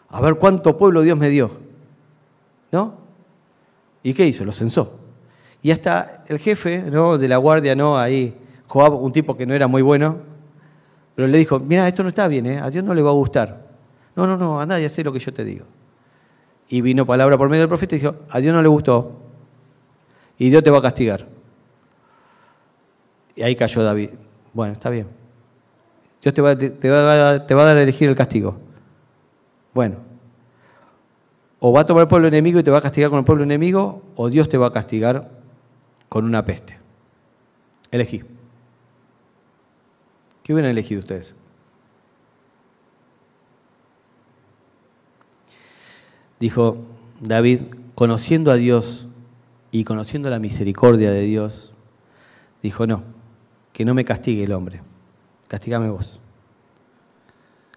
A 0.09 0.21
ver 0.21 0.35
cuánto 0.35 0.77
pueblo 0.77 1.01
Dios 1.01 1.17
me 1.17 1.29
dio. 1.29 1.51
¿No? 2.71 2.95
¿Y 4.03 4.13
qué 4.13 4.25
hizo? 4.25 4.45
Lo 4.45 4.51
censó. 4.51 4.99
Y 5.61 5.71
hasta 5.71 6.23
el 6.27 6.39
jefe 6.39 6.83
¿no? 6.83 7.17
de 7.17 7.27
la 7.27 7.37
guardia, 7.37 7.75
¿no? 7.75 7.97
ahí, 7.97 8.35
Joab, 8.67 9.01
un 9.01 9.11
tipo 9.11 9.37
que 9.37 9.45
no 9.45 9.53
era 9.53 9.67
muy 9.67 9.81
bueno, 9.81 10.17
pero 11.15 11.27
le 11.27 11.37
dijo, 11.37 11.59
mira, 11.59 11.87
esto 11.87 12.03
no 12.03 12.09
está 12.09 12.27
bien, 12.27 12.45
¿eh? 12.45 12.59
a 12.59 12.69
Dios 12.69 12.83
no 12.83 12.93
le 12.93 13.01
va 13.01 13.09
a 13.09 13.13
gustar. 13.13 13.65
No, 14.15 14.27
no, 14.27 14.37
no, 14.37 14.59
anda 14.59 14.79
y 14.79 14.85
haz 14.85 14.97
lo 14.99 15.13
que 15.13 15.19
yo 15.19 15.33
te 15.33 15.43
digo. 15.43 15.65
Y 16.67 16.81
vino 16.81 17.05
palabra 17.05 17.37
por 17.37 17.49
medio 17.49 17.61
del 17.61 17.69
profeta 17.69 17.95
y 17.95 17.99
dijo, 17.99 18.15
a 18.29 18.39
Dios 18.39 18.53
no 18.53 18.61
le 18.61 18.67
gustó 18.67 19.11
y 20.37 20.49
Dios 20.49 20.63
te 20.63 20.71
va 20.71 20.79
a 20.79 20.81
castigar. 20.81 21.27
Y 23.35 23.43
ahí 23.43 23.55
cayó 23.55 23.83
David. 23.83 24.11
Bueno, 24.53 24.73
está 24.73 24.89
bien. 24.89 25.07
Dios 26.21 26.33
te 26.33 26.41
va, 26.41 26.55
te 26.57 26.89
va, 26.89 27.45
te 27.45 27.53
va 27.53 27.61
a 27.61 27.65
dar 27.65 27.77
a 27.77 27.83
elegir 27.83 28.09
el 28.09 28.15
castigo. 28.15 28.55
Bueno, 29.73 29.97
o 31.59 31.71
va 31.71 31.81
a 31.81 31.85
tomar 31.85 32.03
el 32.03 32.07
pueblo 32.07 32.27
enemigo 32.27 32.59
y 32.59 32.63
te 32.63 32.71
va 32.71 32.79
a 32.79 32.81
castigar 32.81 33.09
con 33.09 33.19
el 33.19 33.25
pueblo 33.25 33.43
enemigo, 33.43 34.01
o 34.15 34.29
Dios 34.29 34.49
te 34.49 34.57
va 34.57 34.67
a 34.67 34.71
castigar 34.71 35.29
con 36.09 36.25
una 36.25 36.45
peste. 36.45 36.77
Elegí. 37.91 38.23
¿Qué 40.45 40.53
hubieran 40.53 40.69
elegido 40.69 40.99
ustedes? 40.99 41.33
Dijo 46.39 46.77
David, 47.19 47.61
conociendo 47.95 48.51
a 48.51 48.55
Dios 48.55 49.07
y 49.71 49.85
conociendo 49.85 50.29
la 50.29 50.37
misericordia 50.37 51.09
de 51.09 51.21
Dios, 51.21 51.73
dijo, 52.61 52.85
no, 52.85 53.01
que 53.73 53.85
no 53.85 53.95
me 53.95 54.05
castigue 54.05 54.43
el 54.43 54.51
hombre, 54.51 54.81
castigame 55.47 55.89
vos, 55.89 56.19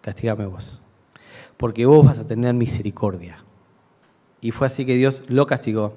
castigame 0.02 0.44
vos, 0.44 0.82
porque 1.56 1.86
vos 1.86 2.04
vas 2.04 2.18
a 2.18 2.26
tener 2.26 2.52
misericordia. 2.52 3.38
Y 4.42 4.50
fue 4.50 4.66
así 4.66 4.84
que 4.84 4.96
Dios 4.96 5.22
lo 5.28 5.46
castigó, 5.46 5.94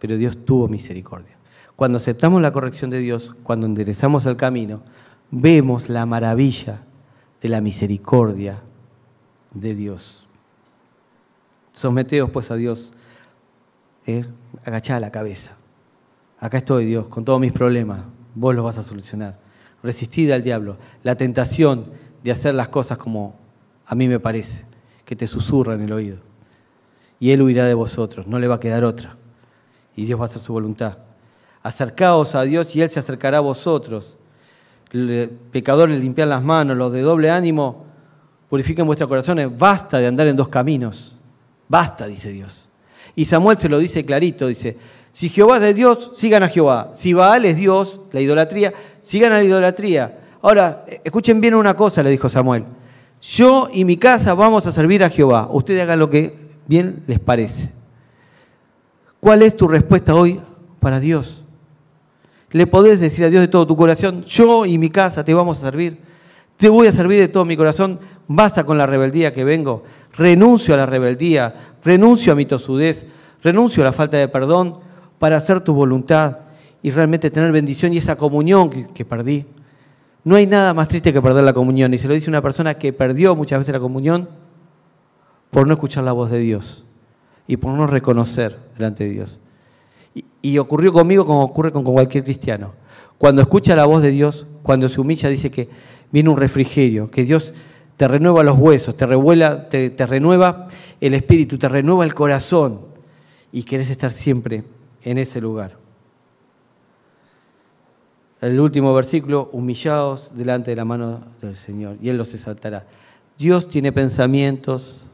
pero 0.00 0.16
Dios 0.16 0.44
tuvo 0.44 0.66
misericordia. 0.66 1.36
Cuando 1.76 1.98
aceptamos 1.98 2.42
la 2.42 2.52
corrección 2.52 2.90
de 2.90 2.98
Dios, 2.98 3.36
cuando 3.44 3.66
enderezamos 3.66 4.26
el 4.26 4.36
camino, 4.36 4.82
vemos 5.32 5.88
la 5.88 6.06
maravilla 6.06 6.82
de 7.40 7.48
la 7.48 7.60
misericordia 7.60 8.60
de 9.52 9.74
Dios. 9.74 10.28
Someteos 11.72 12.30
pues 12.30 12.52
a 12.52 12.54
Dios 12.54 12.92
¿eh? 14.06 14.24
agachada 14.64 15.00
la 15.00 15.10
cabeza. 15.10 15.56
Acá 16.38 16.58
estoy, 16.58 16.84
Dios, 16.84 17.08
con 17.08 17.24
todos 17.24 17.40
mis 17.40 17.52
problemas. 17.52 18.02
Vos 18.34 18.54
los 18.54 18.64
vas 18.64 18.78
a 18.78 18.82
solucionar. 18.82 19.38
Resistid 19.82 20.30
al 20.30 20.42
diablo. 20.42 20.76
La 21.02 21.16
tentación 21.16 21.90
de 22.22 22.30
hacer 22.30 22.54
las 22.54 22.68
cosas 22.68 22.98
como 22.98 23.34
a 23.86 23.94
mí 23.94 24.06
me 24.06 24.20
parece, 24.20 24.64
que 25.04 25.16
te 25.16 25.26
susurra 25.26 25.74
en 25.74 25.82
el 25.82 25.92
oído. 25.92 26.18
Y 27.18 27.30
Él 27.30 27.42
huirá 27.42 27.66
de 27.66 27.74
vosotros, 27.74 28.26
no 28.26 28.38
le 28.38 28.48
va 28.48 28.56
a 28.56 28.60
quedar 28.60 28.84
otra. 28.84 29.16
Y 29.96 30.04
Dios 30.04 30.18
va 30.18 30.24
a 30.24 30.26
hacer 30.26 30.42
su 30.42 30.52
voluntad. 30.52 30.98
Acercaos 31.62 32.34
a 32.34 32.42
Dios 32.42 32.74
y 32.74 32.82
Él 32.82 32.90
se 32.90 33.00
acercará 33.00 33.38
a 33.38 33.40
vosotros. 33.40 34.16
Pecadores, 35.50 35.98
limpian 35.98 36.28
las 36.28 36.44
manos, 36.44 36.76
los 36.76 36.92
de 36.92 37.00
doble 37.00 37.30
ánimo, 37.30 37.86
purifiquen 38.50 38.86
vuestros 38.86 39.08
corazones. 39.08 39.48
Basta 39.56 39.98
de 39.98 40.06
andar 40.06 40.26
en 40.26 40.36
dos 40.36 40.48
caminos. 40.48 41.18
Basta, 41.68 42.06
dice 42.06 42.30
Dios. 42.30 42.68
Y 43.16 43.24
Samuel 43.24 43.58
se 43.58 43.68
lo 43.68 43.78
dice 43.78 44.04
clarito, 44.04 44.46
dice, 44.46 44.76
si 45.10 45.28
Jehová 45.28 45.56
es 45.56 45.62
de 45.62 45.74
Dios, 45.74 46.12
sigan 46.14 46.42
a 46.42 46.48
Jehová. 46.48 46.90
Si 46.94 47.12
Baal 47.12 47.44
es 47.44 47.56
Dios, 47.56 48.00
la 48.12 48.20
idolatría, 48.20 48.72
sigan 49.02 49.32
a 49.32 49.38
la 49.38 49.44
idolatría. 49.44 50.18
Ahora, 50.40 50.84
escuchen 51.04 51.40
bien 51.40 51.54
una 51.54 51.74
cosa, 51.74 52.02
le 52.02 52.10
dijo 52.10 52.28
Samuel. 52.28 52.64
Yo 53.20 53.68
y 53.72 53.84
mi 53.84 53.96
casa 53.96 54.34
vamos 54.34 54.66
a 54.66 54.72
servir 54.72 55.04
a 55.04 55.10
Jehová. 55.10 55.48
Ustedes 55.52 55.82
hagan 55.82 55.98
lo 55.98 56.10
que 56.10 56.34
bien 56.66 57.02
les 57.06 57.20
parece. 57.20 57.70
¿Cuál 59.20 59.42
es 59.42 59.56
tu 59.56 59.68
respuesta 59.68 60.14
hoy 60.14 60.40
para 60.80 60.98
Dios? 60.98 61.41
Le 62.52 62.66
podés 62.66 63.00
decir 63.00 63.24
a 63.24 63.30
Dios 63.30 63.40
de 63.40 63.48
todo 63.48 63.66
tu 63.66 63.76
corazón, 63.76 64.24
yo 64.24 64.66
y 64.66 64.76
mi 64.78 64.90
casa 64.90 65.24
te 65.24 65.32
vamos 65.32 65.58
a 65.58 65.60
servir. 65.62 65.98
Te 66.56 66.68
voy 66.68 66.86
a 66.86 66.92
servir 66.92 67.18
de 67.18 67.28
todo 67.28 67.44
mi 67.44 67.56
corazón. 67.56 67.98
Basta 68.28 68.64
con 68.64 68.78
la 68.78 68.86
rebeldía 68.86 69.32
que 69.32 69.42
vengo. 69.42 69.82
Renuncio 70.16 70.74
a 70.74 70.76
la 70.76 70.86
rebeldía, 70.86 71.54
renuncio 71.82 72.32
a 72.32 72.36
mi 72.36 72.44
tosudez, 72.44 73.06
renuncio 73.42 73.82
a 73.82 73.86
la 73.86 73.92
falta 73.92 74.18
de 74.18 74.28
perdón 74.28 74.78
para 75.18 75.38
hacer 75.38 75.60
tu 75.60 75.72
voluntad 75.72 76.38
y 76.82 76.90
realmente 76.90 77.30
tener 77.30 77.52
bendición 77.52 77.94
y 77.94 77.98
esa 77.98 78.16
comunión 78.16 78.68
que, 78.68 79.04
perdí. 79.04 79.46
No 80.24 80.36
hay 80.36 80.46
nada 80.46 80.74
más 80.74 80.88
triste 80.88 81.12
que 81.12 81.22
perder 81.22 81.44
la 81.44 81.54
comunión. 81.54 81.94
Y 81.94 81.98
se 81.98 82.06
lo 82.06 82.14
dice 82.14 82.28
una 82.28 82.42
persona 82.42 82.74
que 82.74 82.92
perdió 82.92 83.34
muchas 83.34 83.60
veces 83.60 83.72
la 83.72 83.80
comunión 83.80 84.28
por 85.50 85.66
no 85.66 85.72
escuchar 85.72 86.04
la 86.04 86.12
voz 86.12 86.30
de 86.30 86.38
Dios 86.38 86.84
y 87.46 87.56
por 87.56 87.72
no 87.72 87.86
reconocer 87.86 88.58
delante 88.76 89.04
de 89.04 89.10
Dios. 89.10 89.38
Y, 90.42 90.58
ocurrió 90.58 90.92
conmigo 90.92 91.24
como 91.24 91.42
ocurre 91.42 91.72
con 91.72 91.84
cualquier 91.84 92.24
cristiano. 92.24 92.72
Cuando 93.16 93.40
escucha 93.40 93.76
la 93.76 93.86
voz 93.86 94.02
de 94.02 94.10
Dios, 94.10 94.46
cuando 94.62 94.88
se 94.88 95.00
humilla, 95.00 95.28
dice 95.28 95.50
que 95.50 95.68
viene 96.10 96.28
un 96.28 96.36
refrigerio, 96.36 97.10
que 97.10 97.24
Dios 97.24 97.54
te 97.96 98.08
renueva 98.08 98.42
los 98.42 98.58
huesos, 98.58 98.96
te, 98.96 99.06
revuela, 99.06 99.68
te, 99.68 99.94
renueva 100.06 100.66
el 101.00 101.14
espíritu, 101.14 101.56
te 101.58 101.68
renueva 101.68 102.04
el 102.04 102.14
corazón 102.14 102.80
y 103.52 103.62
querés 103.62 103.90
estar 103.90 104.10
siempre 104.10 104.64
en 105.04 105.18
ese 105.18 105.40
lugar. 105.40 105.76
El 108.40 108.58
último 108.58 108.92
versículo, 108.92 109.48
humillados 109.52 110.32
delante 110.34 110.72
de 110.72 110.76
la 110.76 110.84
mano 110.84 111.20
del 111.40 111.54
Señor 111.54 111.96
y 112.02 112.08
Él 112.08 112.16
los 112.16 112.34
exaltará. 112.34 112.86
Dios 113.38 113.68
tiene 113.68 113.92
pensamientos 113.92 115.06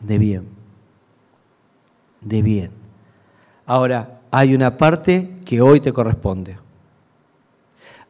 de 0.00 0.18
bien, 0.18 0.48
de 2.22 2.40
bien. 2.40 2.70
Ahora, 3.66 4.21
hay 4.34 4.54
una 4.54 4.78
parte 4.78 5.30
que 5.44 5.60
hoy 5.60 5.80
te 5.80 5.92
corresponde. 5.92 6.56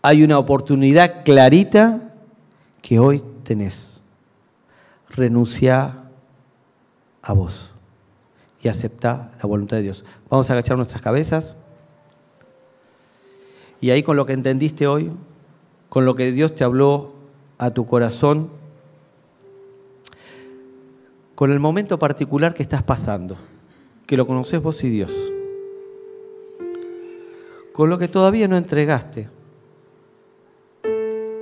Hay 0.00 0.22
una 0.22 0.38
oportunidad 0.38 1.24
clarita 1.24 2.14
que 2.80 3.00
hoy 3.00 3.22
tenés 3.42 4.00
renuncia 5.10 5.96
a 7.22 7.32
vos 7.32 7.72
y 8.62 8.68
acepta 8.68 9.32
la 9.42 9.48
voluntad 9.48 9.78
de 9.78 9.82
Dios. 9.82 10.04
Vamos 10.30 10.48
a 10.48 10.52
agachar 10.52 10.76
nuestras 10.76 11.02
cabezas. 11.02 11.56
Y 13.80 13.90
ahí 13.90 14.04
con 14.04 14.16
lo 14.16 14.24
que 14.24 14.32
entendiste 14.32 14.86
hoy, 14.86 15.10
con 15.88 16.04
lo 16.04 16.14
que 16.14 16.30
Dios 16.30 16.54
te 16.54 16.62
habló 16.62 17.14
a 17.58 17.72
tu 17.72 17.84
corazón, 17.84 18.48
con 21.34 21.50
el 21.50 21.58
momento 21.58 21.98
particular 21.98 22.54
que 22.54 22.62
estás 22.62 22.84
pasando, 22.84 23.36
que 24.06 24.16
lo 24.16 24.24
conoces 24.24 24.62
vos 24.62 24.84
y 24.84 24.88
Dios, 24.88 25.12
con 27.72 27.88
lo 27.88 27.98
que 27.98 28.08
todavía 28.08 28.48
no 28.48 28.56
entregaste 28.56 29.28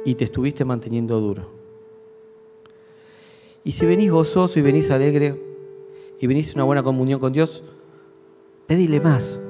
y 0.05 0.15
te 0.15 0.25
estuviste 0.25 0.65
manteniendo 0.65 1.21
duro. 1.21 1.51
Y 3.65 3.73
si 3.73 3.85
venís 3.85 4.11
gozoso 4.11 4.59
y 4.59 4.63
venís 4.63 4.91
alegre 4.91 5.41
y 6.19 6.27
venís 6.27 6.51
en 6.51 6.57
una 6.57 6.65
buena 6.65 6.83
comunión 6.83 7.21
con 7.21 7.33
Dios, 7.33 7.63
pedile 8.67 9.01
más. 9.01 9.41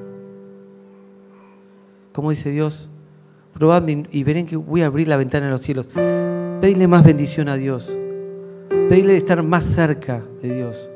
Como 2.11 2.31
dice 2.31 2.49
Dios, 2.49 2.89
probadme 3.53 4.05
y 4.11 4.23
verán 4.23 4.45
que 4.45 4.57
voy 4.57 4.81
a 4.81 4.87
abrir 4.87 5.07
la 5.07 5.17
ventana 5.17 5.45
de 5.45 5.51
los 5.51 5.61
cielos. 5.61 5.87
Pedile 6.61 6.87
más 6.87 7.03
bendición 7.03 7.47
a 7.47 7.55
Dios. 7.55 7.95
Pedile 8.89 9.15
estar 9.15 9.41
más 9.43 9.63
cerca 9.63 10.21
de 10.41 10.53
Dios. 10.53 10.89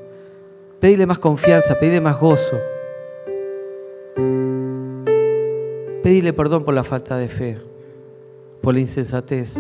Pedile 0.82 1.06
más 1.06 1.20
confianza, 1.20 1.80
pedile 1.80 2.02
más 2.02 2.20
gozo. 2.20 2.58
Pedile 6.06 6.34
perdón 6.34 6.64
por 6.64 6.76
la 6.76 6.84
falta 6.84 7.18
de 7.18 7.28
fe, 7.28 7.58
por 8.62 8.76
la 8.76 8.80
insensatez. 8.80 9.56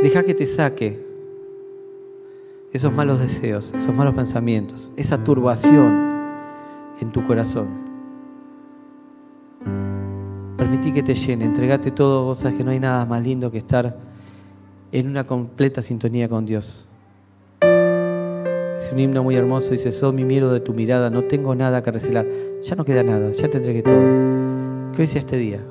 Deja 0.00 0.22
que 0.22 0.32
te 0.32 0.46
saque 0.46 1.04
esos 2.72 2.94
malos 2.94 3.18
deseos, 3.18 3.72
esos 3.74 3.92
malos 3.96 4.14
pensamientos, 4.14 4.92
esa 4.96 5.24
turbación 5.24 5.92
en 7.00 7.10
tu 7.10 7.26
corazón. 7.26 7.66
Permití 10.56 10.92
que 10.92 11.02
te 11.02 11.16
llene, 11.16 11.44
entregate 11.44 11.90
todo, 11.90 12.26
vos 12.26 12.38
sabes 12.38 12.56
que 12.56 12.62
no 12.62 12.70
hay 12.70 12.78
nada 12.78 13.04
más 13.06 13.24
lindo 13.24 13.50
que 13.50 13.58
estar 13.58 13.98
en 14.92 15.08
una 15.08 15.24
completa 15.24 15.82
sintonía 15.82 16.28
con 16.28 16.46
Dios. 16.46 16.86
Es 18.84 18.92
un 18.92 19.00
himno 19.00 19.22
muy 19.22 19.34
hermoso, 19.34 19.70
dice, 19.70 19.90
sos 19.90 20.12
mi 20.12 20.26
miedo 20.26 20.52
de 20.52 20.60
tu 20.60 20.74
mirada, 20.74 21.08
no 21.08 21.24
tengo 21.24 21.54
nada 21.54 21.82
que 21.82 21.90
recelar. 21.90 22.26
Ya 22.60 22.76
no 22.76 22.84
queda 22.84 23.02
nada, 23.02 23.32
ya 23.32 23.48
te 23.48 23.56
entregué 23.56 23.82
todo. 23.82 23.98
Que 24.92 25.00
hoy 25.00 25.06
sea 25.06 25.20
este 25.20 25.38
día, 25.38 25.64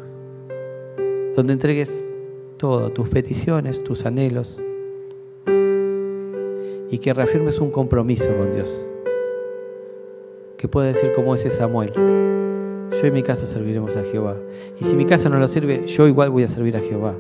donde 1.36 1.53
entregues 1.53 2.09
todo, 2.57 2.89
tus 2.89 3.09
peticiones, 3.09 3.84
tus 3.84 4.07
anhelos, 4.07 4.59
y 5.45 6.97
que 6.97 7.14
reafirmes 7.14 7.59
un 7.59 7.70
compromiso 7.70 8.36
con 8.36 8.55
Dios. 8.55 8.82
Que 10.57 10.68
pueda 10.68 10.88
decir 10.88 11.11
como 11.14 11.36
ese 11.36 11.51
Samuel, 11.51 11.93
yo 11.93 13.05
y 13.05 13.11
mi 13.11 13.22
casa 13.22 13.45
serviremos 13.45 13.95
a 13.95 14.03
Jehová. 14.05 14.38
Y 14.82 14.86
si 14.86 14.95
mi 14.95 15.05
casa 15.05 15.30
no 15.30 15.38
lo 15.38 15.47
sirve, 15.47 15.86
yo 15.86 16.07
igual 16.07 16.32
voy 16.32 16.45
a 16.45 16.47
servir 16.47 16.76
a 16.78 16.80
Jehová. 16.80 17.14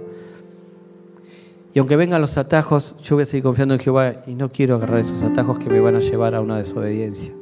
Y 1.75 1.79
aunque 1.79 1.95
vengan 1.95 2.21
los 2.21 2.37
atajos, 2.37 2.93
yo 3.03 3.15
voy 3.15 3.23
a 3.23 3.25
seguir 3.25 3.43
confiando 3.43 3.73
en 3.73 3.79
Jehová 3.79 4.17
y 4.27 4.35
no 4.35 4.51
quiero 4.51 4.75
agarrar 4.75 4.99
esos 4.99 5.23
atajos 5.23 5.57
que 5.57 5.71
me 5.71 5.79
van 5.79 5.95
a 5.95 6.01
llevar 6.01 6.35
a 6.35 6.41
una 6.41 6.57
desobediencia. 6.57 7.33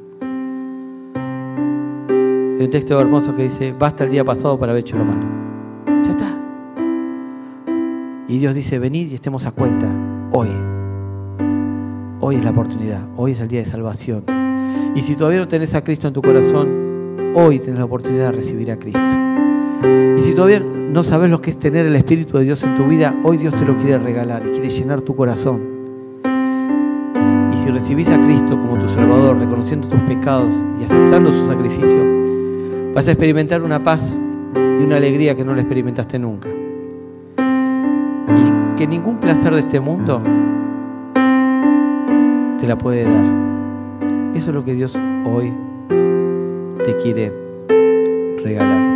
Hay 2.57 2.65
un 2.65 2.69
texto 2.71 2.97
hermoso 2.99 3.35
que 3.35 3.43
dice, 3.43 3.75
basta 3.77 4.05
el 4.05 4.11
día 4.11 4.23
pasado 4.23 4.57
para 4.57 4.71
haber 4.71 4.85
hecho 4.85 4.97
lo 4.97 5.03
malo. 5.03 5.25
Ya 6.05 6.11
está. 6.11 6.37
Y 8.29 8.37
Dios 8.37 8.55
dice, 8.55 8.79
venid 8.79 9.11
y 9.11 9.15
estemos 9.15 9.45
a 9.45 9.51
cuenta 9.51 9.87
hoy. 10.31 10.47
Hoy 12.21 12.35
es 12.37 12.43
la 12.45 12.51
oportunidad, 12.51 13.01
hoy 13.17 13.31
es 13.31 13.41
el 13.41 13.49
día 13.49 13.59
de 13.59 13.65
salvación. 13.65 14.23
Y 14.95 15.01
si 15.01 15.17
todavía 15.17 15.39
no 15.39 15.49
tenés 15.49 15.75
a 15.75 15.83
Cristo 15.83 16.07
en 16.07 16.13
tu 16.13 16.21
corazón, 16.21 17.33
hoy 17.35 17.59
tenés 17.59 17.79
la 17.79 17.85
oportunidad 17.85 18.27
de 18.27 18.31
recibir 18.31 18.71
a 18.71 18.79
Cristo. 18.79 19.01
Y 20.17 20.21
si 20.21 20.33
todavía 20.33 20.63
no 20.91 21.03
sabes 21.03 21.29
lo 21.29 21.41
que 21.41 21.49
es 21.49 21.57
tener 21.57 21.85
el 21.85 21.95
Espíritu 21.95 22.37
de 22.37 22.43
Dios 22.43 22.61
en 22.63 22.75
tu 22.75 22.85
vida, 22.85 23.15
hoy 23.23 23.37
Dios 23.37 23.55
te 23.55 23.65
lo 23.65 23.77
quiere 23.77 23.97
regalar 23.97 24.45
y 24.45 24.51
quiere 24.51 24.69
llenar 24.69 25.01
tu 25.01 25.15
corazón. 25.15 25.61
Y 27.53 27.57
si 27.57 27.69
recibís 27.69 28.09
a 28.09 28.19
Cristo 28.21 28.59
como 28.59 28.77
tu 28.77 28.89
Salvador, 28.89 29.39
reconociendo 29.39 29.87
tus 29.87 30.01
pecados 30.01 30.53
y 30.79 30.83
aceptando 30.83 31.31
su 31.31 31.47
sacrificio, 31.47 32.93
vas 32.93 33.07
a 33.07 33.11
experimentar 33.11 33.61
una 33.61 33.81
paz 33.81 34.19
y 34.55 34.83
una 34.83 34.97
alegría 34.97 35.35
que 35.35 35.45
no 35.45 35.53
la 35.55 35.61
experimentaste 35.61 36.19
nunca 36.19 36.49
que 38.81 38.87
ningún 38.87 39.19
placer 39.19 39.53
de 39.53 39.59
este 39.59 39.79
mundo 39.79 40.19
te 42.59 42.65
la 42.65 42.75
puede 42.79 43.03
dar. 43.03 44.35
Eso 44.35 44.49
es 44.49 44.55
lo 44.55 44.63
que 44.63 44.73
Dios 44.73 44.97
hoy 45.23 45.53
te 46.83 46.97
quiere 46.97 47.31
regalar. 48.43 48.90